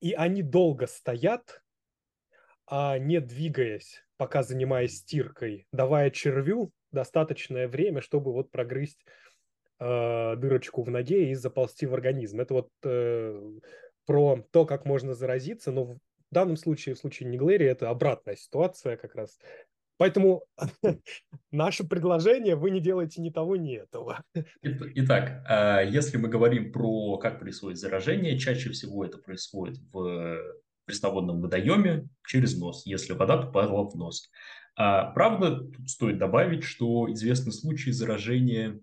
И 0.00 0.12
они 0.12 0.42
долго 0.42 0.86
стоят, 0.86 1.62
а 2.66 2.98
не 2.98 3.20
двигаясь, 3.20 4.04
пока 4.18 4.42
занимаясь 4.42 4.98
стиркой, 4.98 5.66
давая 5.72 6.10
червю 6.10 6.72
достаточное 6.92 7.68
время, 7.68 8.02
чтобы 8.02 8.34
вот 8.34 8.50
прогрызть 8.50 9.02
э, 9.80 10.36
дырочку 10.36 10.82
в 10.82 10.90
ноге 10.90 11.30
и 11.30 11.34
заползти 11.34 11.86
в 11.86 11.94
организм. 11.94 12.40
Это 12.40 12.52
вот 12.52 12.70
э, 12.84 13.50
про 14.04 14.44
то, 14.50 14.66
как 14.66 14.84
можно 14.84 15.14
заразиться, 15.14 15.72
но 15.72 15.84
в 15.84 15.98
данном 16.30 16.58
случае, 16.58 16.94
в 16.94 16.98
случае 16.98 17.30
Неглери, 17.30 17.64
это 17.64 17.88
обратная 17.88 18.36
ситуация 18.36 18.98
как 18.98 19.14
раз. 19.14 19.38
Поэтому 19.98 20.44
наше 21.50 21.84
предложение, 21.84 22.56
вы 22.56 22.70
не 22.70 22.80
делаете 22.80 23.20
ни 23.20 23.30
того, 23.30 23.56
ни 23.56 23.74
этого. 23.76 24.22
Итак, 24.62 25.44
а, 25.46 25.82
если 25.82 26.16
мы 26.16 26.28
говорим 26.28 26.72
про 26.72 27.18
как 27.18 27.38
происходит 27.38 27.78
заражение, 27.78 28.38
чаще 28.38 28.70
всего 28.70 29.04
это 29.04 29.18
происходит 29.18 29.78
в 29.92 30.38
пресноводном 30.86 31.42
водоеме 31.42 32.08
через 32.26 32.56
нос, 32.56 32.86
если 32.86 33.12
вода 33.12 33.36
попала 33.36 33.88
в 33.88 33.94
нос. 33.96 34.30
А, 34.76 35.10
правда, 35.10 35.64
тут 35.64 35.90
стоит 35.90 36.18
добавить, 36.18 36.64
что 36.64 37.12
известны 37.12 37.52
случаи 37.52 37.90
заражения 37.90 38.80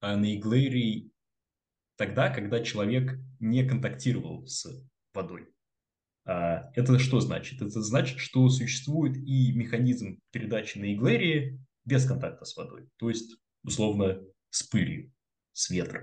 а, 0.00 0.16
на 0.16 0.34
иглерии 0.34 1.10
тогда, 1.96 2.28
когда 2.28 2.60
человек 2.62 3.18
не 3.40 3.64
контактировал 3.64 4.46
с 4.46 4.66
водой. 5.14 5.46
А, 6.26 6.70
это 6.74 6.98
что 6.98 7.20
значит? 7.20 7.62
Это 7.62 7.80
значит, 7.80 8.18
что 8.18 8.48
существует 8.48 9.16
и 9.16 9.52
механизм 9.52 10.18
передачи 10.32 10.78
на 10.78 10.92
иглерии 10.92 11.60
без 11.84 12.04
контакта 12.04 12.44
с 12.44 12.56
водой, 12.56 12.88
то 12.96 13.08
есть, 13.08 13.36
условно, 13.62 14.20
с 14.50 14.64
пылью, 14.64 15.12
с 15.52 15.70
ветром. 15.70 16.02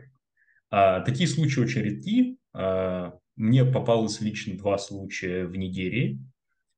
А, 0.70 1.02
такие 1.02 1.28
случаи 1.28 1.60
очень 1.60 1.82
редки. 1.82 2.38
А, 2.54 3.14
мне 3.36 3.66
попалось 3.66 4.22
лично 4.22 4.58
два 4.58 4.78
случая 4.78 5.46
в 5.46 5.56
Нигерии, 5.58 6.20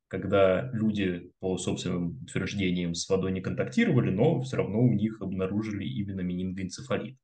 когда 0.08 0.72
люди 0.72 1.32
по 1.40 1.58
собственным 1.58 2.22
утверждениям 2.24 2.96
с 2.96 3.08
водой 3.08 3.32
не 3.32 3.42
контактировали, 3.42 4.10
но 4.10 4.42
все 4.42 4.58
равно 4.58 4.80
у 4.82 4.94
них 4.94 5.22
обнаружили 5.22 5.86
именно 5.86 6.22
менингоэнцефалит. 6.22 7.18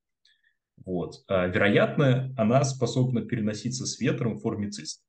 Вот. 0.85 1.23
А, 1.27 1.47
вероятно, 1.47 2.31
она 2.37 2.63
способна 2.63 3.21
переноситься 3.21 3.87
с 3.87 3.99
ветром 3.99 4.35
в 4.35 4.41
форме 4.41 4.69
циста. 4.69 5.03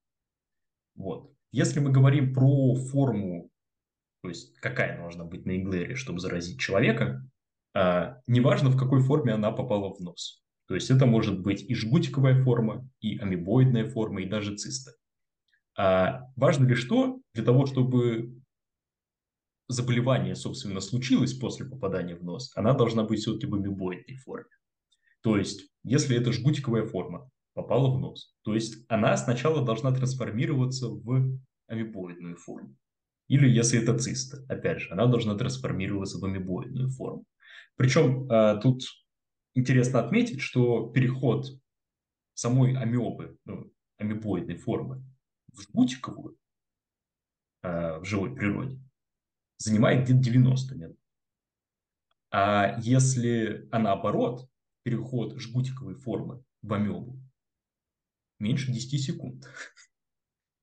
Вот. 0.95 1.33
Если 1.53 1.81
мы 1.81 1.91
говорим 1.91 2.33
про 2.33 2.75
форму, 2.75 3.51
то 4.23 4.29
есть 4.29 4.57
какая 4.59 4.97
должна 4.97 5.25
быть 5.25 5.47
на 5.47 5.57
иглере, 5.59 5.97
чтобы 5.97 6.21
заразить 6.21 6.61
человека, 6.61 7.29
а, 7.75 8.21
неважно, 8.27 8.71
в 8.71 8.79
какой 8.79 9.03
форме 9.03 9.33
она 9.33 9.51
попала 9.51 9.93
в 9.93 10.01
нос. 10.01 10.43
То 10.67 10.75
есть 10.75 10.91
это 10.91 11.07
может 11.07 11.41
быть 11.41 11.63
и 11.63 11.75
жгутиковая 11.75 12.43
форма, 12.43 12.89
и 13.01 13.19
амебоидная 13.19 13.89
форма, 13.89 14.23
и 14.23 14.29
даже 14.29 14.57
циста. 14.57 14.93
А 15.77 16.31
важно 16.37 16.67
ли 16.67 16.75
что? 16.75 17.21
Для 17.35 17.45
того, 17.45 17.67
чтобы 17.67 18.41
заболевание, 19.69 20.35
собственно, 20.35 20.81
случилось 20.81 21.35
после 21.35 21.67
попадания 21.67 22.15
в 22.15 22.23
нос, 22.23 22.53
она 22.55 22.75
должна 22.75 23.05
быть 23.05 23.21
все-таки 23.21 23.47
в 23.47 23.55
амебоидной 23.55 24.17
форме. 24.17 24.51
То 25.23 25.37
есть, 25.37 25.69
если 25.83 26.17
это 26.17 26.33
жгутиковая 26.33 26.87
форма, 26.87 27.31
попала 27.55 27.91
в 27.91 27.99
нос. 27.99 28.35
То 28.43 28.55
есть 28.55 28.85
она 28.89 29.17
сначала 29.17 29.65
должна 29.65 29.93
трансформироваться 29.93 30.89
в 30.89 31.39
амебоидную 31.67 32.37
форму. 32.37 32.77
Или 33.29 33.49
если 33.49 33.81
это 33.81 33.99
циста, 33.99 34.45
опять 34.49 34.81
же, 34.81 34.93
она 34.93 35.07
должна 35.07 35.35
трансформироваться 35.37 36.19
в 36.19 36.25
амебоидную 36.25 36.91
форму. 36.91 37.25
Причем 37.77 38.31
а, 38.31 38.57
тут 38.57 38.83
интересно 39.55 40.01
отметить, 40.01 40.41
что 40.41 40.89
переход 40.91 41.47
самой 42.35 42.77
амебы, 42.77 43.39
ну, 43.45 43.73
амебоидной 43.99 44.57
формы 44.57 45.03
в 45.53 45.63
жгутиковую 45.63 46.37
а, 47.63 48.01
в 48.01 48.05
живой 48.05 48.35
природе 48.35 48.79
занимает 49.59 50.05
где-то 50.05 50.21
90 50.21 50.75
минут. 50.75 50.99
А 52.31 52.79
если, 52.81 53.69
а 53.71 53.79
наоборот, 53.79 54.49
переход 54.83 55.39
жгутиковой 55.39 55.95
формы 55.95 56.43
в 56.63 56.73
амебу 56.73 57.22
меньше 58.43 58.73
10 58.73 59.03
секунд. 59.03 59.49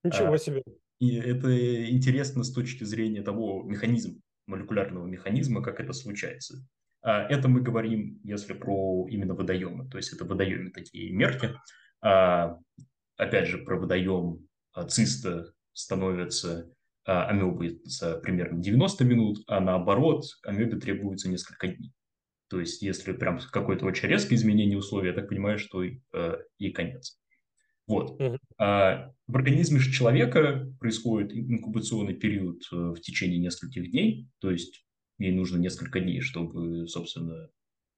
Ничего 0.03 0.33
а, 0.33 0.37
себе. 0.37 0.63
И 0.99 1.15
это 1.15 1.89
интересно 1.89 2.43
с 2.43 2.51
точки 2.51 2.83
зрения 2.83 3.21
того 3.21 3.63
механизма, 3.63 4.19
молекулярного 4.45 5.07
механизма, 5.07 5.63
как 5.63 5.79
это 5.79 5.93
случается. 5.93 6.65
А 7.01 7.23
это 7.23 7.47
мы 7.47 7.61
говорим, 7.61 8.19
если 8.23 8.53
про 8.53 9.07
именно 9.09 9.33
водоемы, 9.33 9.89
то 9.89 9.97
есть 9.97 10.13
это 10.13 10.25
водоемы 10.25 10.71
такие 10.71 11.11
мерки. 11.11 11.51
А, 12.01 12.57
опять 13.17 13.47
же, 13.47 13.59
про 13.59 13.79
водоем 13.79 14.47
циста 14.87 15.53
становится 15.73 16.69
амебы 17.05 17.81
за 17.85 18.17
примерно 18.17 18.61
90 18.61 19.03
минут, 19.05 19.43
а 19.47 19.59
наоборот, 19.59 20.25
амебе 20.43 20.77
требуется 20.77 21.29
несколько 21.29 21.67
дней. 21.69 21.93
То 22.49 22.59
есть, 22.59 22.81
если 22.81 23.13
прям 23.13 23.39
какое-то 23.51 23.85
очень 23.85 24.09
резкое 24.09 24.35
изменение 24.35 24.77
условий, 24.77 25.09
я 25.09 25.13
так 25.13 25.29
понимаю, 25.29 25.59
что 25.59 25.83
э, 25.83 25.93
ей 26.57 26.71
конец. 26.71 27.19
Вот. 27.89 28.21
А 28.57 29.11
в 29.27 29.35
организме 29.35 29.79
же 29.79 29.91
человека 29.91 30.71
происходит 30.79 31.33
инкубационный 31.33 32.13
период 32.13 32.61
э, 32.71 32.75
в 32.75 33.01
течение 33.01 33.39
нескольких 33.39 33.89
дней, 33.91 34.29
то 34.39 34.51
есть 34.51 34.85
ей 35.17 35.33
нужно 35.33 35.57
несколько 35.57 35.99
дней, 35.99 36.21
чтобы, 36.21 36.87
собственно, 36.87 37.49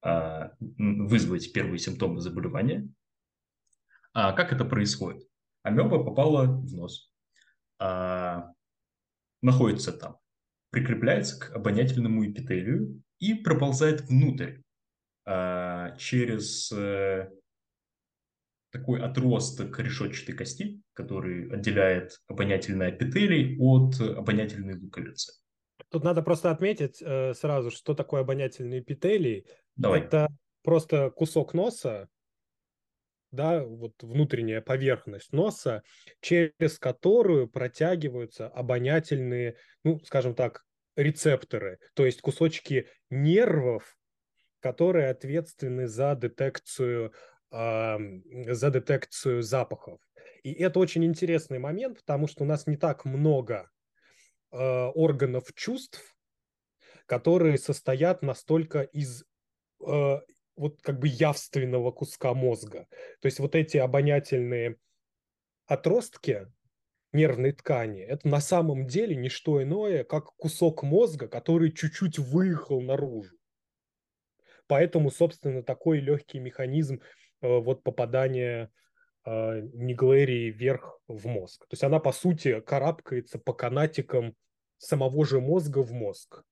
а, 0.02 0.50
вызвать 0.58 1.52
первые 1.52 1.78
симптомы 1.78 2.20
заболевания. 2.20 2.88
А 4.12 4.32
как 4.32 4.52
это 4.52 4.64
происходит? 4.64 5.26
Амеба 5.62 6.02
попала 6.02 6.46
в 6.46 6.74
нос, 6.74 7.12
а, 7.78 8.52
находится 9.42 9.92
там, 9.92 10.16
прикрепляется 10.70 11.38
к 11.38 11.54
обонятельному 11.54 12.26
эпителию 12.26 13.02
и 13.20 13.34
проползает 13.34 14.02
внутрь 14.02 14.58
а, 15.24 15.96
через 15.96 16.72
э, 16.72 17.30
такой 18.72 19.02
отросток 19.02 19.78
решетчатой 19.78 20.34
кости, 20.34 20.80
который 20.94 21.52
отделяет 21.52 22.18
обонятельный 22.26 22.90
эпителий 22.90 23.56
от 23.60 24.00
обонятельной 24.00 24.78
луковицы. 24.78 25.34
Тут 25.90 26.04
надо 26.04 26.22
просто 26.22 26.50
отметить 26.50 27.02
э, 27.02 27.34
сразу, 27.34 27.70
что 27.70 27.94
такое 27.94 28.22
обонятельный 28.22 28.80
эпителий. 28.80 29.46
Давай. 29.76 30.00
Это 30.00 30.28
просто 30.62 31.10
кусок 31.10 31.52
носа, 31.52 32.08
да, 33.30 33.64
вот 33.64 33.94
внутренняя 34.02 34.60
поверхность 34.60 35.32
носа, 35.32 35.82
через 36.20 36.78
которую 36.78 37.48
протягиваются 37.48 38.48
обонятельные, 38.48 39.56
ну, 39.84 40.00
скажем 40.04 40.34
так, 40.34 40.64
рецепторы, 40.96 41.78
то 41.94 42.04
есть 42.04 42.20
кусочки 42.20 42.88
нервов, 43.10 43.96
которые 44.60 45.08
ответственны 45.08 45.88
за 45.88 46.14
детекцию 46.14 47.12
за 47.52 48.70
детекцию 48.70 49.42
запахов. 49.42 50.00
И 50.42 50.52
это 50.54 50.78
очень 50.80 51.04
интересный 51.04 51.58
момент, 51.58 51.98
потому 51.98 52.26
что 52.26 52.44
у 52.44 52.46
нас 52.46 52.66
не 52.66 52.76
так 52.76 53.04
много 53.04 53.70
э, 54.50 54.56
органов 54.56 55.52
чувств, 55.54 56.16
которые 57.06 57.58
состоят 57.58 58.22
настолько 58.22 58.80
из 58.80 59.24
э, 59.86 60.20
вот 60.56 60.82
как 60.82 60.98
бы 60.98 61.08
явственного 61.08 61.92
куска 61.92 62.34
мозга. 62.34 62.86
То 63.20 63.26
есть 63.26 63.38
вот 63.38 63.54
эти 63.54 63.76
обонятельные 63.76 64.76
отростки 65.66 66.48
нервной 67.12 67.52
ткани, 67.52 68.00
это 68.00 68.26
на 68.26 68.40
самом 68.40 68.86
деле 68.86 69.14
не 69.14 69.28
что 69.28 69.62
иное, 69.62 70.04
как 70.04 70.34
кусок 70.36 70.82
мозга, 70.82 71.28
который 71.28 71.70
чуть-чуть 71.70 72.18
выехал 72.18 72.80
наружу. 72.80 73.36
Поэтому, 74.66 75.10
собственно, 75.10 75.62
такой 75.62 76.00
легкий 76.00 76.38
механизм 76.38 77.02
вот 77.42 77.82
попадание 77.82 78.70
э, 79.24 79.60
Неглерии 79.74 80.50
вверх 80.50 81.00
в 81.08 81.26
мозг. 81.26 81.62
То 81.62 81.74
есть 81.74 81.84
она, 81.84 81.98
по 81.98 82.12
сути, 82.12 82.60
карабкается 82.60 83.38
по 83.38 83.52
канатикам 83.52 84.34
самого 84.78 85.24
же 85.24 85.40
мозга 85.40 85.82
в 85.82 85.92
мозг. 85.92 86.42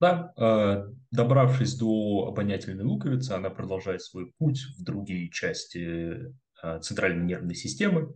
Да, 0.00 0.32
э, 0.36 0.92
добравшись 1.10 1.76
до 1.76 2.28
обонятельной 2.28 2.84
луковицы, 2.84 3.32
она 3.32 3.50
продолжает 3.50 4.02
свой 4.02 4.32
путь 4.38 4.60
в 4.78 4.84
другие 4.84 5.30
части 5.30 6.32
центральной 6.80 7.24
нервной 7.24 7.54
системы 7.54 8.14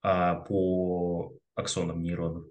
а, 0.00 0.36
по 0.36 1.36
аксонам 1.56 2.02
нейронов. 2.02 2.44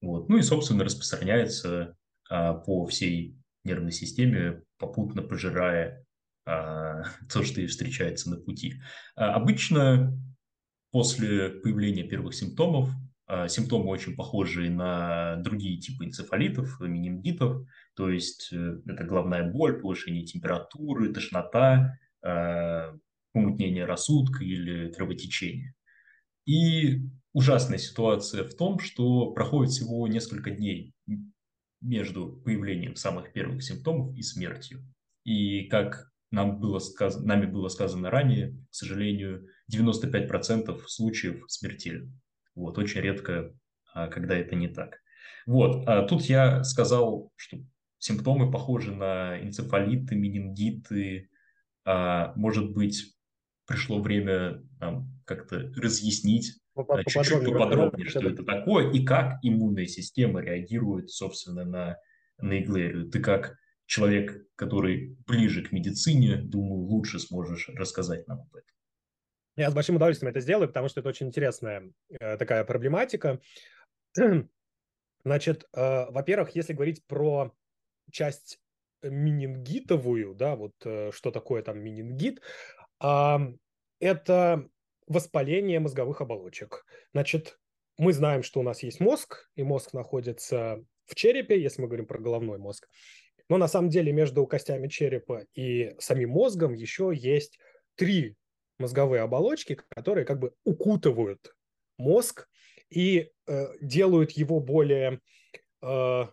Вот. 0.00 0.28
Ну 0.28 0.38
и, 0.38 0.42
собственно, 0.42 0.84
распространяется 0.84 1.96
по 2.28 2.86
всей 2.86 3.36
нервной 3.64 3.92
системе, 3.92 4.62
попутно 4.78 5.22
пожирая 5.22 5.98
а, 5.98 6.07
то, 7.32 7.42
что 7.42 7.60
и 7.60 7.66
встречается 7.66 8.30
на 8.30 8.36
пути. 8.36 8.80
А, 9.16 9.34
обычно 9.34 10.18
после 10.90 11.50
появления 11.50 12.04
первых 12.04 12.34
симптомов, 12.34 12.90
а, 13.26 13.48
симптомы 13.48 13.88
очень 13.90 14.16
похожие 14.16 14.70
на 14.70 15.36
другие 15.36 15.78
типы 15.78 16.06
энцефалитов, 16.06 16.80
менингитов, 16.80 17.66
то 17.94 18.08
есть 18.08 18.50
э, 18.52 18.80
это 18.86 19.04
головная 19.04 19.50
боль, 19.50 19.80
повышение 19.80 20.24
температуры, 20.24 21.12
тошнота, 21.12 21.98
помутнение 23.32 23.84
рассудка 23.84 24.42
или 24.42 24.90
кровотечение. 24.90 25.74
И 26.46 27.02
ужасная 27.32 27.78
ситуация 27.78 28.42
в 28.42 28.54
том, 28.54 28.80
что 28.80 29.32
проходит 29.32 29.72
всего 29.72 30.08
несколько 30.08 30.50
дней 30.50 30.94
между 31.80 32.40
появлением 32.44 32.96
самых 32.96 33.32
первых 33.32 33.62
симптомов 33.62 34.16
и 34.16 34.22
смертью. 34.22 34.80
И 35.24 35.64
как 35.68 36.10
нам 36.30 36.58
было 36.58 36.78
сказано, 36.78 37.26
нами 37.26 37.46
было 37.46 37.68
сказано 37.68 38.10
ранее, 38.10 38.56
к 38.70 38.74
сожалению, 38.74 39.46
95% 39.72 40.80
случаев 40.86 41.44
смертельны. 41.48 42.12
Вот, 42.54 42.78
очень 42.78 43.00
редко, 43.00 43.54
а, 43.94 44.08
когда 44.08 44.36
это 44.36 44.54
не 44.54 44.68
так. 44.68 44.98
Вот, 45.46 45.86
а 45.86 46.02
тут 46.02 46.22
я 46.22 46.64
сказал, 46.64 47.32
что 47.36 47.58
симптомы 47.98 48.50
похожи 48.50 48.94
на 48.94 49.40
энцефалиты, 49.40 50.16
менингиты. 50.16 51.30
А, 51.84 52.32
может 52.36 52.72
быть, 52.72 53.14
пришло 53.66 54.00
время 54.00 54.62
как-то 55.24 55.72
разъяснить 55.76 56.58
а, 56.74 57.04
чуть-чуть 57.04 57.44
поподробнее, 57.44 58.08
что 58.08 58.28
это 58.28 58.44
такое 58.44 58.90
и 58.90 59.04
как 59.04 59.38
иммунная 59.42 59.86
система 59.86 60.40
реагирует, 60.40 61.10
собственно, 61.10 61.64
на, 61.64 61.96
на 62.38 62.60
иглерию. 62.60 63.10
Ты 63.10 63.20
как 63.20 63.56
человек, 63.88 64.46
который 64.54 65.16
ближе 65.26 65.62
к 65.62 65.72
медицине, 65.72 66.36
думаю, 66.36 66.82
лучше 66.82 67.18
сможешь 67.18 67.70
рассказать 67.70 68.28
нам 68.28 68.42
об 68.42 68.54
этом. 68.54 68.76
Я 69.56 69.70
с 69.70 69.74
большим 69.74 69.96
удовольствием 69.96 70.30
это 70.30 70.40
сделаю, 70.40 70.68
потому 70.68 70.88
что 70.88 71.00
это 71.00 71.08
очень 71.08 71.28
интересная 71.28 71.90
э, 72.10 72.36
такая 72.36 72.64
проблематика. 72.64 73.40
Значит, 75.24 75.64
э, 75.74 76.10
во-первых, 76.10 76.54
если 76.54 76.74
говорить 76.74 77.04
про 77.06 77.54
часть 78.12 78.60
менингитовую, 79.02 80.34
да, 80.34 80.54
вот 80.54 80.74
э, 80.84 81.10
что 81.12 81.30
такое 81.30 81.62
там 81.62 81.80
менингит, 81.80 82.42
э, 83.02 83.36
это 84.00 84.68
воспаление 85.06 85.80
мозговых 85.80 86.20
оболочек. 86.20 86.84
Значит, 87.14 87.58
мы 87.96 88.12
знаем, 88.12 88.42
что 88.42 88.60
у 88.60 88.62
нас 88.62 88.82
есть 88.82 89.00
мозг, 89.00 89.50
и 89.56 89.62
мозг 89.62 89.94
находится 89.94 90.84
в 91.06 91.14
черепе, 91.14 91.60
если 91.60 91.80
мы 91.80 91.88
говорим 91.88 92.06
про 92.06 92.18
головной 92.18 92.58
мозг. 92.58 92.86
Но 93.48 93.56
на 93.56 93.68
самом 93.68 93.88
деле 93.88 94.12
между 94.12 94.46
костями 94.46 94.88
черепа 94.88 95.44
и 95.54 95.94
самим 95.98 96.30
мозгом 96.30 96.74
еще 96.74 97.12
есть 97.14 97.58
три 97.94 98.36
мозговые 98.78 99.22
оболочки, 99.22 99.74
которые 99.88 100.24
как 100.24 100.38
бы 100.38 100.52
укутывают 100.64 101.54
мозг 101.96 102.48
и 102.90 103.30
э, 103.46 103.66
делают 103.80 104.32
его 104.32 104.60
более 104.60 105.20
э, 105.82 106.26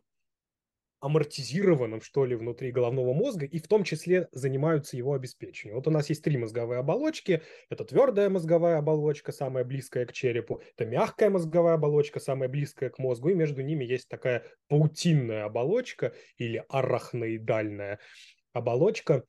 амортизированным, 1.06 2.02
что 2.02 2.26
ли, 2.26 2.36
внутри 2.36 2.72
головного 2.72 3.14
мозга, 3.14 3.46
и 3.46 3.60
в 3.60 3.68
том 3.68 3.84
числе 3.84 4.28
занимаются 4.32 4.98
его 4.98 5.14
обеспечением. 5.14 5.76
Вот 5.76 5.88
у 5.88 5.92
нас 5.92 6.10
есть 6.10 6.24
три 6.24 6.36
мозговые 6.36 6.80
оболочки. 6.80 7.44
Это 7.70 7.86
твердая 7.86 8.28
мозговая 8.28 8.80
оболочка, 8.80 9.32
самая 9.32 9.64
близкая 9.64 10.08
к 10.08 10.14
черепу. 10.14 10.64
Это 10.76 10.90
мягкая 10.90 11.30
мозговая 11.30 11.76
оболочка, 11.76 12.20
самая 12.20 12.50
близкая 12.50 12.90
к 12.90 12.98
мозгу. 12.98 13.30
И 13.30 13.36
между 13.36 13.62
ними 13.62 13.86
есть 13.86 14.08
такая 14.08 14.46
паутинная 14.68 15.46
оболочка 15.46 16.14
или 16.38 16.64
арахноидальная 16.70 18.00
оболочка, 18.54 19.26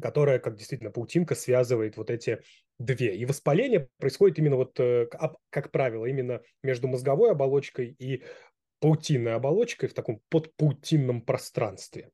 которая, 0.00 0.38
как 0.38 0.54
действительно 0.54 0.92
паутинка, 0.92 1.34
связывает 1.34 1.96
вот 1.96 2.10
эти 2.10 2.38
две. 2.78 3.16
И 3.16 3.24
воспаление 3.26 3.88
происходит 3.98 4.38
именно 4.38 4.56
вот, 4.56 4.78
э, 4.78 5.06
как 5.50 5.72
правило, 5.72 6.06
именно 6.06 6.40
между 6.62 6.86
мозговой 6.86 7.32
оболочкой 7.32 7.96
и 7.98 8.22
паутинной 8.80 9.34
оболочкой 9.34 9.88
в 9.88 9.94
таком 9.94 10.20
подпаутинном 10.28 11.22
пространстве. 11.22 12.10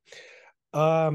А 0.71 1.13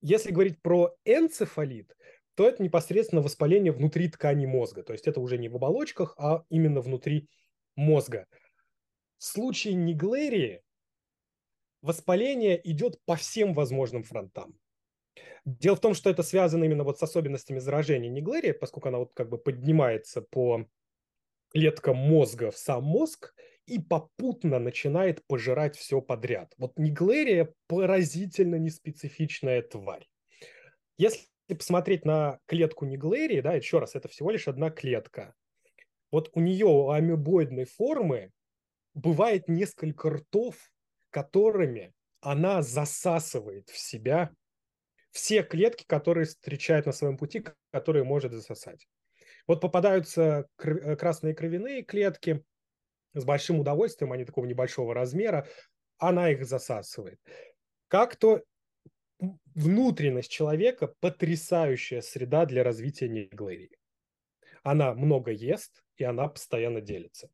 если 0.00 0.32
говорить 0.32 0.60
про 0.60 0.94
энцефалит, 1.04 1.96
то 2.34 2.48
это 2.48 2.62
непосредственно 2.62 3.22
воспаление 3.22 3.72
внутри 3.72 4.08
ткани 4.08 4.46
мозга. 4.46 4.82
То 4.82 4.92
есть 4.92 5.06
это 5.06 5.20
уже 5.20 5.38
не 5.38 5.48
в 5.48 5.56
оболочках, 5.56 6.14
а 6.18 6.44
именно 6.48 6.80
внутри 6.80 7.28
мозга. 7.76 8.26
В 9.18 9.24
случае 9.24 9.74
Неглерии 9.74 10.62
воспаление 11.82 12.60
идет 12.68 12.98
по 13.04 13.16
всем 13.16 13.54
возможным 13.54 14.02
фронтам. 14.02 14.58
Дело 15.44 15.76
в 15.76 15.80
том, 15.80 15.94
что 15.94 16.08
это 16.08 16.22
связано 16.22 16.64
именно 16.64 16.84
вот 16.84 16.98
с 16.98 17.02
особенностями 17.02 17.58
заражения 17.58 18.08
Неглерии, 18.08 18.52
поскольку 18.52 18.88
она 18.88 18.98
вот 18.98 19.12
как 19.14 19.28
бы 19.28 19.38
поднимается 19.38 20.22
по 20.22 20.66
клеткам 21.50 21.96
мозга 21.96 22.50
в 22.50 22.56
сам 22.56 22.84
мозг 22.84 23.34
и 23.66 23.78
попутно 23.78 24.58
начинает 24.58 25.24
пожирать 25.26 25.76
все 25.76 26.00
подряд. 26.00 26.52
Вот 26.58 26.78
Неглерия 26.78 27.52
поразительно 27.66 28.56
неспецифичная 28.56 29.62
тварь. 29.62 30.08
Если 30.98 31.26
посмотреть 31.48 32.04
на 32.04 32.38
клетку 32.46 32.84
Неглерии, 32.84 33.40
да, 33.40 33.54
еще 33.54 33.78
раз, 33.78 33.94
это 33.94 34.08
всего 34.08 34.30
лишь 34.30 34.48
одна 34.48 34.70
клетка. 34.70 35.34
Вот 36.10 36.30
у 36.34 36.40
нее 36.40 36.66
у 36.66 36.90
амебоидной 36.90 37.64
формы 37.64 38.30
бывает 38.94 39.48
несколько 39.48 40.10
ртов, 40.10 40.56
которыми 41.10 41.92
она 42.20 42.62
засасывает 42.62 43.68
в 43.70 43.78
себя 43.78 44.30
все 45.10 45.42
клетки, 45.42 45.84
которые 45.86 46.26
встречает 46.26 46.86
на 46.86 46.92
своем 46.92 47.18
пути, 47.18 47.44
которые 47.70 48.04
может 48.04 48.32
засосать. 48.32 48.86
Вот 49.46 49.60
попадаются 49.60 50.46
э, 50.58 50.96
красные 50.96 51.34
кровяные 51.34 51.82
клетки 51.82 52.44
с 53.14 53.24
большим 53.24 53.60
удовольствием, 53.60 54.12
они 54.12 54.24
такого 54.24 54.46
небольшого 54.46 54.94
размера, 54.94 55.46
она 55.98 56.30
их 56.30 56.44
засасывает. 56.44 57.20
Как-то 57.88 58.42
внутренность 59.54 60.30
человека 60.30 60.94
потрясающая 61.00 62.00
среда 62.00 62.46
для 62.46 62.64
развития 62.64 63.08
неглерии. 63.08 63.78
Она 64.62 64.94
много 64.94 65.30
ест, 65.30 65.82
и 65.96 66.04
она 66.04 66.28
постоянно 66.28 66.80
делится. 66.80 67.30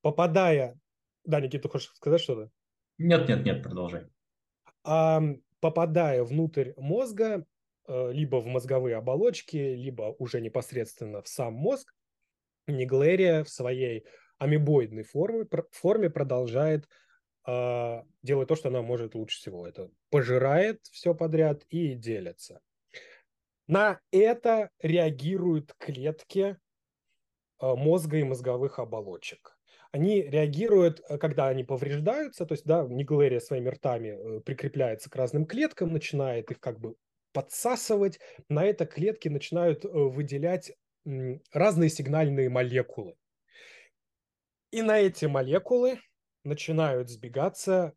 Попадая... 0.00 0.78
Да, 1.24 1.40
Никита, 1.40 1.64
ты 1.64 1.68
хочешь 1.68 1.92
сказать 1.94 2.20
что-то? 2.20 2.50
Нет, 2.98 3.28
нет, 3.28 3.44
нет, 3.44 3.62
продолжай. 3.62 4.06
А, 4.84 5.22
попадая 5.60 6.24
внутрь 6.24 6.72
мозга, 6.76 7.44
э, 7.86 8.12
либо 8.12 8.36
в 8.36 8.46
мозговые 8.46 8.96
оболочки, 8.96 9.56
либо 9.56 10.14
уже 10.18 10.40
непосредственно 10.40 11.22
в 11.22 11.28
сам 11.28 11.54
мозг, 11.54 11.94
Неглерия 12.68 13.44
в 13.44 13.48
своей 13.48 14.04
амебоидной 14.38 15.04
форме, 15.04 15.46
форме 15.72 16.10
продолжает 16.10 16.88
э, 17.46 18.02
делать 18.22 18.48
то, 18.48 18.56
что 18.56 18.68
она 18.68 18.82
может 18.82 19.14
лучше 19.14 19.38
всего. 19.38 19.66
Это 19.66 19.90
пожирает 20.10 20.80
все 20.90 21.14
подряд 21.14 21.64
и 21.68 21.94
делится. 21.94 22.60
На 23.66 24.00
это 24.10 24.70
реагируют 24.80 25.74
клетки 25.78 26.56
э, 27.60 27.74
мозга 27.74 28.16
и 28.18 28.24
мозговых 28.24 28.78
оболочек 28.78 29.58
они 29.92 30.22
реагируют, 30.22 31.00
э, 31.08 31.18
когда 31.18 31.48
они 31.48 31.64
повреждаются, 31.64 32.46
то 32.46 32.52
есть, 32.52 32.64
да, 32.64 32.86
Неглерия 32.88 33.40
своими 33.40 33.68
ртами 33.68 34.08
э, 34.08 34.40
прикрепляется 34.40 35.10
к 35.10 35.16
разным 35.16 35.46
клеткам, 35.46 35.92
начинает 35.92 36.50
их 36.50 36.60
как 36.60 36.78
бы 36.78 36.96
подсасывать, 37.32 38.20
на 38.48 38.64
это 38.64 38.86
клетки 38.86 39.28
начинают 39.28 39.84
э, 39.84 39.88
выделять 39.88 40.72
разные 41.52 41.88
сигнальные 41.88 42.50
молекулы. 42.50 43.16
И 44.70 44.82
на 44.82 44.98
эти 44.98 45.24
молекулы 45.24 46.00
начинают 46.44 47.08
сбегаться 47.08 47.94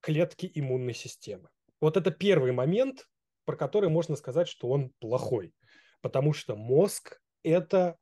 клетки 0.00 0.50
иммунной 0.54 0.94
системы. 0.94 1.48
Вот 1.80 1.96
это 1.96 2.10
первый 2.10 2.52
момент, 2.52 3.08
про 3.44 3.56
который 3.56 3.88
можно 3.88 4.16
сказать, 4.16 4.48
что 4.48 4.68
он 4.68 4.90
плохой, 5.00 5.52
потому 6.00 6.32
что 6.32 6.54
мозг– 6.54 7.20
это 7.42 7.96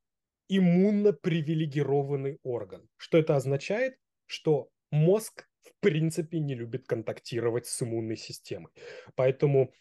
иммунно 0.48 1.12
привилегированный 1.12 2.38
орган. 2.42 2.88
Что 2.96 3.18
это 3.18 3.36
означает? 3.36 3.96
Что 4.26 4.68
мозг 4.90 5.46
в 5.62 5.72
принципе 5.80 6.40
не 6.40 6.54
любит 6.54 6.86
контактировать 6.86 7.66
с 7.66 7.82
иммунной 7.82 8.16
системой. 8.16 8.72
Поэтому, 9.14 9.72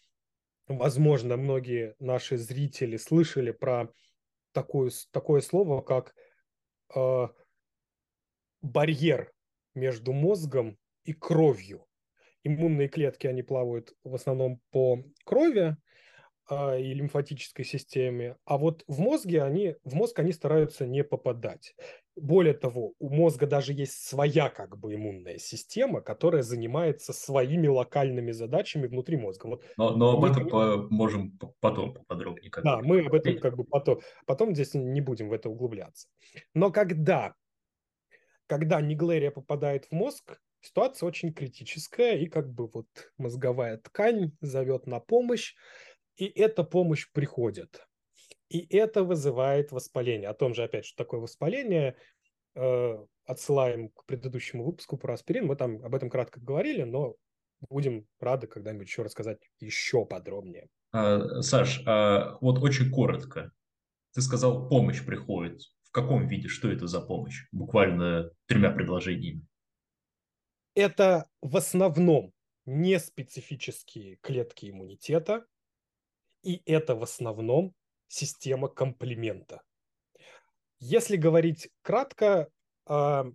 возможно, 0.67 1.37
многие 1.37 1.95
наши 1.99 2.37
зрители 2.37 2.97
слышали 2.97 3.51
про 3.51 3.89
такое, 4.51 4.91
такое 5.11 5.41
слово, 5.41 5.81
как 5.81 6.13
э, 6.95 7.27
барьер 8.61 9.31
между 9.75 10.13
мозгом 10.13 10.77
и 11.03 11.13
кровью. 11.13 11.85
Иммунные 12.43 12.87
клетки, 12.87 13.27
они 13.27 13.43
плавают 13.43 13.93
в 14.03 14.15
основном 14.15 14.61
по 14.71 15.03
крови, 15.25 15.77
а, 16.51 16.75
и 16.77 16.95
лимфатической 16.95 17.63
системе, 17.63 18.35
а 18.43 18.57
вот 18.57 18.83
в 18.87 18.99
мозге 18.99 19.43
они, 19.43 19.75
в 19.83 19.93
мозг 19.93 20.17
они 20.17 20.31
стараются 20.31 20.87
не 20.87 21.03
попадать. 21.03 21.75
Более 22.15 22.55
того, 22.55 22.93
у 22.97 23.09
мозга 23.09 23.45
даже 23.45 23.71
есть 23.71 24.07
своя 24.07 24.49
как 24.49 24.75
бы 24.79 24.95
иммунная 24.95 25.37
система, 25.37 26.01
которая 26.01 26.41
занимается 26.41 27.13
своими 27.13 27.67
локальными 27.67 28.31
задачами 28.31 28.87
внутри 28.87 29.17
мозга. 29.17 29.45
Вот 29.45 29.63
но, 29.77 29.91
но 29.95 30.17
об 30.17 30.25
этом 30.25 30.49
по, 30.49 30.87
можем 30.89 31.37
потом 31.59 31.93
поподробнее. 31.93 32.51
Да, 32.63 32.81
мы 32.81 33.01
об 33.01 33.13
этом 33.13 33.37
как 33.37 33.55
бы 33.55 33.63
потом, 33.63 33.99
потом 34.25 34.55
здесь 34.55 34.73
не 34.73 35.01
будем 35.01 35.29
в 35.29 35.33
это 35.33 35.49
углубляться. 35.49 36.07
Но 36.55 36.71
когда, 36.71 37.35
когда 38.49 38.81
Неглерия 38.81 39.29
попадает 39.29 39.85
в 39.85 39.91
мозг, 39.91 40.41
ситуация 40.59 41.07
очень 41.07 41.31
критическая, 41.31 42.17
и 42.17 42.25
как 42.25 42.51
бы 42.51 42.67
вот 42.67 42.87
мозговая 43.17 43.77
ткань 43.77 44.31
зовет 44.41 44.87
на 44.87 44.99
помощь, 44.99 45.53
и 46.15 46.25
эта 46.25 46.63
помощь 46.63 47.09
приходит. 47.13 47.85
И 48.49 48.65
это 48.75 49.03
вызывает 49.03 49.71
воспаление. 49.71 50.29
О 50.29 50.33
том 50.33 50.55
же, 50.55 50.63
опять, 50.63 50.85
что 50.85 50.97
такое 50.97 51.19
воспаление, 51.19 51.95
э, 52.55 52.97
отсылаем 53.25 53.89
к 53.89 54.05
предыдущему 54.05 54.65
выпуску 54.65 54.97
про 54.97 55.13
аспирин. 55.13 55.45
Мы 55.45 55.55
там 55.55 55.83
об 55.85 55.93
этом 55.93 56.09
кратко 56.09 56.41
говорили, 56.41 56.81
но 56.81 57.15
будем 57.69 58.07
рады 58.19 58.47
когда-нибудь 58.47 58.87
еще 58.87 59.03
рассказать 59.03 59.37
еще 59.59 60.05
подробнее. 60.05 60.67
А, 60.91 61.43
Саш, 61.43 61.83
а 61.85 62.39
вот 62.41 62.57
очень 62.63 62.89
коротко. 62.89 63.51
Ты 64.15 64.21
сказал, 64.21 64.67
помощь 64.67 65.05
приходит. 65.05 65.61
В 65.89 65.91
каком 65.91 66.27
виде? 66.27 66.47
Что 66.47 66.71
это 66.71 66.87
за 66.87 67.01
помощь? 67.01 67.47
Буквально 67.51 68.31
тремя 68.45 68.71
предложениями. 68.71 69.45
Это 70.75 71.27
в 71.41 71.57
основном 71.57 72.31
не 72.65 72.99
специфические 72.99 74.17
клетки 74.17 74.69
иммунитета, 74.69 75.45
и 76.43 76.61
это 76.65 76.95
в 76.95 77.01
основном 77.01 77.73
система 78.07 78.67
комплимента. 78.67 79.63
Если 80.79 81.17
говорить 81.17 81.69
кратко, 81.81 82.49
а, 82.85 83.25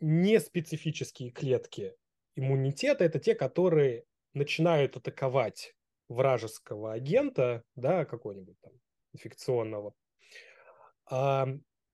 неспецифические 0.00 1.30
клетки 1.30 1.94
иммунитета– 2.34 3.04
это 3.06 3.20
те, 3.20 3.34
которые 3.34 4.04
начинают 4.34 4.96
атаковать 4.96 5.74
вражеского 6.08 6.92
агента, 6.92 7.62
да, 7.76 8.04
какого-нибудь 8.04 8.60
там 8.60 8.72
инфекционного, 9.12 9.94
а, 11.06 11.48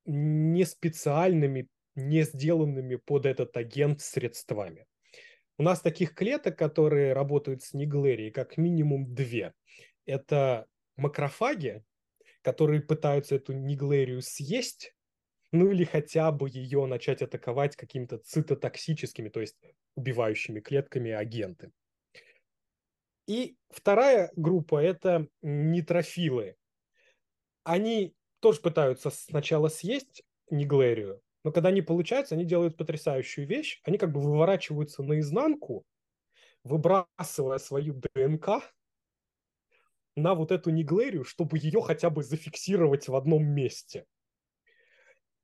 не 0.04 0.64
специальными, 0.64 1.68
не 1.94 2.22
сделанными 2.24 2.96
под 2.96 3.26
этот 3.26 3.56
агент 3.56 4.00
средствами. 4.00 4.86
У 5.58 5.62
нас 5.62 5.80
таких 5.80 6.14
клеток, 6.14 6.58
которые 6.58 7.12
работают 7.12 7.62
с 7.62 7.74
Неглерией, 7.74 8.30
как 8.30 8.56
минимум 8.56 9.14
две. 9.14 9.52
Это 10.06 10.66
макрофаги, 10.96 11.84
которые 12.42 12.80
пытаются 12.80 13.36
эту 13.36 13.52
Неглерию 13.52 14.22
съесть, 14.22 14.94
ну 15.52 15.70
или 15.70 15.84
хотя 15.84 16.30
бы 16.32 16.48
ее 16.48 16.86
начать 16.86 17.22
атаковать 17.22 17.76
какими-то 17.76 18.18
цитотоксическими, 18.18 19.28
то 19.28 19.40
есть 19.40 19.56
убивающими 19.96 20.60
клетками 20.60 21.10
агенты. 21.10 21.72
И 23.26 23.56
вторая 23.68 24.32
группа– 24.36 24.82
это 24.82 25.28
нейтрофилы. 25.42 26.56
Они 27.64 28.14
тоже 28.40 28.60
пытаются 28.60 29.10
сначала 29.10 29.68
съесть 29.68 30.22
неглерию, 30.50 31.22
но 31.44 31.52
когда 31.52 31.70
они 31.70 31.82
получаются, 31.82 32.34
они 32.34 32.44
делают 32.44 32.76
потрясающую 32.76 33.46
вещь. 33.46 33.80
Они 33.84 33.98
как 33.98 34.12
бы 34.12 34.20
выворачиваются 34.20 35.02
наизнанку, 35.02 35.84
выбрасывая 36.64 37.58
свою 37.58 37.94
ДНК 37.94 38.62
на 40.16 40.34
вот 40.34 40.52
эту 40.52 40.70
неглерию, 40.70 41.24
чтобы 41.24 41.58
ее 41.58 41.80
хотя 41.80 42.10
бы 42.10 42.22
зафиксировать 42.22 43.08
в 43.08 43.14
одном 43.16 43.44
месте. 43.46 44.04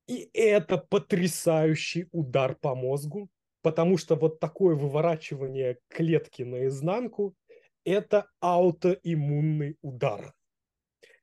И 0.07 0.28
это 0.34 0.76
потрясающий 0.78 2.09
удар 2.12 2.55
по 2.55 2.74
мозгу, 2.74 3.28
потому 3.62 3.97
что 3.97 4.16
вот 4.16 4.38
такое 4.38 4.76
выворачивание 4.76 5.78
клетки 5.88 6.42
наизнанку– 6.42 7.34
это 7.84 8.30
аутоиммунный 8.40 9.78
удар. 9.80 10.34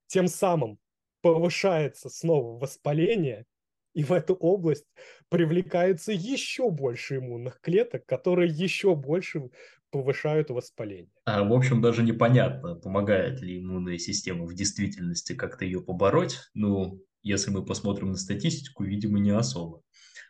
Тем 0.07 0.27
самым 0.27 0.79
повышается 1.23 2.09
снова 2.09 2.59
воспаление, 2.59 3.45
и 3.93 4.03
в 4.03 4.11
эту 4.11 4.35
область 4.35 4.85
привлекается 5.29 6.11
еще 6.11 6.69
больше 6.69 7.17
иммунных 7.17 7.61
клеток, 7.61 8.05
которые 8.05 8.51
еще 8.51 8.93
больше 8.95 9.49
повышают 9.89 10.49
воспаление. 10.49 11.09
А, 11.25 11.43
в 11.43 11.53
общем, 11.53 11.81
даже 11.81 12.03
непонятно, 12.03 12.75
помогает 12.75 13.41
ли 13.41 13.59
иммунная 13.59 13.97
система 13.97 14.45
в 14.45 14.53
действительности 14.53 15.33
как-то 15.33 15.63
ее 15.63 15.81
побороть. 15.81 16.39
Ну, 16.53 17.01
если 17.21 17.51
мы 17.51 17.63
посмотрим 17.63 18.09
на 18.09 18.17
статистику, 18.17 18.83
видимо, 18.83 19.19
не 19.19 19.31
особо. 19.31 19.81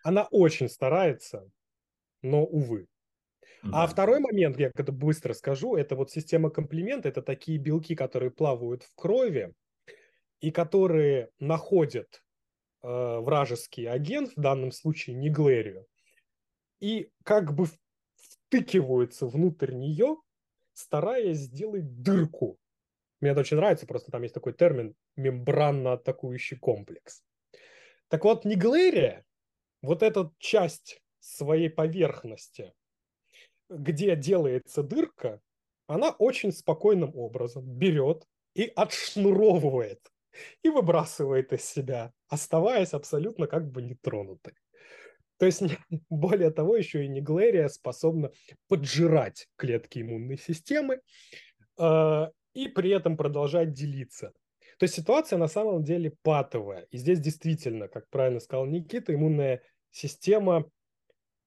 Она 0.04 0.28
очень 0.30 0.70
старается, 0.70 1.50
но, 2.22 2.44
увы. 2.44 2.86
А 3.64 3.68
да. 3.70 3.84
А 3.84 3.88
второй 3.88 4.20
момент, 4.20 4.60
я 4.60 4.70
это 4.76 4.92
быстро 4.92 5.34
скажу, 5.34 5.76
это 5.76 5.96
вот 5.96 6.12
система 6.12 6.50
комплимента, 6.50 7.10
это 7.10 7.22
такие 7.22 7.58
белки, 7.58 7.96
которые 7.96 8.30
плавают 8.30 8.84
в 8.84 8.94
крови 8.96 9.54
и 10.44 10.52
которые 10.52 11.30
находят 11.40 12.22
э, 12.84 12.88
вражеский 12.88 13.88
агент, 13.88 14.34
в 14.36 14.42
данном 14.42 14.72
случае 14.72 15.16
Неглерию, 15.16 15.88
и 16.80 17.10
как 17.24 17.56
бы 17.56 17.68
втыкиваются 18.16 19.26
внутрь 19.26 19.74
нее, 19.74 20.18
стараясь 20.74 21.38
сделать 21.38 22.02
дырку 22.02 22.60
мне 23.24 23.32
это 23.32 23.40
очень 23.40 23.56
нравится, 23.56 23.88
просто 23.88 24.12
там 24.12 24.22
есть 24.24 24.34
такой 24.34 24.52
термин 24.52 24.96
мембранно-атакующий 25.16 26.58
комплекс. 26.58 27.24
Так 28.10 28.26
вот, 28.26 28.44
Неглерия, 28.44 29.24
вот 29.82 30.04
эта 30.04 30.30
часть 30.40 31.02
своей 31.22 31.70
поверхности, 31.70 32.74
где 33.70 34.18
делается 34.18 34.84
дырка, 34.84 35.40
она 35.88 36.10
очень 36.10 36.52
спокойным 36.52 37.16
образом 37.16 37.64
берет 37.64 38.28
и 38.56 38.70
отшнуровывает 38.76 40.02
и 40.62 40.70
выбрасывает 40.70 41.54
из 41.54 41.64
себя, 41.66 42.12
оставаясь 42.28 42.94
абсолютно 42.94 43.48
как 43.48 43.72
бы 43.72 43.82
нетронутой. 43.82 44.54
То 45.38 45.46
есть, 45.46 45.62
более 46.10 46.52
того, 46.52 46.76
еще 46.76 47.06
и 47.06 47.08
Неглерия 47.08 47.68
способна 47.68 48.32
поджирать 48.68 49.48
клетки 49.56 50.00
иммунной 50.00 50.38
системы, 50.38 51.02
а, 51.78 52.32
и 52.54 52.68
при 52.68 52.92
этом 52.92 53.18
продолжать 53.18 53.74
делиться. 53.74 54.32
То 54.78 54.84
есть 54.84 54.96
ситуация 54.96 55.38
на 55.38 55.48
самом 55.48 55.84
деле 55.84 56.14
патовая. 56.24 56.88
И 56.92 56.98
здесь 56.98 57.20
действительно, 57.20 57.88
как 57.88 58.10
правильно 58.10 58.40
сказал 58.40 58.66
Никита, 58.66 59.14
иммунная 59.14 59.62
система, 59.92 60.66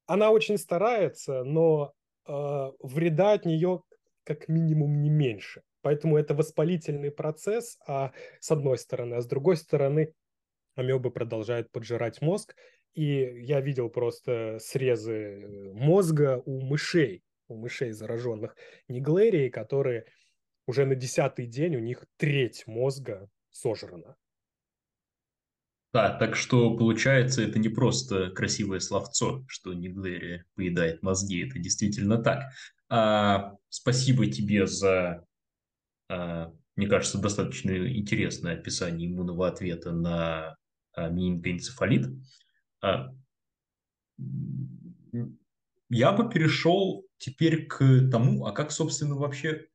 она 0.06 0.30
очень 0.30 0.58
старается, 0.58 1.42
но 1.42 1.92
э, 2.26 2.32
вреда 2.80 3.32
от 3.32 3.44
нее 3.44 3.82
как 4.24 4.48
минимум 4.48 5.02
не 5.02 5.10
меньше. 5.10 5.62
Поэтому 5.86 6.16
это 6.16 6.34
воспалительный 6.34 7.12
процесс, 7.12 7.78
а 7.86 8.10
с 8.40 8.50
одной 8.50 8.76
стороны, 8.76 9.14
а 9.14 9.20
с 9.20 9.26
другой 9.28 9.56
стороны 9.56 10.14
амебы 10.74 11.12
продолжают 11.12 11.70
поджирать 11.70 12.20
мозг. 12.20 12.56
И 12.94 13.04
я 13.44 13.60
видел 13.60 13.88
просто 13.88 14.58
срезы 14.60 15.46
мозга 15.74 16.42
у 16.44 16.60
мышей, 16.60 17.22
у 17.46 17.54
мышей 17.54 17.92
зараженных 17.92 18.56
неглерией, 18.88 19.48
которые 19.48 20.06
уже 20.66 20.86
на 20.86 20.96
десятый 20.96 21.46
день 21.46 21.76
у 21.76 21.78
них 21.78 22.04
треть 22.16 22.66
мозга 22.66 23.30
сожрана. 23.52 24.16
Да, 25.92 26.18
так 26.18 26.34
что 26.34 26.76
получается, 26.76 27.42
это 27.42 27.60
не 27.60 27.68
просто 27.68 28.30
красивое 28.30 28.80
словцо, 28.80 29.44
что 29.46 29.72
Неглерия 29.72 30.46
поедает 30.56 31.04
мозги, 31.04 31.46
это 31.46 31.60
действительно 31.60 32.18
так. 32.18 32.50
А, 32.88 33.54
спасибо 33.68 34.26
тебе 34.26 34.66
за, 34.66 35.25
мне 36.08 36.88
кажется, 36.88 37.18
достаточно 37.18 37.70
интересное 37.88 38.54
описание 38.54 39.08
иммунного 39.08 39.48
ответа 39.48 39.92
на 39.92 40.56
а, 40.92 41.08
менингоэнцефалит. 41.08 42.06
А, 42.82 43.12
я 45.88 46.12
бы 46.12 46.28
перешел 46.30 47.06
теперь 47.18 47.66
к 47.66 47.78
тому, 48.10 48.46
а 48.46 48.52
как, 48.52 48.72
собственно, 48.72 49.14
вообще 49.14 49.66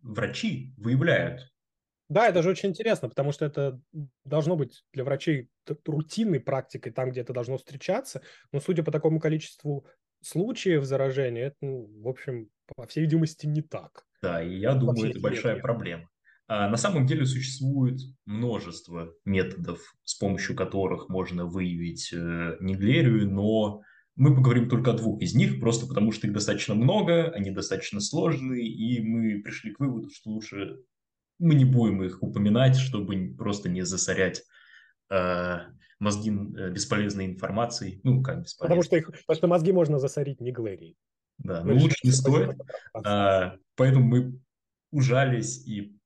врачи 0.00 0.72
выявляют. 0.76 1.48
Да, 2.08 2.28
это 2.28 2.42
же 2.42 2.50
очень 2.50 2.70
интересно, 2.70 3.08
потому 3.08 3.32
что 3.32 3.46
это 3.46 3.80
должно 4.24 4.56
быть 4.56 4.84
для 4.92 5.04
врачей 5.04 5.48
рутинной 5.86 6.40
практикой, 6.40 6.92
там, 6.92 7.10
где 7.10 7.22
это 7.22 7.32
должно 7.32 7.56
встречаться. 7.56 8.22
Но 8.52 8.60
судя 8.60 8.82
по 8.82 8.92
такому 8.92 9.18
количеству 9.18 9.86
случаев 10.20 10.84
заражения, 10.84 11.46
это, 11.46 11.56
ну, 11.62 11.90
в 12.02 12.08
общем, 12.08 12.50
по 12.66 12.86
всей 12.86 13.00
видимости, 13.00 13.46
не 13.46 13.62
так. 13.62 14.04
Да, 14.22 14.42
и 14.42 14.58
я 14.58 14.74
думаю, 14.74 15.10
это 15.10 15.20
большая 15.20 15.54
нет. 15.54 15.62
проблема. 15.62 16.08
А 16.46 16.68
на 16.68 16.76
самом 16.76 17.06
деле 17.06 17.24
существует 17.24 17.98
множество 18.24 19.12
методов, 19.24 19.80
с 20.04 20.14
помощью 20.14 20.54
которых 20.54 21.08
можно 21.08 21.46
выявить 21.46 22.12
э, 22.12 22.56
неглерию, 22.60 23.28
но 23.30 23.82
мы 24.16 24.34
поговорим 24.34 24.68
только 24.68 24.90
о 24.90 24.96
двух 24.96 25.20
из 25.22 25.34
них, 25.34 25.60
просто 25.60 25.86
потому 25.86 26.12
что 26.12 26.26
их 26.26 26.32
достаточно 26.32 26.74
много, 26.74 27.30
они 27.30 27.50
достаточно 27.50 28.00
сложные, 28.00 28.66
и 28.66 29.02
мы 29.02 29.40
пришли 29.42 29.72
к 29.72 29.80
выводу, 29.80 30.10
что 30.10 30.30
лучше 30.30 30.76
мы 31.38 31.54
не 31.54 31.64
будем 31.64 32.02
их 32.04 32.22
упоминать, 32.22 32.76
чтобы 32.76 33.34
просто 33.36 33.68
не 33.68 33.82
засорять 33.82 34.42
э, 35.10 35.58
мозги 35.98 36.30
бесполезной 36.30 37.26
информацией. 37.26 38.00
Ну, 38.04 38.22
как 38.22 38.42
бесполезной. 38.42 38.68
Потому 38.68 38.82
что, 38.82 38.96
их, 38.96 39.06
потому 39.06 39.36
что 39.36 39.46
мозги 39.48 39.72
можно 39.72 39.98
засорить 39.98 40.40
не 40.40 40.52
глерией. 40.52 40.96
Да, 41.44 41.64
но 41.64 41.74
лучше 41.74 41.98
не 42.04 42.12
стоит. 42.12 42.56
А, 43.04 43.56
поэтому 43.76 44.04
мы 44.04 44.40
ужались 44.90 45.66
и 45.66 45.96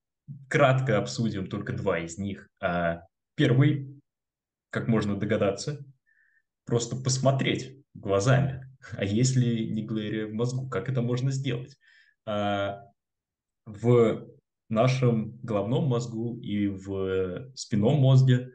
кратко 0.48 0.98
обсудим 0.98 1.46
только 1.48 1.72
два 1.72 1.98
из 1.98 2.18
них. 2.18 2.48
А, 2.60 3.02
первый, 3.34 4.00
как 4.70 4.88
можно 4.88 5.16
догадаться, 5.16 5.84
просто 6.64 6.96
посмотреть 6.96 7.76
глазами. 7.94 8.62
А 8.92 9.04
если 9.04 9.64
не 9.64 9.82
глэрия 9.82 10.26
в 10.26 10.32
мозгу, 10.32 10.68
как 10.68 10.88
это 10.88 11.02
можно 11.02 11.30
сделать? 11.30 11.76
А, 12.24 12.82
в 13.66 14.28
нашем 14.68 15.38
головном 15.42 15.84
мозгу 15.84 16.38
и 16.40 16.68
в 16.68 17.52
спинном 17.54 17.96
мозге 17.96 18.52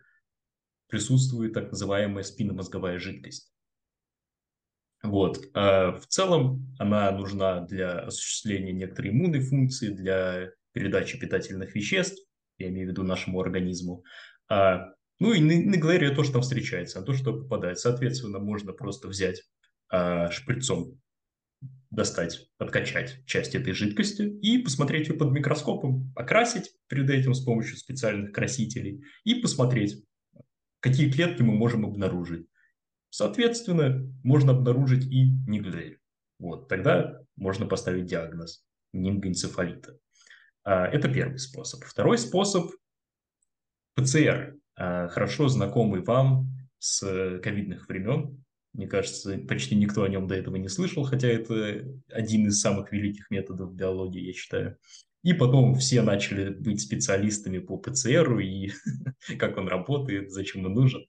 присутствует 0.88 1.54
так 1.54 1.72
называемая 1.72 2.24
спинномозговая 2.24 3.00
жидкость. 3.00 3.52
Вот. 5.04 5.50
А 5.54 5.94
в 5.94 6.06
целом 6.08 6.74
она 6.78 7.12
нужна 7.12 7.62
для 7.62 8.00
осуществления 8.00 8.72
некоторой 8.72 9.12
иммунной 9.12 9.42
функции, 9.42 9.90
для 9.90 10.52
передачи 10.74 11.20
питательных 11.20 11.76
веществ, 11.76 12.24
я 12.58 12.70
имею 12.70 12.88
в 12.88 12.92
виду 12.92 13.04
нашему 13.04 13.40
организму. 13.40 14.04
А, 14.50 14.94
ну 15.20 15.34
и 15.34 15.42
на, 15.42 15.72
на 15.72 15.78
галерее 15.78 16.12
тоже 16.12 16.32
там 16.32 16.42
встречается, 16.42 17.00
а 17.00 17.04
то, 17.04 17.14
что 17.14 17.34
попадает. 17.34 17.80
Соответственно, 17.80 18.40
можно 18.40 18.74
просто 18.74 19.08
взять 19.08 19.42
шприцом 20.32 21.02
достать, 21.90 22.48
откачать 22.58 23.24
часть 23.26 23.54
этой 23.56 23.74
жидкости 23.74 24.22
и 24.22 24.58
посмотреть 24.60 25.10
ее 25.10 25.16
под 25.16 25.32
микроскопом, 25.32 26.14
окрасить 26.16 26.72
перед 26.88 27.10
этим 27.10 27.34
с 27.34 27.44
помощью 27.44 27.78
специальных 27.78 28.32
красителей 28.32 29.04
и 29.26 29.36
посмотреть, 29.36 30.02
какие 30.80 31.12
клетки 31.12 31.42
мы 31.42 31.54
можем 31.54 31.86
обнаружить. 31.86 32.48
Соответственно, 33.12 34.10
можно 34.24 34.54
обнаружить 34.54 35.06
и 35.06 35.30
ниглею. 35.48 36.00
Вот, 36.40 36.70
тогда 36.70 37.20
можно 37.36 37.68
поставить 37.68 38.06
диагноз 38.06 38.66
нингоэнцефалита. 38.94 39.98
А, 40.64 40.88
это 40.88 41.10
первый 41.10 41.38
способ. 41.38 41.84
Второй 41.84 42.18
способ– 42.18 42.72
ПЦР, 43.96 44.56
а, 44.76 45.10
хорошо 45.10 45.50
знакомый 45.50 46.02
вам 46.02 46.48
с 46.80 47.40
ковидных 47.44 47.90
времен. 47.90 48.44
Мне 48.74 48.88
кажется, 48.88 49.38
почти 49.40 49.76
никто 49.76 50.04
о 50.04 50.10
нем 50.10 50.28
до 50.28 50.36
этого 50.36 50.56
не 50.56 50.70
слышал, 50.70 51.04
хотя 51.04 51.28
это 51.28 51.86
один 52.10 52.48
из 52.48 52.62
самых 52.62 52.94
великих 52.94 53.30
методов 53.30 53.76
биологии, 53.76 54.28
я 54.28 54.34
считаю. 54.34 54.78
И 55.24 55.34
потом 55.34 55.76
все 55.76 56.02
начали 56.02 56.50
быть 56.50 56.80
специалистами 56.80 57.60
по 57.60 57.78
ПЦРу 57.78 58.40
и 58.40 58.72
как 59.38 59.58
он 59.58 59.68
работает, 59.68 60.32
зачем 60.32 60.66
он 60.66 60.74
нужен. 60.74 61.06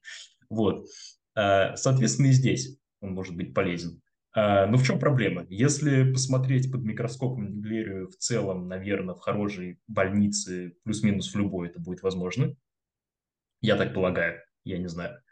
Вот. 0.51 0.89
А, 1.35 1.76
соответственно, 1.76 2.28
и 2.28 2.33
здесь 2.33 2.78
он 3.01 3.14
может 3.14 3.37
быть 3.37 3.55
полезен. 3.55 4.01
А, 4.35 4.66
но 4.66 4.76
в 4.76 4.85
чем 4.85 4.99
проблема? 4.99 5.47
Если 5.49 6.11
посмотреть 6.11 6.70
под 6.70 6.83
микроскопом 6.83 7.51
Неглерию 7.51 8.09
в 8.09 8.16
целом, 8.16 8.68
наверное, 8.68 9.14
в 9.14 9.20
хорошей 9.20 9.78
больнице, 9.87 10.74
плюс-минус 10.85 11.33
в 11.33 11.39
любой 11.39 11.68
это 11.68 11.80
будет 11.80 12.03
возможно. 12.03 12.55
Я 13.61 13.76
так 13.76 13.95
полагаю, 13.95 14.41
я 14.64 14.78
не 14.78 14.89
знаю. 14.89 15.22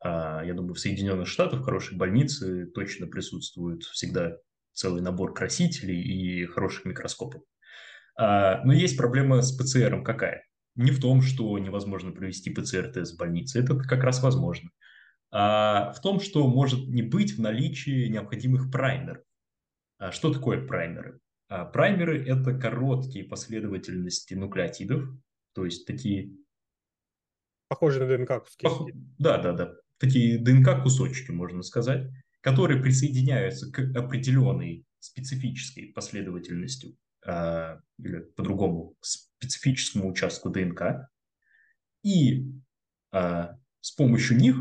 А, 0.00 0.44
я 0.44 0.54
думаю, 0.54 0.74
в 0.74 0.80
Соединенных 0.80 1.28
Штатах 1.28 1.60
в 1.60 1.64
хорошей 1.64 1.96
больнице 1.96 2.66
точно 2.66 3.06
присутствует 3.06 3.82
всегда 3.84 4.36
целый 4.72 5.02
набор 5.02 5.34
красителей 5.34 6.00
и 6.00 6.46
хороших 6.46 6.84
микроскопов. 6.84 7.42
Но 8.16 8.72
есть 8.72 8.96
проблема 8.96 9.42
с 9.42 9.56
ПЦРом 9.56 10.02
какая? 10.02 10.44
Не 10.74 10.90
в 10.90 11.00
том, 11.00 11.20
что 11.20 11.56
невозможно 11.58 12.10
провести 12.10 12.50
ПЦР-тест 12.50 13.14
в 13.14 13.18
больнице, 13.18 13.60
это 13.60 13.76
как 13.76 14.02
раз 14.02 14.22
возможно 14.22 14.70
в 15.30 15.96
том, 16.02 16.20
что 16.20 16.46
может 16.48 16.88
не 16.88 17.02
быть 17.02 17.36
в 17.36 17.40
наличии 17.40 18.08
необходимых 18.08 18.70
праймеров. 18.70 19.22
А 19.98 20.12
что 20.12 20.32
такое 20.32 20.66
праймеры? 20.66 21.20
А 21.48 21.64
праймеры– 21.64 22.24
это 22.26 22.58
короткие 22.58 23.24
последовательности 23.24 24.34
нуклеотидов, 24.34 25.08
то 25.54 25.64
есть 25.64 25.86
такие… 25.86 26.36
Похожие 27.68 28.06
на 28.06 28.16
ДНК-куски. 28.16 28.62
Пох... 28.62 28.88
Да, 29.18 29.38
да, 29.38 29.52
да. 29.52 29.74
Такие 29.98 30.38
ДНК-кусочки, 30.38 31.30
можно 31.30 31.62
сказать, 31.62 32.10
которые 32.40 32.80
присоединяются 32.82 33.70
к 33.72 33.80
определенной 33.96 34.84
специфической 35.00 35.92
последовательностью, 35.92 36.96
а, 37.26 37.80
или 37.98 38.20
по-другому, 38.20 38.96
специфическому 39.00 40.08
участку 40.08 40.50
ДНК, 40.50 41.10
и 42.02 42.46
а, 43.10 43.58
с 43.80 43.90
помощью 43.92 44.36
них 44.38 44.56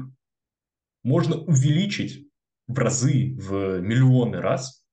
можно 1.07 1.37
увеличить 1.37 2.29
в 2.67 2.77
разы, 2.77 3.33
в 3.37 3.79
миллионы 3.79 4.41
раз 4.41 4.85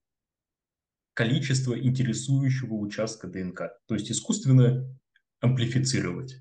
количество 1.12 1.78
интересующего 1.78 2.74
участка 2.74 3.26
ДНК. 3.26 3.72
То 3.86 3.94
есть 3.94 4.10
искусственно 4.12 4.88
амплифицировать, 5.40 6.36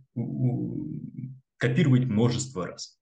копировать 1.57 2.05
множество 2.05 2.67
раз. 2.67 2.99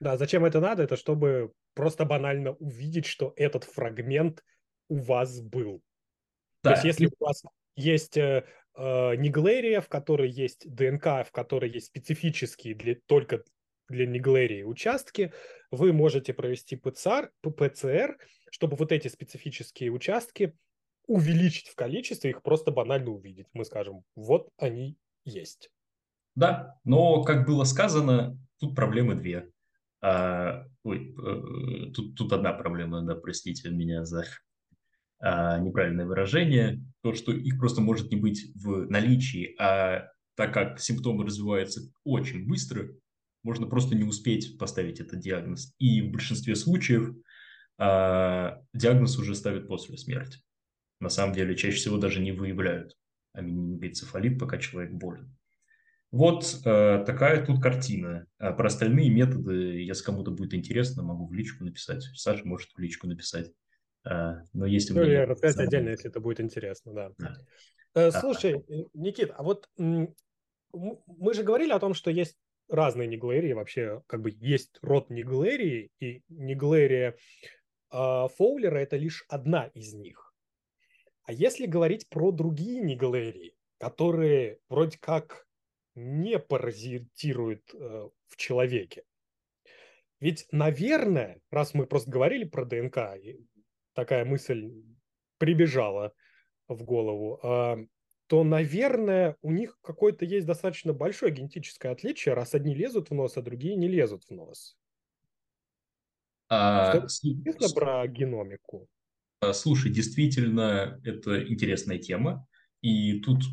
Да, 0.00 0.16
зачем 0.16 0.46
это 0.46 0.60
надо? 0.60 0.82
Это 0.82 0.96
чтобы 0.96 1.52
просто 1.74 2.06
банально 2.06 2.52
увидеть, 2.52 3.06
что 3.06 3.34
этот 3.36 3.64
фрагмент 3.64 4.42
у 4.88 4.96
вас 4.96 5.40
был. 5.40 5.82
Да. 6.62 6.70
То 6.70 6.76
есть 6.76 6.84
если 6.84 7.06
у 7.06 7.24
вас 7.24 7.42
есть 7.76 8.16
э, 8.16 8.46
э, 8.76 9.16
неглерия, 9.16 9.82
в 9.82 9.88
которой 9.88 10.30
есть 10.30 10.66
ДНК, 10.74 11.26
в 11.26 11.30
которой 11.32 11.70
есть 11.70 11.86
специфические 11.86 12.74
для, 12.74 12.96
только 13.06 13.44
для 13.88 14.06
неглерии 14.06 14.62
участки, 14.62 15.32
вы 15.70 15.92
можете 15.92 16.32
провести 16.32 16.76
ПЦР, 16.76 17.30
ПЦР, 17.42 18.18
чтобы 18.50 18.76
вот 18.76 18.92
эти 18.92 19.08
специфические 19.08 19.90
участки 19.90 20.56
увеличить 21.06 21.68
в 21.68 21.74
количестве, 21.74 22.30
их 22.30 22.42
просто 22.42 22.70
банально 22.70 23.10
увидеть. 23.10 23.46
Мы 23.52 23.64
скажем, 23.64 24.04
вот 24.14 24.48
они 24.56 24.96
есть. 25.24 25.70
Да, 26.34 26.78
но, 26.84 27.22
как 27.22 27.46
было 27.46 27.64
сказано, 27.64 28.38
тут 28.58 28.74
проблемы 28.74 29.14
две. 29.14 29.50
А, 30.00 30.66
ой, 30.82 31.14
э, 31.16 31.92
тут, 31.92 32.16
тут 32.16 32.32
одна 32.32 32.52
проблема, 32.52 33.02
да, 33.02 33.14
простите 33.14 33.70
меня 33.70 34.04
за 34.04 34.24
а, 35.18 35.58
неправильное 35.58 36.06
выражение. 36.06 36.82
То, 37.02 37.14
что 37.14 37.32
их 37.32 37.58
просто 37.58 37.80
может 37.80 38.10
не 38.10 38.16
быть 38.16 38.52
в 38.54 38.90
наличии, 38.90 39.54
а 39.58 40.08
так 40.34 40.52
как 40.52 40.80
симптомы 40.80 41.24
развиваются 41.24 41.80
очень 42.02 42.46
быстро, 42.46 42.88
можно 43.44 43.66
просто 43.66 43.94
не 43.94 44.02
успеть 44.02 44.58
поставить 44.58 45.00
этот 45.00 45.20
диагноз. 45.20 45.74
И 45.78 46.02
в 46.02 46.10
большинстве 46.10 46.56
случаев 46.56 47.14
э, 47.78 48.50
диагноз 48.72 49.18
уже 49.18 49.34
ставят 49.34 49.68
после 49.68 49.96
смерти. 49.96 50.40
На 50.98 51.10
самом 51.10 51.34
деле, 51.34 51.54
чаще 51.54 51.76
всего 51.76 51.98
даже 51.98 52.20
не 52.20 52.32
выявляют 52.32 52.96
аминобицефалит, 53.34 54.38
пока 54.38 54.58
человек 54.58 54.92
болен. 54.92 55.36
Вот 56.10 56.44
э, 56.64 57.04
такая 57.04 57.44
тут 57.44 57.60
картина. 57.60 58.26
А 58.38 58.52
про 58.52 58.68
остальные 58.68 59.10
методы, 59.10 59.82
если 59.82 60.04
кому-то 60.04 60.30
будет 60.30 60.54
интересно, 60.54 61.02
могу 61.02 61.26
в 61.26 61.34
личку 61.34 61.64
написать. 61.64 62.04
Саша 62.14 62.44
может 62.44 62.70
в 62.72 62.78
личку 62.78 63.06
написать. 63.06 63.52
Э, 64.08 64.36
но 64.52 64.64
если... 64.64 64.94
Ну, 64.94 65.02
или 65.02 65.16
рассказать 65.16 65.56
сам... 65.56 65.66
отдельно, 65.66 65.90
если 65.90 66.10
это 66.10 66.20
будет 66.20 66.40
интересно, 66.40 66.94
да. 66.94 67.10
да. 67.18 67.36
Э, 67.94 68.10
слушай, 68.12 68.54
а. 68.56 68.84
Никит, 68.94 69.32
а 69.36 69.42
вот 69.42 69.68
мы 69.76 71.34
же 71.34 71.42
говорили 71.42 71.72
о 71.72 71.80
том, 71.80 71.94
что 71.94 72.10
есть 72.10 72.36
разные 72.68 73.08
неглерии, 73.08 73.52
вообще 73.52 74.02
как 74.06 74.22
бы 74.22 74.30
есть 74.30 74.78
род 74.82 75.10
неглерии, 75.10 75.90
и 76.00 76.22
неглерия 76.28 77.16
э, 77.92 78.28
Фоулера– 78.36 78.78
это 78.78 78.96
лишь 78.96 79.24
одна 79.28 79.66
из 79.74 79.94
них. 79.94 80.34
А 81.24 81.32
если 81.32 81.66
говорить 81.66 82.08
про 82.08 82.32
другие 82.32 82.80
неглерии, 82.80 83.56
которые 83.78 84.58
вроде 84.68 84.98
как 84.98 85.46
не 85.94 86.38
паразитируют 86.38 87.74
э, 87.74 88.08
в 88.28 88.36
человеке, 88.36 89.04
ведь, 90.20 90.46
наверное, 90.52 91.40
раз 91.50 91.74
мы 91.74 91.86
просто 91.86 92.10
говорили 92.10 92.44
про 92.44 92.64
ДНК, 92.64 92.98
такая 93.92 94.24
мысль 94.24 94.82
прибежала 95.38 96.14
в 96.68 96.82
голову, 96.82 97.40
э, 97.42 97.86
то, 98.34 98.42
наверное, 98.42 99.36
у 99.42 99.52
них 99.52 99.78
какое-то 99.80 100.24
есть 100.24 100.44
достаточно 100.44 100.92
большое 100.92 101.32
генетическое 101.32 101.92
отличие, 101.92 102.34
раз 102.34 102.52
одни 102.52 102.74
лезут 102.74 103.10
в 103.10 103.14
нос, 103.14 103.36
а 103.36 103.42
другие 103.42 103.76
не 103.76 103.86
лезут 103.86 104.24
в 104.24 104.32
нос. 104.32 104.76
А, 106.48 107.06
Что 107.08 107.72
про 107.72 108.04
геномику? 108.08 108.88
А, 109.38 109.52
слушай, 109.52 109.92
действительно, 109.92 111.00
это 111.04 111.46
интересная 111.46 111.98
тема. 111.98 112.44
И 112.80 113.20
тут 113.20 113.44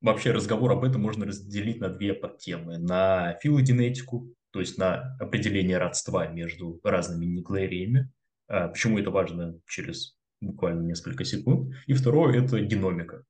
вообще 0.00 0.32
разговор 0.32 0.72
об 0.72 0.82
этом 0.82 1.02
можно 1.02 1.24
разделить 1.24 1.78
на 1.78 1.90
две 1.90 2.12
подтемы. 2.12 2.78
На 2.78 3.38
филогенетику, 3.40 4.34
то 4.50 4.58
есть 4.58 4.78
на 4.78 5.16
определение 5.20 5.78
родства 5.78 6.26
между 6.26 6.80
разными 6.82 7.26
нуклеариями. 7.26 8.10
А, 8.48 8.66
почему 8.66 8.98
это 8.98 9.12
важно 9.12 9.60
через 9.68 10.18
буквально 10.40 10.82
несколько 10.82 11.24
секунд. 11.24 11.72
И 11.86 11.92
второе– 11.92 12.42
это 12.44 12.58
геномика. 12.58 13.24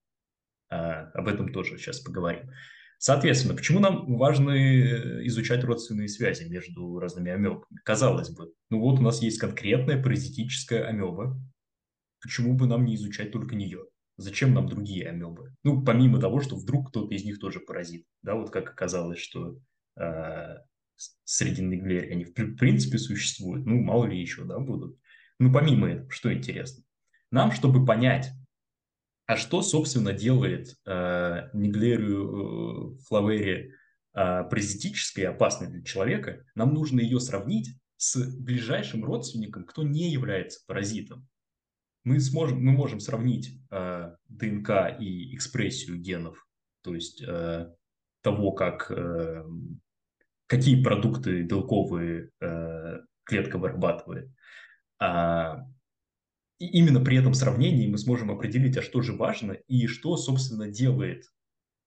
А, 0.70 1.10
об 1.14 1.28
этом 1.28 1.52
тоже 1.52 1.78
сейчас 1.78 2.00
поговорим. 2.00 2.50
Соответственно, 2.98 3.54
почему 3.54 3.80
нам 3.80 4.16
важно 4.16 4.50
э, 4.50 5.26
изучать 5.26 5.62
родственные 5.64 6.08
связи 6.08 6.44
между 6.44 6.98
разными 6.98 7.30
амебами? 7.32 7.62
Казалось 7.84 8.30
бы, 8.30 8.52
ну 8.70 8.80
вот 8.80 8.98
у 8.98 9.02
нас 9.02 9.20
есть 9.20 9.38
конкретная 9.38 10.02
паразитическая 10.02 10.86
амеба. 10.86 11.38
Почему 12.22 12.54
бы 12.54 12.66
нам 12.66 12.84
не 12.84 12.94
изучать 12.94 13.30
только 13.30 13.56
нее? 13.56 13.84
Зачем 14.16 14.54
нам 14.54 14.68
другие 14.68 15.08
амебы? 15.08 15.54
Ну, 15.64 15.84
помимо 15.84 16.20
того, 16.20 16.40
что 16.40 16.56
вдруг 16.56 16.88
кто-то 16.88 17.14
из 17.14 17.24
них 17.24 17.38
тоже 17.40 17.60
паразит. 17.60 18.06
Да, 18.22 18.36
вот 18.36 18.50
как 18.50 18.70
оказалось, 18.70 19.18
что 19.18 19.58
э, 20.00 20.56
среди 21.24 21.62
неглери 21.62 22.10
они 22.10 22.24
в 22.24 22.32
принципе 22.32 22.98
существуют. 22.98 23.66
Ну, 23.66 23.82
мало 23.82 24.06
ли 24.06 24.18
еще, 24.18 24.44
да, 24.44 24.58
будут. 24.58 24.96
Ну, 25.38 25.52
помимо 25.52 25.90
этого, 25.90 26.10
что 26.10 26.32
интересно? 26.32 26.84
Нам, 27.30 27.50
чтобы 27.50 27.84
понять, 27.84 28.30
а 29.26 29.36
что, 29.36 29.62
собственно, 29.62 30.12
делает 30.12 30.76
э, 30.86 31.48
Неглерию 31.54 32.94
э, 32.94 32.98
флавери 33.06 33.72
э, 34.12 34.44
паразитической 34.44 35.24
опасной 35.24 35.68
для 35.68 35.82
человека? 35.82 36.44
Нам 36.54 36.74
нужно 36.74 37.00
ее 37.00 37.20
сравнить 37.20 37.76
с 37.96 38.16
ближайшим 38.38 39.04
родственником, 39.04 39.64
кто 39.64 39.82
не 39.82 40.10
является 40.10 40.60
паразитом. 40.66 41.26
Мы, 42.04 42.20
сможем, 42.20 42.62
мы 42.62 42.72
можем 42.72 43.00
сравнить 43.00 43.58
э, 43.70 44.14
ДНК 44.28 45.00
и 45.00 45.34
экспрессию 45.34 45.98
генов, 45.98 46.46
то 46.82 46.94
есть 46.94 47.22
э, 47.26 47.72
того, 48.20 48.52
как, 48.52 48.90
э, 48.90 49.42
какие 50.46 50.82
продукты 50.82 51.42
белковые 51.42 52.30
э, 52.40 53.00
клетка 53.24 53.56
вырабатывает. 53.56 54.30
А, 54.98 55.66
и 56.64 56.78
именно 56.78 57.00
при 57.00 57.18
этом 57.18 57.34
сравнении 57.34 57.88
мы 57.88 57.98
сможем 57.98 58.30
определить, 58.30 58.76
а 58.76 58.82
что 58.82 59.02
же 59.02 59.12
важно 59.12 59.52
и 59.52 59.86
что, 59.86 60.16
собственно, 60.16 60.68
делает 60.68 61.24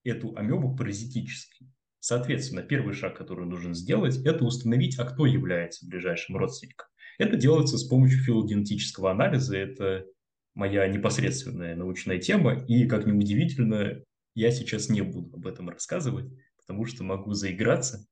эту 0.04 0.36
амебу 0.36 0.76
паразитической. 0.76 1.68
Соответственно, 2.00 2.62
первый 2.62 2.94
шаг, 2.94 3.18
который 3.18 3.46
нужно 3.46 3.74
сделать, 3.74 4.18
это 4.24 4.46
установить, 4.46 4.98
а 5.00 5.06
кто 5.06 5.26
является 5.26 5.88
ближайшим 5.88 6.38
родственником. 6.38 6.88
Это 7.18 7.36
делается 7.36 7.78
с 7.78 7.84
помощью 7.86 8.20
филогенетического 8.20 9.12
анализа. 9.12 9.58
Это 9.58 10.06
моя 10.54 10.88
непосредственная 10.88 11.76
научная 11.76 12.20
тема. 12.20 12.54
И, 12.68 12.86
как 12.86 13.08
ни 13.08 13.12
удивительно, 13.12 14.04
я 14.36 14.52
сейчас 14.52 14.90
не 14.90 15.02
буду 15.02 15.36
об 15.36 15.48
этом 15.48 15.70
рассказывать, 15.70 16.32
потому 16.58 16.86
что 16.86 17.04
могу 17.04 17.34
заиграться. 17.34 18.06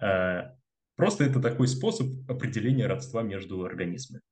А, 0.00 0.54
просто 0.96 1.24
это 1.24 1.40
такой 1.40 1.68
способ 1.68 2.08
определения 2.28 2.86
родства 2.86 3.22
между 3.22 3.62
организмами. 3.64 4.22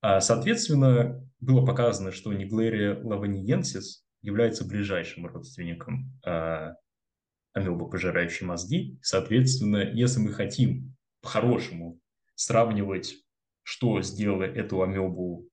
А, 0.00 0.20
соответственно, 0.20 1.26
было 1.40 1.64
показано, 1.64 2.12
что 2.12 2.32
Неглерия 2.32 3.02
лаваниенсис 3.02 4.04
является 4.22 4.66
ближайшим 4.66 5.26
родственником 5.26 6.12
а, 6.24 6.74
амебы, 7.52 7.88
пожирающей 7.88 8.46
мозги. 8.46 8.98
Соответственно, 9.02 9.78
если 9.78 10.20
мы 10.20 10.32
хотим 10.32 10.96
по-хорошему 11.20 12.00
сравнивать, 12.34 13.14
что 13.62 14.00
сделало 14.02 14.44
эту 14.44 14.82
амебу 14.82 15.48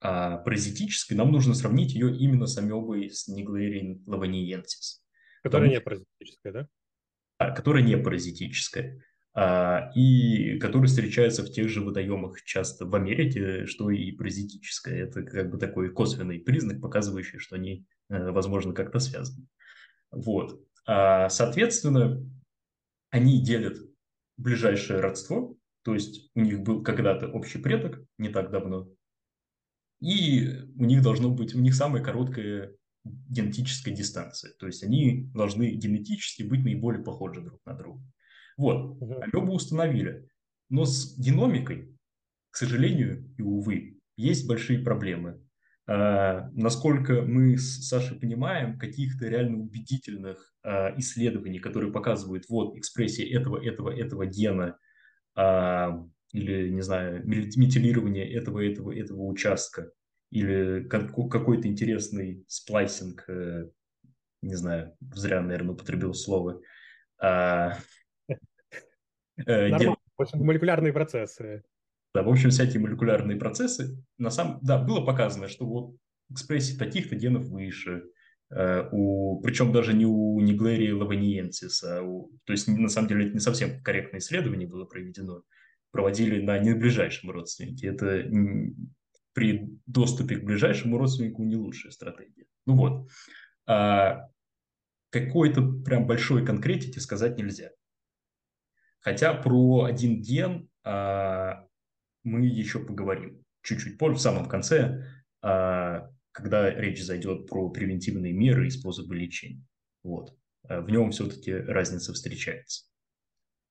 а, 0.00 0.38
паразитической, 0.38 1.16
нам 1.16 1.32
нужно 1.32 1.54
сравнить 1.54 1.92
ее 1.92 2.14
именно 2.16 2.46
с 2.46 2.56
амебой 2.58 3.10
с 3.10 3.28
Неглерией 3.28 4.02
лаваниенсис. 4.06 5.02
Которая 5.42 5.70
не 5.70 5.80
паразитическая, 5.80 6.52
да? 6.52 6.68
Да, 7.38 7.50
которая 7.52 7.82
не 7.82 7.96
паразитическая. 7.96 9.02
А, 9.40 9.92
и 9.94 10.58
которые 10.58 10.88
встречаются 10.88 11.44
в 11.44 11.52
тех 11.52 11.68
же 11.68 11.80
водоемах 11.80 12.42
часто 12.42 12.86
в 12.86 12.94
Америке, 12.96 13.66
что 13.66 13.88
и 13.88 14.10
паразитическое. 14.10 15.04
Это 15.04 15.22
как 15.22 15.48
бы 15.48 15.58
такой 15.58 15.92
косвенный 15.92 16.40
признак, 16.40 16.80
показывающий, 16.80 17.38
что 17.38 17.54
они, 17.54 17.86
э, 18.08 18.32
возможно, 18.32 18.72
как-то 18.72 18.98
связаны. 18.98 19.46
Вот. 20.10 20.60
А, 20.86 21.28
соответственно, 21.28 22.20
они 23.10 23.40
делят 23.40 23.78
ближайшее 24.38 24.98
родство, 24.98 25.56
то 25.82 25.94
есть 25.94 26.32
у 26.34 26.40
них 26.40 26.62
был 26.62 26.82
когда-то 26.82 27.28
общий 27.28 27.60
предок, 27.60 28.02
не 28.18 28.30
так 28.30 28.50
давно, 28.50 28.88
и 30.00 30.48
у 30.74 30.84
них 30.84 31.00
должно 31.00 31.30
быть, 31.30 31.54
у 31.54 31.60
них 31.60 31.76
самая 31.76 32.02
короткая 32.02 32.74
генетическая 33.04 33.92
дистанция, 33.92 34.52
то 34.58 34.66
есть 34.66 34.82
они 34.82 35.30
должны 35.32 35.70
генетически 35.70 36.42
быть 36.42 36.64
наиболее 36.64 37.04
похожи 37.04 37.40
друг 37.40 37.60
на 37.64 37.74
друга. 37.74 38.02
Вот, 38.58 39.00
амебу 39.00 39.54
установили. 39.54 40.28
Но 40.68 40.84
с 40.84 41.16
геномикой, 41.18 41.96
к 42.50 42.56
сожалению 42.56 43.34
и 43.38 43.42
увы, 43.42 43.98
есть 44.16 44.46
большие 44.46 44.80
проблемы. 44.80 45.40
А, 45.86 46.50
насколько 46.52 47.22
мы 47.22 47.56
с 47.56 47.88
Сашей 47.88 48.18
понимаем, 48.18 48.78
каких-то 48.78 49.26
реально 49.26 49.62
убедительных 49.62 50.52
а, 50.62 50.92
исследований, 50.98 51.60
которые 51.60 51.92
показывают, 51.92 52.46
вот, 52.48 52.76
экспрессия 52.76 53.34
этого, 53.34 53.64
этого, 53.64 53.90
этого 53.90 54.26
гена, 54.26 54.76
а, 55.34 56.04
или, 56.32 56.68
не 56.68 56.82
знаю, 56.82 57.26
метилирование 57.26 58.30
этого, 58.30 58.62
этого, 58.62 58.92
этого 58.92 59.22
участка, 59.22 59.90
или 60.30 60.86
какой-то 60.88 61.68
интересный 61.68 62.44
сплайсинг, 62.48 63.24
э, 63.28 63.70
не 64.42 64.54
знаю, 64.54 64.94
зря, 65.14 65.40
наверное, 65.40 65.72
употребил 65.72 66.12
слово, 66.12 66.60
а, 67.18 67.78
Нормально. 69.46 69.96
В 70.16 70.22
общем, 70.22 70.44
молекулярные 70.44 70.92
процессы. 70.92 71.62
Да, 72.14 72.22
в 72.22 72.28
общем, 72.28 72.50
всякие 72.50 72.80
молекулярные 72.80 73.38
процессы. 73.38 74.02
На 74.18 74.30
самом, 74.30 74.58
да, 74.62 74.82
было 74.82 75.04
показано, 75.04 75.48
что 75.48 75.66
вот 75.66 75.96
экспрессии 76.30 76.76
таких-то 76.76 77.16
генов 77.16 77.44
выше, 77.44 78.04
Uh, 78.50 78.88
у, 78.92 79.42
причем 79.42 79.72
даже 79.72 79.92
не 79.92 80.06
у 80.06 80.40
Неглерии 80.40 80.90
лаваниенсис, 80.90 81.84
а 81.84 82.00
у, 82.00 82.30
то 82.44 82.54
есть 82.54 82.66
на 82.66 82.88
самом 82.88 83.08
деле 83.08 83.26
это 83.26 83.34
не 83.34 83.40
совсем 83.40 83.82
корректное 83.82 84.20
исследование 84.20 84.66
было 84.66 84.86
проведено, 84.86 85.42
проводили 85.90 86.40
на 86.40 86.58
неближайшем 86.58 87.30
родственнике. 87.30 87.88
Это 87.88 88.24
при 89.34 89.68
доступе 89.84 90.36
к 90.36 90.44
ближайшему 90.44 90.96
родственнику 90.96 91.42
не 91.42 91.56
лучшая 91.56 91.92
стратегия. 91.92 92.46
Ну 92.64 92.76
вот, 92.76 93.10
а 93.66 94.30
какой-то 95.10 95.60
прям 95.84 96.06
большой 96.06 96.42
конкретики 96.42 97.00
сказать 97.00 97.36
нельзя. 97.36 97.68
Хотя 99.00 99.34
про 99.34 99.84
один 99.84 100.20
ген 100.20 100.68
а, 100.84 101.66
мы 102.24 102.44
еще 102.46 102.80
поговорим 102.80 103.44
чуть-чуть 103.62 103.98
позже, 103.98 104.16
в 104.16 104.20
самом 104.20 104.46
конце, 104.46 105.04
а, 105.42 106.10
когда 106.32 106.70
речь 106.70 107.04
зайдет 107.04 107.46
про 107.46 107.70
превентивные 107.70 108.32
меры 108.32 108.66
и 108.66 108.70
способы 108.70 109.16
лечения. 109.16 109.64
Вот. 110.02 110.36
А, 110.64 110.80
в 110.80 110.90
нем 110.90 111.10
все-таки 111.10 111.52
разница 111.52 112.12
встречается. 112.12 112.84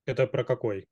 Это 0.05 0.27
про 0.27 0.43
какой? 0.43 0.87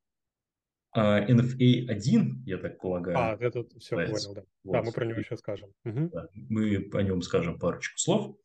А, 0.92 1.26
NFA-1, 1.26 2.44
я 2.46 2.58
так 2.58 2.80
полагаю. 2.80 3.18
А, 3.18 3.38
это 3.40 3.66
все 3.80 3.96
понял, 3.96 4.34
да. 4.34 4.44
Вот. 4.64 4.74
Да, 4.74 4.82
мы 4.82 4.92
про 4.92 5.06
него 5.06 5.20
еще 5.20 5.38
скажем. 5.38 5.72
Угу. 5.84 6.10
Да, 6.10 6.30
мы 6.34 6.90
о 6.94 7.02
нем 7.02 7.22
скажем 7.22 7.60
парочку 7.60 7.98
слов. 7.98 8.38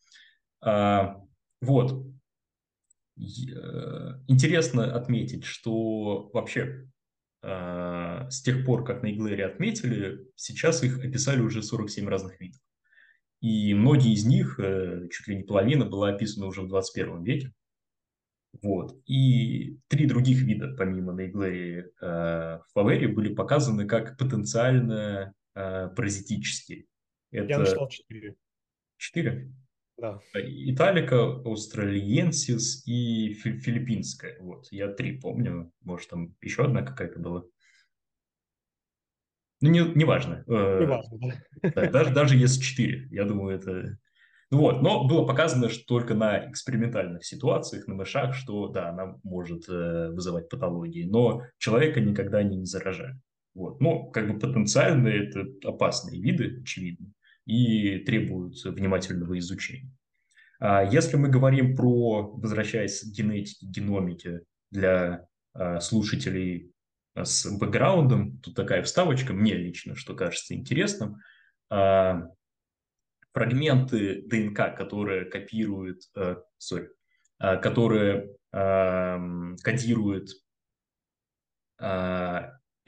А, 0.61 1.22
вот. 1.61 2.07
Интересно 4.29 4.95
отметить, 4.95 5.45
что 5.45 6.31
вообще 6.33 6.89
э, 7.43 8.27
с 8.31 8.43
тех 8.43 8.64
пор, 8.64 8.85
как 8.85 9.03
на 9.03 9.12
Иглере 9.12 9.47
отметили, 9.47 10.27
сейчас 10.37 10.83
их 10.83 11.05
описали 11.05 11.41
уже 11.41 11.62
47 11.62 12.09
разных 12.09 12.41
видов. 12.41 12.61
И 13.41 13.73
многие 13.75 14.12
из 14.12 14.25
них, 14.27 14.59
э, 14.61 15.09
чуть 15.11 15.27
ли 15.29 15.37
не 15.37 15.43
половина, 15.43 15.87
была 15.87 16.11
описана 16.11 16.47
уже 16.47 16.62
в 16.62 16.68
21 16.68 17.23
веке. 17.23 17.53
Вот. 18.62 19.01
И 19.07 19.79
три 19.89 20.07
других 20.07 20.43
вида, 20.43 20.75
помимо 20.77 21.12
Нейглери 21.12 21.91
э, 22.01 22.61
Флавери, 22.73 23.07
были 23.07 23.33
показаны 23.33 23.87
как 23.87 24.18
потенциально 24.18 25.33
э, 25.55 25.89
паразитические. 25.89 26.87
Это... 27.31 27.49
Я 27.49 27.59
нашел 27.59 27.89
четыре. 27.89 28.35
Четыре? 28.97 29.53
Да. 30.01 30.18
Италика, 30.34 31.42
австралиенсис 31.44 32.86
и 32.86 33.34
филиппинская. 33.34 34.38
Вот, 34.40 34.66
я 34.70 34.88
три 34.88 35.18
помню. 35.18 35.72
Может, 35.82 36.09
там 36.09 36.34
еще 36.40 36.64
одна 36.64 36.82
какая-то 36.82 37.18
была. 37.20 37.44
Ну, 39.61 39.68
не, 39.68 39.80
не 39.94 40.05
важно. 40.05 40.42
Э, 40.46 40.80
не 40.80 40.86
важно, 40.86 41.18
да. 41.18 41.70
да 41.74 41.90
даже, 41.90 42.14
даже 42.14 42.36
если 42.36 42.62
четыре, 42.62 43.09
я 43.11 43.24
думаю, 43.24 43.57
это... 43.59 43.98
Ну 44.51 44.59
вот, 44.59 44.80
но 44.82 45.07
было 45.07 45.26
показано, 45.26 45.68
что 45.68 45.84
только 45.86 46.14
на 46.14 46.51
экспериментальных 46.51 47.24
ситуациях, 47.24 47.86
на 47.86 47.94
мышах, 47.94 48.34
что, 48.34 48.68
да, 48.68 48.88
она 48.88 49.16
может 49.22 49.68
э, 49.68 50.09
вызывать 50.11 50.48
патологии, 50.48 51.05
но 51.05 51.42
человека 51.59 52.01
никогда 52.01 52.42
не 52.42 52.64
заражает. 52.64 53.16
Вот. 53.55 53.80
Но 53.80 54.07
как 54.07 54.32
бы 54.32 54.38
потенциально 54.38 55.09
это 55.09 55.44
опасные 55.62 56.20
виды, 56.20 56.62
очевидно 56.62 57.12
и 57.47 57.99
требуют 57.99 58.62
внимательного 58.65 59.39
изучения. 59.39 59.93
А 60.60 60.85
если 60.85 61.16
мы 61.16 61.28
говорим 61.28 61.74
про, 61.74 62.32
возвращаясь 62.36 63.01
к 63.01 63.06
генетике, 63.06 63.66
геномике 63.66 64.43
для 64.70 65.27
а, 65.55 65.81
слушателей 65.81 66.73
а, 67.15 67.24
с 67.24 67.51
бэкграундом, 67.59 68.39
тут 68.40 68.55
такая 68.55 68.82
вставочка, 68.82 69.32
мне 69.32 69.55
лично, 69.55 69.97
что 69.97 70.15
кажется 70.15 70.55
интересным, 70.55 71.16
фрагменты 73.32 74.23
ДНК, 74.27 74.77
которые 74.77 75.24
копируют, 75.24 76.02
sorry, 76.59 76.89
которые 77.39 78.35
кодируют 79.62 80.31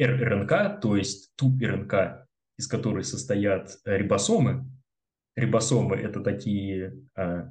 РНК, 0.00 0.80
то 0.80 0.96
есть 0.96 1.32
ту 1.36 1.56
РНК, 1.60 2.21
из 2.56 2.66
которой 2.66 3.04
состоят 3.04 3.78
э, 3.84 3.96
рибосомы. 3.96 4.70
Рибосомы– 5.36 5.96
это 5.96 6.20
такие… 6.20 6.98
А, 7.14 7.50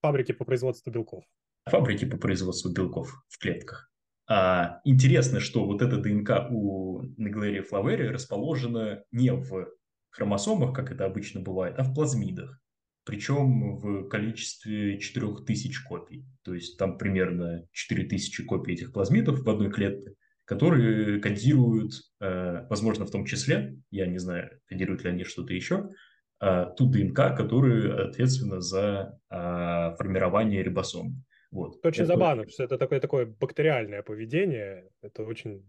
фабрики 0.00 0.32
по 0.32 0.44
производству 0.44 0.90
белков. 0.90 1.24
Фабрики 1.66 2.04
по 2.04 2.16
производству 2.16 2.72
белков 2.72 3.24
в 3.28 3.38
клетках. 3.38 3.90
А, 4.28 4.80
интересно, 4.84 5.40
что 5.40 5.64
вот 5.64 5.82
эта 5.82 5.96
ДНК 5.98 6.48
у 6.50 7.02
Неглерия 7.16 7.62
флавери 7.62 8.06
расположена 8.06 9.04
не 9.10 9.32
в 9.32 9.68
хромосомах, 10.10 10.74
как 10.74 10.92
это 10.92 11.04
обычно 11.04 11.40
бывает, 11.40 11.78
а 11.78 11.82
в 11.82 11.94
плазмидах. 11.94 12.60
Причем 13.04 13.76
в 13.78 14.08
количестве 14.08 14.98
4000 14.98 15.84
копий. 15.84 16.24
То 16.44 16.54
есть 16.54 16.78
там 16.78 16.98
примерно 16.98 17.66
4000 17.72 18.44
копий 18.44 18.74
этих 18.74 18.92
плазмидов 18.92 19.40
в 19.40 19.50
одной 19.50 19.72
клетке 19.72 20.14
которые 20.52 21.18
кодируют, 21.20 21.92
э, 22.20 22.66
возможно, 22.68 23.06
в 23.06 23.10
том 23.10 23.24
числе, 23.24 23.78
я 23.90 24.06
не 24.06 24.18
знаю, 24.18 24.50
кодируют 24.66 25.02
ли 25.04 25.10
они 25.10 25.24
что-то 25.24 25.54
еще, 25.54 25.88
э, 26.40 26.66
ту 26.76 26.90
ДНК, 26.90 27.34
которая 27.36 28.08
ответственна 28.08 28.60
за 28.60 29.18
э, 29.30 29.96
формирование 29.96 30.62
рибосом. 30.62 31.24
Вот. 31.50 31.76
Это 31.78 31.88
очень 31.88 32.04
это... 32.04 32.12
забавно, 32.12 32.48
что 32.48 32.64
это 32.64 32.76
такое, 32.76 33.00
такое 33.00 33.26
бактериальное 33.26 34.02
поведение. 34.02 34.90
Это 35.00 35.22
очень 35.22 35.64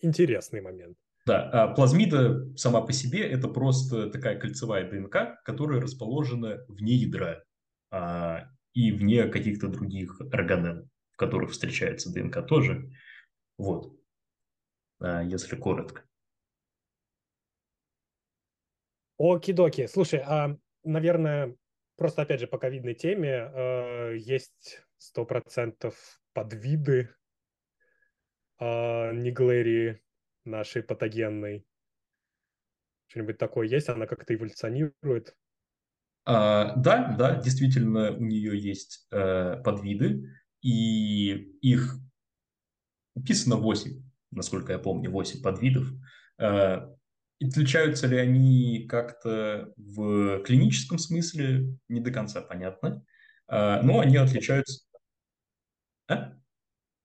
интересный 0.00 0.62
момент. 0.62 0.96
Да, 1.26 1.50
а 1.50 1.68
плазмида 1.68 2.56
сама 2.56 2.80
по 2.80 2.92
себе 2.92 3.20
это 3.20 3.48
просто 3.48 4.08
такая 4.08 4.38
кольцевая 4.38 4.90
ДНК, 4.90 5.42
которая 5.44 5.80
расположена 5.80 6.64
вне 6.68 6.94
ядра 6.94 7.44
а, 7.90 8.46
и 8.72 8.92
вне 8.92 9.28
каких-то 9.28 9.68
других 9.68 10.18
органелл, 10.32 10.88
в 11.12 11.16
которых 11.18 11.50
встречается 11.50 12.10
ДНК 12.10 12.46
тоже. 12.46 12.90
Вот, 13.60 13.94
а, 15.00 15.22
если 15.22 15.54
коротко. 15.54 16.02
Оки-доки. 19.18 19.86
Слушай, 19.86 20.22
а, 20.24 20.56
наверное, 20.82 21.54
просто 21.96 22.22
опять 22.22 22.40
же 22.40 22.46
по 22.46 22.56
ковидной 22.56 22.94
теме 22.94 23.28
э, 23.28 24.16
есть 24.16 24.80
сто 24.96 25.26
процентов 25.26 26.22
подвиды 26.32 27.14
э, 28.58 29.12
неглерии 29.12 30.02
нашей 30.46 30.82
патогенной. 30.82 31.66
Что-нибудь 33.08 33.36
такое 33.36 33.68
есть? 33.68 33.90
Она 33.90 34.06
как-то 34.06 34.34
эволюционирует? 34.34 35.36
А, 36.24 36.74
да, 36.76 37.14
да, 37.18 37.38
действительно, 37.38 38.12
у 38.12 38.24
нее 38.24 38.58
есть 38.58 39.06
э, 39.10 39.60
подвиды, 39.62 40.30
и 40.62 41.32
их 41.60 42.00
описано 43.20 43.56
8, 43.56 44.02
насколько 44.30 44.72
я 44.72 44.78
помню, 44.78 45.10
8 45.10 45.42
подвидов. 45.42 45.88
Э, 46.38 46.86
Отличаются 47.42 48.06
ли 48.06 48.18
они 48.18 48.86
как-то 48.86 49.72
в 49.78 50.42
клиническом 50.42 50.98
смысле, 50.98 51.74
не 51.88 52.00
до 52.00 52.10
конца 52.10 52.42
понятно. 52.42 53.02
А, 53.48 53.82
но 53.82 54.00
они 54.00 54.16
отличаются... 54.18 54.84
А? 56.06 56.34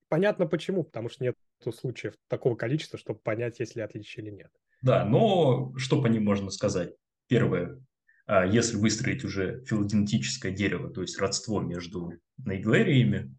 Понятно 0.10 0.46
почему, 0.46 0.84
потому 0.84 1.08
что 1.10 1.24
нет 1.24 1.36
случаев 1.74 2.16
такого 2.28 2.56
количества, 2.56 3.00
чтобы 3.00 3.20
понять, 3.20 3.60
есть 3.60 3.78
ли 3.78 3.82
отличие 3.82 4.26
или 4.26 4.32
нет. 4.32 4.52
Да, 4.82 5.06
но 5.06 5.74
что 5.78 6.02
по 6.02 6.08
ним 6.08 6.26
можно 6.26 6.52
сказать? 6.52 6.94
Первое, 7.28 7.82
а, 8.28 8.46
если 8.46 8.76
выстроить 8.76 9.24
уже 9.24 9.64
филогенетическое 9.64 10.52
дерево, 10.52 10.90
то 10.90 11.02
есть 11.02 11.18
родство 11.18 11.62
между 11.62 12.12
наиглериями, 12.38 13.34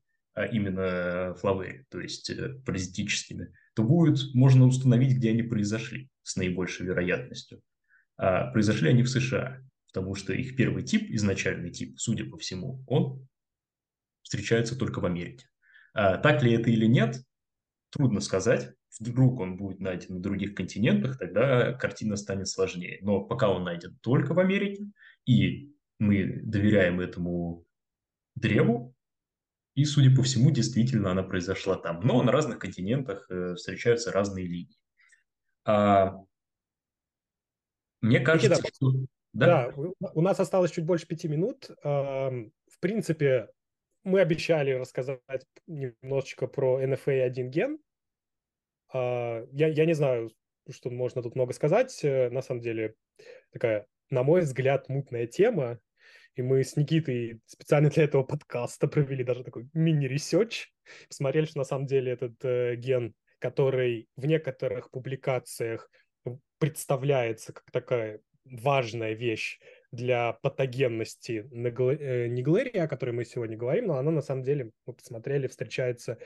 именно 0.45 1.35
флавери, 1.35 1.87
то 1.89 2.01
есть 2.01 2.29
э, 2.31 2.61
паразитическими, 2.65 3.53
то 3.75 3.83
будет 3.83 4.35
можно 4.35 4.67
установить, 4.67 5.17
где 5.17 5.31
они 5.31 5.43
произошли 5.43 6.11
с 6.23 6.37
наибольшей 6.37 6.87
вероятностью. 6.87 7.63
А 8.17 8.51
произошли 8.51 8.91
они 8.91 9.03
в 9.03 9.09
США, 9.09 9.63
потому 9.93 10.15
что 10.15 10.33
их 10.33 10.57
первый 10.57 10.83
тип, 10.83 11.11
изначальный 11.11 11.71
тип, 11.71 11.99
судя 11.99 12.25
по 12.27 12.37
всему, 12.39 12.85
он 12.87 13.27
встречается 14.23 14.77
только 14.77 15.01
в 15.01 15.07
Америке. 15.07 15.47
А 15.95 16.19
так 16.19 16.43
ли 16.43 16.53
это 16.53 16.71
или 16.71 16.87
нет, 16.87 17.23
трудно 17.91 18.21
сказать. 18.21 18.73
Вдруг 18.99 19.41
он 19.41 19.57
будет 19.57 19.81
найден 19.81 20.15
на 20.15 20.21
других 20.21 20.55
континентах, 20.55 21.19
тогда 21.19 21.75
картина 21.75 22.17
станет 22.17 22.49
сложнее. 22.49 22.99
Но 23.03 23.23
пока 23.23 23.51
он 23.51 23.65
найден 23.65 23.99
только 24.01 24.33
в 24.33 24.39
Америке, 24.39 24.87
и 25.27 25.73
мы 25.99 26.41
доверяем 26.43 27.01
этому 27.01 27.67
древу, 28.35 28.96
и, 29.77 29.85
судя 29.85 30.15
по 30.15 30.25
всему, 30.25 30.51
действительно 30.51 31.13
она 31.13 31.23
произошла 31.23 31.77
там. 31.77 32.01
Но 32.01 32.21
на 32.23 32.33
разных 32.33 32.59
континентах 32.59 33.27
э, 33.31 33.55
встречаются 33.55 34.11
разные 34.11 34.47
линии. 34.47 34.77
А, 35.65 36.17
мне 38.01 38.19
кажется, 38.21 38.51
Никита, 38.51 38.75
что... 38.75 38.93
Да? 39.33 39.71
да, 39.71 40.11
у 40.15 40.21
нас 40.23 40.41
осталось 40.41 40.73
чуть 40.73 40.85
больше 40.85 41.07
пяти 41.07 41.29
минут. 41.29 41.69
В 41.83 42.81
принципе, 42.81 43.51
мы 44.03 44.21
обещали 44.21 44.71
рассказать 44.71 45.21
немножечко 45.67 46.47
про 46.47 46.83
NFA-1 46.83 47.49
ген. 47.49 47.79
А, 48.93 49.45
я, 49.53 49.69
я 49.69 49.85
не 49.85 49.95
знаю, 49.95 50.31
что 50.71 50.91
можно 50.91 51.23
тут 51.23 51.35
много 51.35 51.53
сказать. 51.53 51.99
Э, 52.05 52.31
на 52.31 52.41
самом 52.43 52.61
деле, 52.61 52.95
такая, 53.51 53.87
на 54.11 54.23
мой 54.23 54.43
взгляд, 54.43 54.89
мутная 54.89 55.27
тема. 55.27 55.81
И 56.35 56.43
мы 56.43 56.63
с 56.63 56.77
Никитой 56.77 57.41
специально 57.47 57.89
для 57.89 58.05
этого 58.05 58.23
подкаста 58.23 58.89
провели 58.89 59.25
даже 59.25 59.43
такой 59.43 59.69
мини- 59.73 60.07
research. 60.07 60.69
Посмотрели, 61.09 61.47
что 61.47 61.59
на 61.59 61.65
самом 61.65 61.87
деле 61.87 62.13
этот 62.13 62.45
э, 62.45 62.77
ген, 62.77 63.15
который 63.39 64.09
в 64.17 64.27
некоторых 64.27 64.91
публикациях 64.91 65.91
представляется 66.59 67.53
как 67.53 67.71
такая 67.71 68.21
важная 68.45 69.13
вещь 69.13 69.59
для 69.93 70.35
патогенности 70.35 71.49
э, 71.51 72.27
неглерии, 72.29 72.79
о 72.79 72.89
которой 72.89 73.11
мы 73.11 73.25
сегодня 73.25 73.57
говорим, 73.57 73.87
но 73.87 73.97
она 73.97 74.11
на 74.11 74.23
самом 74.23 74.43
деле, 74.43 74.71
мы 74.87 74.95
посмотрели, 74.95 75.47
встречается 75.47 76.19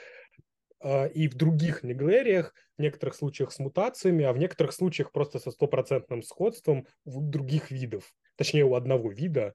э, 0.83 1.11
и 1.13 1.29
в 1.29 1.35
других 1.35 1.83
неглериях, 1.83 2.55
в 2.77 2.83
некоторых 2.83 3.15
случаях 3.15 3.53
с 3.53 3.59
мутациями, 3.59 4.25
а 4.25 4.33
в 4.33 4.39
некоторых 4.39 4.73
случаях 4.73 5.13
просто 5.13 5.39
со 5.39 5.51
стопроцентным 5.51 6.23
сходством 6.23 6.87
у 7.05 7.21
других 7.21 7.71
видов, 7.71 8.13
точнее 8.37 8.65
у 8.65 8.75
одного 8.75 9.11
вида, 9.11 9.55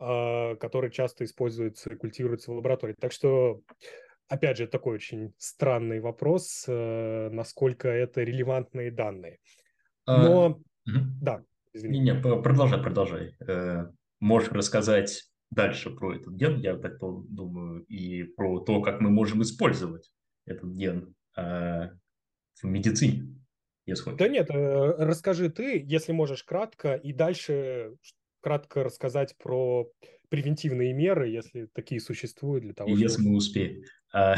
который 0.00 0.90
часто 0.90 1.24
используется 1.24 1.90
и 1.90 1.96
культивируется 1.96 2.50
в 2.50 2.56
лаборатории. 2.56 2.94
Так 2.98 3.12
что, 3.12 3.60
опять 4.28 4.56
же, 4.56 4.66
такой 4.66 4.94
очень 4.94 5.34
странный 5.36 6.00
вопрос, 6.00 6.64
э, 6.66 7.28
насколько 7.30 7.88
это 7.88 8.22
релевантные 8.22 8.90
данные. 8.90 9.38
А, 10.06 10.22
Но, 10.22 10.60
а, 10.86 10.90
да, 11.20 11.44
извини. 11.74 12.00
Не, 12.00 12.12
не, 12.12 12.20
продолжай, 12.20 12.82
продолжай. 12.82 13.36
Э, 13.46 13.88
можешь 14.20 14.50
рассказать 14.50 15.24
дальше 15.50 15.90
про 15.90 16.16
этот 16.16 16.32
ген, 16.34 16.60
я 16.60 16.76
так 16.76 16.98
думаю, 17.00 17.84
и 17.84 18.22
про 18.22 18.60
то, 18.60 18.80
как 18.80 19.00
мы 19.00 19.10
можем 19.10 19.42
использовать 19.42 20.10
этот 20.46 20.70
ген 20.72 21.14
в 22.62 22.66
медицине, 22.66 23.34
если 23.86 24.04
хочешь. 24.04 24.18
Да 24.18 24.28
нет, 24.28 24.50
э, 24.50 24.94
расскажи 24.98 25.50
ты, 25.50 25.82
если 25.86 26.12
можешь, 26.12 26.44
кратко, 26.44 26.94
и 26.94 27.12
дальше 27.12 27.94
кратко 28.40 28.84
рассказать 28.84 29.36
про 29.38 29.90
превентивные 30.28 30.92
меры, 30.92 31.28
если 31.28 31.66
такие 31.72 32.00
существуют 32.00 32.64
для 32.64 32.74
того, 32.74 32.90
Если 32.90 33.08
чтобы... 33.08 33.30
мы 33.30 33.36
успеем. 33.36 33.82
А, 34.12 34.36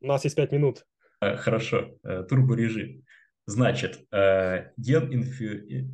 У 0.00 0.06
нас 0.06 0.24
есть 0.24 0.36
пять 0.36 0.52
минут. 0.52 0.86
А, 1.20 1.36
хорошо. 1.36 1.98
Э, 2.04 2.22
турборежим. 2.28 3.04
Значит, 3.46 4.04
э, 4.12 4.70
ген 4.76 5.12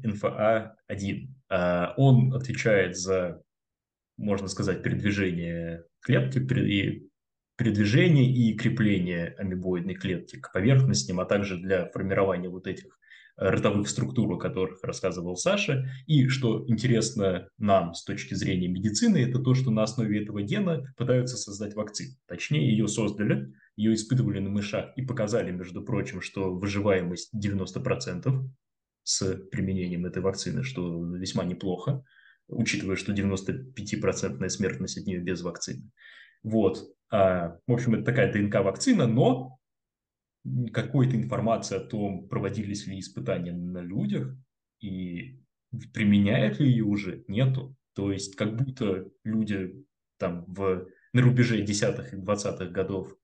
инфа-1, 0.05 1.29
а 1.51 1.95
он 1.97 2.35
отвечает 2.35 2.97
за, 2.97 3.43
можно 4.17 4.49
сказать, 4.49 4.83
передвижение 4.83 5.85
клетки 6.01 6.39
и 6.39 7.09
передвижение 7.57 8.33
и 8.33 8.57
крепление 8.57 9.35
амебоидной 9.39 9.95
клетки 9.95 10.41
к 10.41 10.51
поверхностям, 10.53 11.21
а 11.21 11.27
также 11.27 11.59
для 11.59 11.87
формирования 11.91 12.49
вот 12.49 12.67
этих 12.67 12.99
ротовых 13.37 13.89
структур, 13.89 14.33
о 14.33 14.39
которых 14.39 14.83
рассказывал 14.83 15.37
Саша. 15.37 15.87
И 16.07 16.29
что 16.29 16.65
интересно 16.69 17.49
нам 17.59 17.95
с 17.95 18.05
точки 18.05 18.35
зрения 18.35 18.69
медицины, 18.69 19.19
это 19.19 19.39
то, 19.39 19.55
что 19.55 19.71
на 19.71 19.83
основе 19.83 20.23
этого 20.23 20.43
гена 20.43 20.93
пытаются 20.97 21.37
создать 21.37 21.75
вакцину. 21.75 22.15
Точнее, 22.27 22.71
ее 22.71 22.89
создали, 22.89 23.53
ее 23.77 23.95
испытывали 23.95 24.39
на 24.39 24.51
мышах 24.51 24.93
и 24.97 25.03
показали, 25.03 25.51
между 25.51 25.83
прочим, 25.83 26.21
что 26.21 26.55
выживаемость 26.55 27.31
90% 27.35 28.49
с 29.05 29.35
применением 29.51 30.07
этой 30.07 30.23
вакцины, 30.23 30.63
что 30.63 31.05
весьма 31.15 31.45
неплохо, 31.45 32.05
учитывая, 32.49 32.97
что 32.97 33.13
95% 33.13 34.49
смертность 34.49 34.99
от 34.99 35.07
нее 35.07 35.21
без 35.21 35.43
вакцины. 35.43 35.91
Вот. 36.43 36.85
А, 37.11 37.59
в 37.67 37.73
общем, 37.73 37.95
это 37.95 38.05
такая 38.05 38.33
ДНК-вакцина, 38.33 39.07
но 39.07 39.59
какой-то 40.73 41.16
информации 41.16 41.77
о 41.77 41.85
том, 41.86 42.28
проводились 42.28 42.86
ли 42.86 42.98
испытания 42.98 43.52
на 43.52 43.78
людях 43.78 44.36
и 44.81 45.40
применяют 45.93 46.60
ли 46.60 46.69
ее 46.69 46.85
уже, 46.85 47.24
нету. 47.28 47.77
То 47.94 48.10
есть 48.10 48.36
как 48.36 48.56
будто 48.56 49.09
люди 49.24 49.85
там 50.19 50.44
в, 50.47 50.89
на 51.12 51.23
рубеже 51.23 51.62
десятых 51.62 52.12
и 52.12 52.16
двадцатых 52.16 52.73
годов, 52.73 53.16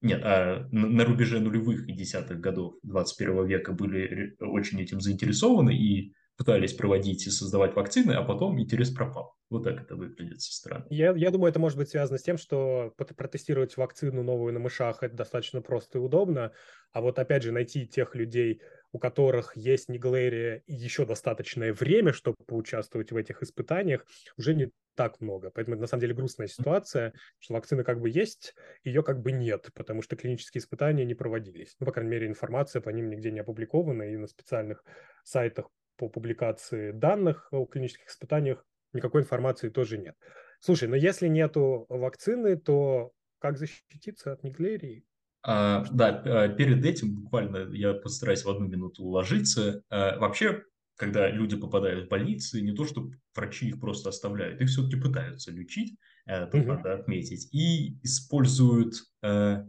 нет, 0.00 0.20
а 0.24 0.68
на, 0.72 0.88
на 0.88 1.04
рубеже 1.04 1.38
нулевых 1.38 1.88
и 1.88 1.92
десятых 1.92 2.40
годов 2.40 2.74
21 2.82 3.46
века 3.46 3.72
были 3.72 4.34
очень 4.40 4.80
этим 4.80 5.00
заинтересованы 5.00 5.76
и 5.76 6.12
пытались 6.42 6.72
проводить 6.72 7.24
и 7.28 7.30
создавать 7.30 7.76
вакцины, 7.76 8.12
а 8.12 8.22
потом 8.24 8.60
интерес 8.60 8.90
пропал. 8.90 9.36
Вот 9.48 9.62
так 9.62 9.80
это 9.80 9.94
выглядит 9.94 10.40
со 10.40 10.52
стороны. 10.52 10.86
Я, 10.90 11.12
я 11.14 11.30
думаю, 11.30 11.50
это 11.50 11.60
может 11.60 11.78
быть 11.78 11.88
связано 11.88 12.18
с 12.18 12.22
тем, 12.22 12.36
что 12.36 12.92
протестировать 12.96 13.76
вакцину 13.76 14.24
новую 14.24 14.52
на 14.52 14.58
мышах 14.58 15.04
это 15.04 15.14
достаточно 15.14 15.62
просто 15.62 15.98
и 15.98 16.00
удобно. 16.00 16.50
А 16.92 17.00
вот 17.00 17.20
опять 17.20 17.44
же 17.44 17.52
найти 17.52 17.86
тех 17.86 18.16
людей, 18.16 18.60
у 18.90 18.98
которых 18.98 19.56
есть 19.56 19.88
неглерия 19.88 20.62
и 20.66 20.74
еще 20.74 21.06
достаточное 21.06 21.72
время, 21.72 22.12
чтобы 22.12 22.38
поучаствовать 22.44 23.12
в 23.12 23.16
этих 23.16 23.42
испытаниях, 23.42 24.04
уже 24.36 24.54
не 24.54 24.70
так 24.96 25.20
много. 25.20 25.50
Поэтому 25.50 25.76
это 25.76 25.82
на 25.82 25.86
самом 25.86 26.00
деле 26.00 26.14
грустная 26.14 26.48
ситуация, 26.48 27.12
что 27.38 27.54
вакцина 27.54 27.84
как 27.84 28.00
бы 28.00 28.10
есть, 28.10 28.54
ее 28.82 29.04
как 29.04 29.22
бы 29.22 29.30
нет, 29.30 29.68
потому 29.74 30.02
что 30.02 30.16
клинические 30.16 30.60
испытания 30.60 31.04
не 31.04 31.14
проводились. 31.14 31.76
Ну, 31.78 31.86
по 31.86 31.92
крайней 31.92 32.10
мере, 32.10 32.26
информация 32.26 32.82
по 32.82 32.90
ним 32.90 33.08
нигде 33.10 33.30
не 33.30 33.40
опубликована, 33.40 34.02
и 34.02 34.16
на 34.16 34.26
специальных 34.26 34.82
сайтах 35.22 35.68
по 36.02 36.08
публикации 36.08 36.90
данных 36.90 37.46
о 37.52 37.64
клинических 37.64 38.08
испытаниях 38.08 38.66
никакой 38.92 39.22
информации 39.22 39.68
тоже 39.68 39.98
нет. 39.98 40.16
Слушай, 40.58 40.88
но 40.88 40.96
если 40.96 41.28
нету 41.28 41.86
вакцины, 41.88 42.56
то 42.56 43.12
как 43.38 43.56
защититься 43.56 44.32
от 44.32 44.42
неглерии? 44.42 45.04
А, 45.44 45.84
да, 45.92 46.20
а, 46.24 46.48
перед 46.48 46.84
этим 46.84 47.14
буквально 47.14 47.72
я 47.72 47.94
постараюсь 47.94 48.44
в 48.44 48.50
одну 48.50 48.66
минуту 48.66 49.04
уложиться. 49.04 49.84
А, 49.90 50.18
вообще, 50.18 50.64
когда 50.96 51.30
люди 51.30 51.56
попадают 51.56 52.06
в 52.06 52.08
больницы, 52.08 52.60
не 52.60 52.72
то, 52.72 52.84
что 52.84 53.08
врачи 53.36 53.68
их 53.68 53.80
просто 53.80 54.08
оставляют, 54.08 54.60
их 54.60 54.70
все-таки 54.70 55.00
пытаются 55.00 55.52
лечить, 55.52 55.96
э, 56.26 56.46
тут 56.46 56.62
угу. 56.62 56.72
надо 56.72 56.94
отметить, 56.94 57.48
и 57.54 57.96
используют 58.02 58.94
э, 59.22 59.64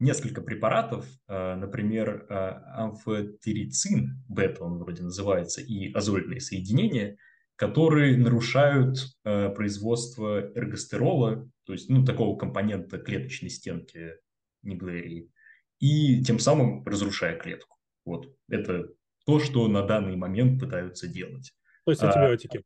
несколько 0.00 0.40
препаратов, 0.40 1.06
э, 1.28 1.54
например, 1.54 2.26
э, 2.28 2.34
амфотерицин, 2.74 4.22
бета 4.28 4.64
он 4.64 4.78
вроде 4.78 5.02
называется, 5.02 5.60
и 5.60 5.92
азольные 5.92 6.40
соединения, 6.40 7.18
которые 7.56 8.16
нарушают 8.16 8.98
э, 9.24 9.50
производство 9.50 10.50
эргостерола, 10.54 11.48
то 11.64 11.74
есть 11.74 11.90
ну, 11.90 12.04
такого 12.04 12.36
компонента 12.36 12.98
клеточной 12.98 13.50
стенки 13.50 14.14
неглерии, 14.62 15.30
и 15.78 16.24
тем 16.24 16.38
самым 16.38 16.84
разрушая 16.84 17.38
клетку. 17.38 17.76
Вот, 18.06 18.34
это 18.48 18.88
то, 19.26 19.38
что 19.38 19.68
на 19.68 19.82
данный 19.82 20.16
момент 20.16 20.58
пытаются 20.58 21.06
делать. 21.06 21.52
То 21.84 21.92
есть 21.92 22.02
антибиотики. 22.02 22.58
А, 22.58 22.62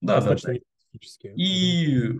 да, 0.00 0.20
да, 0.20 0.36
да. 0.42 0.54
И 1.36 2.18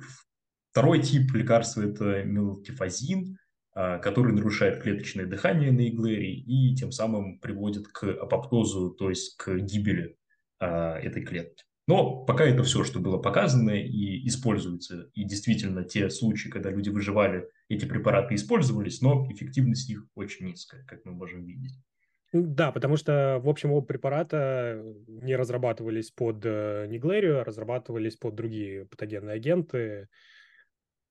второй 0.71 1.03
тип 1.03 1.33
лекарства– 1.33 1.83
это 1.83 2.23
мелтифазин, 2.25 3.37
а, 3.37 3.42
который 3.75 4.33
нарушает 4.33 4.83
клеточное 4.83 5.27
дыхание 5.27 5.73
на 5.73 5.89
иглерии 5.89 6.39
и 6.39 6.75
тем 6.75 6.93
самым 6.93 7.39
приводит 7.39 7.89
к 7.89 8.05
апоптозу, 8.05 8.91
то 8.91 9.09
есть 9.09 9.37
к 9.37 9.57
гибели 9.59 10.17
а, 10.59 10.99
этой 10.99 11.25
клетки. 11.25 11.65
Но 11.89 12.25
пока 12.25 12.45
это 12.45 12.63
все, 12.63 12.85
что 12.85 13.01
было 13.01 13.19
показано 13.19 13.71
и 13.71 14.27
используется. 14.29 15.11
И 15.15 15.25
действительно, 15.25 15.83
те 15.83 16.09
случаи, 16.11 16.49
когда 16.49 16.71
люди 16.71 16.91
выживали, 16.91 17.49
эти 17.69 17.85
препараты 17.85 18.37
использовались, 18.37 19.01
но 19.01 19.27
эффективность 19.31 19.91
их 19.91 20.07
очень 20.15 20.47
низкая, 20.47 20.85
как 20.85 21.05
мы 21.05 21.13
можем 21.13 21.45
видеть. 21.45 21.75
Да, 22.33 22.71
потому 22.73 22.97
что, 22.97 23.41
в 23.43 23.49
общем, 23.49 23.73
оба 23.73 23.85
препарата 23.85 24.83
не 25.07 25.35
разрабатывались 25.37 26.11
под 26.13 26.47
э, 26.47 26.87
Неглерию, 26.89 27.41
а 27.41 27.45
разрабатывались 27.45 28.17
под 28.17 28.37
другие 28.37 28.87
патогенные 28.87 29.35
агенты. 29.35 30.09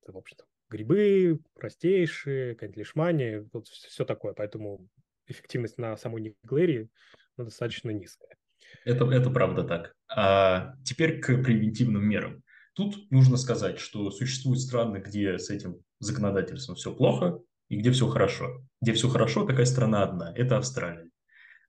Это, 0.01 0.13
в 0.13 0.17
общем-то, 0.17 0.45
грибы, 0.71 1.39
простейшие, 1.55 2.55
какая-нибудь 2.55 2.79
лишмания, 2.79 3.47
вот 3.53 3.67
все 3.67 4.05
такое. 4.05 4.33
Поэтому 4.33 4.87
эффективность 5.27 5.77
на 5.77 5.95
самой 5.97 6.21
Неглерии 6.21 6.89
ну, 7.37 7.45
достаточно 7.45 7.91
низкая. 7.91 8.35
Это, 8.85 9.05
это 9.05 9.29
правда 9.29 9.63
так. 9.63 9.93
А 10.09 10.75
теперь 10.83 11.19
к 11.19 11.27
превентивным 11.43 12.03
мерам. 12.07 12.43
Тут 12.73 13.11
нужно 13.11 13.37
сказать, 13.37 13.79
что 13.79 14.11
существуют 14.11 14.61
страны, 14.61 14.97
где 14.97 15.37
с 15.37 15.49
этим 15.49 15.81
законодательством 15.99 16.75
все 16.75 16.95
плохо, 16.95 17.39
и 17.67 17.77
где 17.77 17.91
все 17.91 18.07
хорошо. 18.07 18.65
Где 18.81 18.93
все 18.93 19.09
хорошо, 19.09 19.45
такая 19.45 19.65
страна 19.65 20.03
одна– 20.03 20.33
это 20.35 20.57
Австралия. 20.57 21.09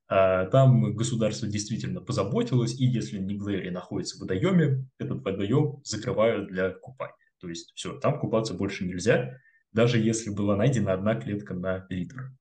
А 0.07 0.45
там 0.47 0.95
государство 0.95 1.47
действительно 1.47 2.01
позаботилось, 2.01 2.79
и 2.79 2.85
если 2.85 3.19
Ниглери 3.19 3.69
находится 3.69 4.17
в 4.17 4.21
водоеме, 4.21 4.85
этот 4.97 5.23
водоем 5.23 5.81
закрывают 5.83 6.49
для 6.49 6.71
купания. 6.71 7.15
То 7.43 7.49
есть 7.49 7.73
все, 7.75 7.99
там 7.99 8.21
купаться 8.21 8.53
больше 8.53 8.85
нельзя, 8.85 9.37
даже 9.73 9.99
если 9.99 10.29
была 10.29 10.55
найдена 10.55 10.93
одна 10.93 11.13
клетка 11.13 11.53
на 11.53 11.85
литр. 11.89 12.31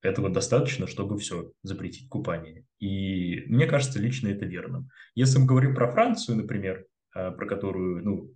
Этого 0.00 0.30
достаточно, 0.30 0.86
чтобы 0.86 1.18
все, 1.18 1.52
запретить 1.62 2.08
купание. 2.08 2.64
И 2.78 3.42
мне 3.44 3.66
кажется, 3.66 4.00
лично 4.00 4.28
это 4.28 4.46
верно. 4.46 4.88
Если 5.14 5.38
мы 5.38 5.44
говорим 5.44 5.74
про 5.74 5.92
Францию, 5.92 6.38
например, 6.38 6.86
а, 7.14 7.32
про 7.32 7.46
которую, 7.46 8.02
ну, 8.02 8.34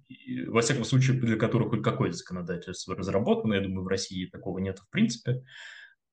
во 0.49 0.61
всяком 0.61 0.85
случае, 0.85 1.19
для 1.19 1.39
которой 1.39 1.71
хоть 1.71 1.83
какое-то 1.83 2.19
законодательство 2.19 2.95
разработано, 2.95 3.55
я 3.55 3.63
думаю, 3.63 3.85
в 3.85 3.89
России 3.89 4.27
такого 4.27 4.59
нет 4.59 4.81
в 4.81 4.91
принципе, 4.91 5.43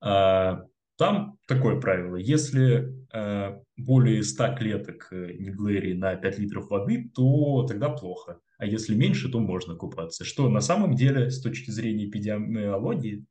а, 0.00 0.64
там 0.96 1.36
такое 1.46 1.78
правило. 1.78 2.16
Если 2.16 2.90
а, 3.12 3.60
более 3.76 4.22
100 4.22 4.56
клеток 4.56 5.08
э, 5.10 5.34
неглерии 5.34 5.92
на 5.92 6.16
5 6.16 6.38
литров 6.38 6.70
воды, 6.70 7.10
то 7.14 7.66
тогда 7.66 7.90
плохо. 7.90 8.40
А 8.58 8.66
если 8.66 8.94
меньше, 8.94 9.30
то 9.30 9.40
можно 9.40 9.74
купаться. 9.74 10.24
Что 10.24 10.48
на 10.48 10.60
самом 10.60 10.94
деле, 10.94 11.30
с 11.30 11.40
точки 11.40 11.70
зрения 11.70 12.06
эпидемиологии, 12.06 13.26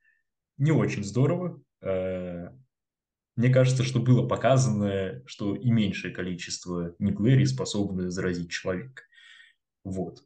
не 0.57 0.71
очень 0.71 1.03
здорово. 1.03 1.61
Мне 3.35 3.51
кажется, 3.51 3.83
что 3.83 3.99
было 3.99 4.27
показано, 4.27 5.23
что 5.25 5.55
и 5.55 5.71
меньшее 5.71 6.13
количество 6.13 6.95
неглерий 6.99 7.47
способны 7.47 8.11
заразить 8.11 8.51
человека. 8.51 9.03
Вот. 9.83 10.23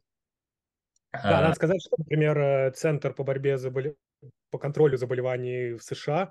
Да, 1.12 1.38
а... 1.38 1.42
надо 1.42 1.54
сказать, 1.54 1.80
что, 1.80 1.96
например, 1.96 2.38
э, 2.38 2.70
Центр 2.72 3.14
по 3.14 3.24
борьбе 3.24 3.56
забол... 3.56 3.96
по 4.50 4.58
контролю 4.58 4.98
заболеваний 4.98 5.72
в 5.72 5.82
США 5.82 6.30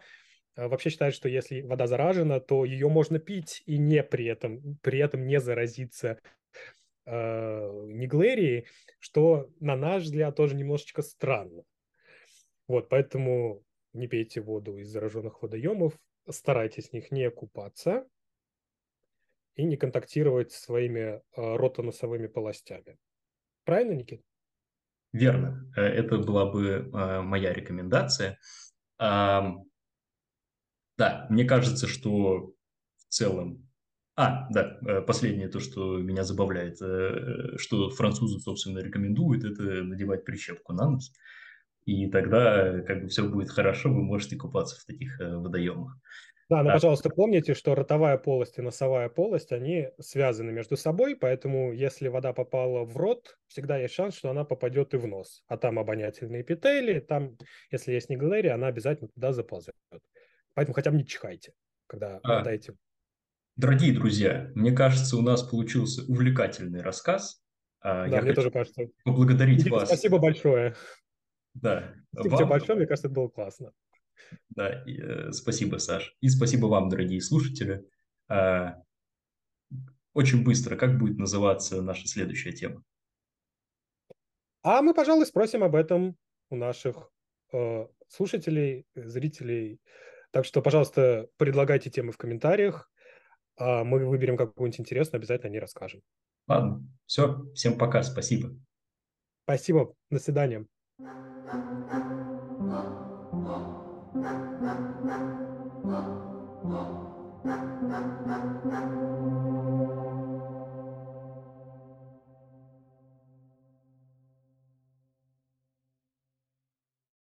э, 0.56 0.68
вообще 0.68 0.91
считает, 0.91 1.15
что 1.15 1.27
если 1.27 1.61
вода 1.61 1.88
заражена, 1.88 2.39
то 2.39 2.64
ее 2.64 2.88
можно 2.89 3.18
пить 3.18 3.64
и 3.65 3.80
не 3.80 4.03
при 4.03 4.26
этом, 4.26 4.77
при 4.84 4.99
этом 4.99 5.26
не 5.26 5.39
заразиться 5.39 6.19
э, 7.07 7.85
неглерией, 7.88 8.67
что, 8.99 9.49
на 9.59 9.75
наш 9.75 10.03
взгляд, 10.03 10.35
тоже 10.35 10.55
немножечко 10.55 11.01
странно. 11.01 11.63
Вот, 12.67 12.89
поэтому 12.89 13.63
не 13.93 14.07
пейте 14.07 14.41
воду 14.41 14.77
из 14.77 14.89
зараженных 14.89 15.41
водоемов, 15.41 15.97
старайтесь 16.29 16.89
в 16.89 16.93
них 16.93 17.09
не 17.11 17.31
купаться 17.31 18.05
и 19.55 19.63
не 19.63 19.77
контактировать 19.77 20.51
с 20.51 20.59
своими 20.59 20.99
э, 20.99 21.21
ротоносовыми 21.35 22.27
полостями. 22.27 22.97
Правильно, 23.63 23.93
Никит? 23.93 24.21
Верно. 25.13 25.71
Э, 25.75 25.81
это 25.81 26.19
была 26.19 26.45
бы 26.51 26.63
э, 26.63 27.21
моя 27.21 27.53
рекомендация. 27.53 28.38
Да, 28.99 29.55
мне 31.29 31.45
кажется, 31.45 31.88
что 31.88 32.53
в 32.95 33.05
целом... 33.09 33.66
А, 34.18 34.48
да, 34.49 34.80
э, 34.85 35.02
последнее 35.02 35.48
то, 35.48 35.60
что 35.60 35.98
меня 35.98 36.23
забавляет, 36.23 36.77
что 37.60 37.89
французы, 37.91 38.39
собственно, 38.39 38.80
рекомендуют, 38.80 39.45
это 39.45 39.61
надевать 39.84 40.26
прищепку 40.26 40.73
на 40.73 40.89
нос. 40.89 41.14
И 41.85 42.10
тогда 42.10 42.81
как 42.81 43.03
бы 43.03 43.07
все 43.07 43.30
будет 43.30 43.49
хорошо, 43.49 43.89
вы 43.94 44.03
можете 44.03 44.35
купаться 44.35 44.81
в 44.81 44.85
таких 44.85 45.19
водоемах. 45.19 45.98
Да, 46.49 46.64
но, 46.64 46.72
пожалуйста, 46.72 47.10
помните, 47.10 47.53
что 47.53 47.76
ротовая 47.76 48.18
полость 48.18 48.57
и 48.57 48.61
носовая 48.61 49.10
полость, 49.10 49.52
они 49.52 49.89
связаны 49.99 50.52
между 50.52 50.77
собой, 50.77 51.15
поэтому 51.15 51.73
если 51.73 52.07
вода 52.07 52.31
попала 52.31 52.85
в 52.85 52.95
рот, 52.95 53.38
всегда 53.48 53.77
есть 53.77 53.94
шанс, 53.94 54.15
что 54.15 54.30
она 54.30 54.45
попадет 54.45 54.94
и 54.94 54.98
в 54.98 55.06
нос. 55.07 55.44
А 55.48 55.57
там 55.57 55.77
обонятельные 55.77 56.41
эпители, 56.41 57.02
там, 57.02 57.38
если 57.69 57.91
есть 57.91 58.10
неглерия, 58.10 58.53
она 58.53 58.68
обязательно 58.68 59.10
туда 59.10 59.34
заползет. 59.34 59.76
Поэтому 60.53 60.73
хотя 60.73 60.91
бы 60.91 60.98
не 60.98 61.06
чихайте, 61.06 61.52
когда 61.85 62.22
а, 62.23 62.38
мотаете. 62.38 62.76
Дорогие 63.57 63.91
друзья, 63.91 64.51
мне 64.53 64.71
кажется, 64.71 65.17
у 65.17 65.21
нас 65.21 65.41
получился 65.41 66.03
увлекательный 66.03 66.81
рассказ. 66.81 67.41
А, 67.79 68.07
да, 68.07 68.17
Я 68.17 68.21
мне 68.21 68.34
тоже 68.34 68.51
кажется. 68.51 68.84
Поблагодарить 69.03 69.57
Никита, 69.57 69.75
вас. 69.77 69.88
Спасибо 69.88 70.19
большое. 70.19 70.75
Да. 71.55 71.91
Спасибо 72.13 72.38
тебе 72.38 72.45
большое, 72.45 72.77
мне 72.77 72.85
кажется, 72.85 73.07
это 73.07 73.15
было 73.15 73.29
классно. 73.29 73.71
Да, 74.49 74.84
и, 74.84 75.01
э, 75.01 75.31
спасибо, 75.31 75.77
Саш. 75.77 76.15
И 76.21 76.29
спасибо 76.29 76.67
вам, 76.67 76.89
дорогие 76.89 77.19
слушатели. 77.19 77.84
Э, 78.29 78.73
очень 80.13 80.43
быстро, 80.43 80.75
как 80.75 80.99
будет 80.99 81.17
называться 81.17 81.81
наша 81.81 82.07
следующая 82.07 82.51
тема? 82.51 82.84
А 84.61 84.84
мы, 84.84 84.93
пожалуй, 84.93 85.25
спросим 85.25 85.63
об 85.63 85.73
этом 85.73 86.15
у 86.51 86.55
наших 86.55 87.09
э, 87.53 87.88
слушателей, 88.07 88.85
зрителей. 88.93 89.81
Так 90.29 90.45
что, 90.45 90.61
пожалуйста, 90.61 91.27
предлагайте 91.38 91.89
темы 91.89 92.11
в 92.11 92.17
комментариях. 92.17 92.91
А 93.57 93.84
мы 93.84 94.05
выберем 94.05 94.38
какую-нибудь 94.38 94.79
интересную, 94.79 95.19
обязательно 95.19 95.51
не 95.51 95.59
расскажем. 95.59 96.01
Ладно, 96.47 96.88
все, 97.05 97.45
всем 97.53 97.77
пока, 97.77 98.03
спасибо. 98.03 98.55
Спасибо, 99.45 99.93
до 100.09 100.19
свидания. 100.19 100.65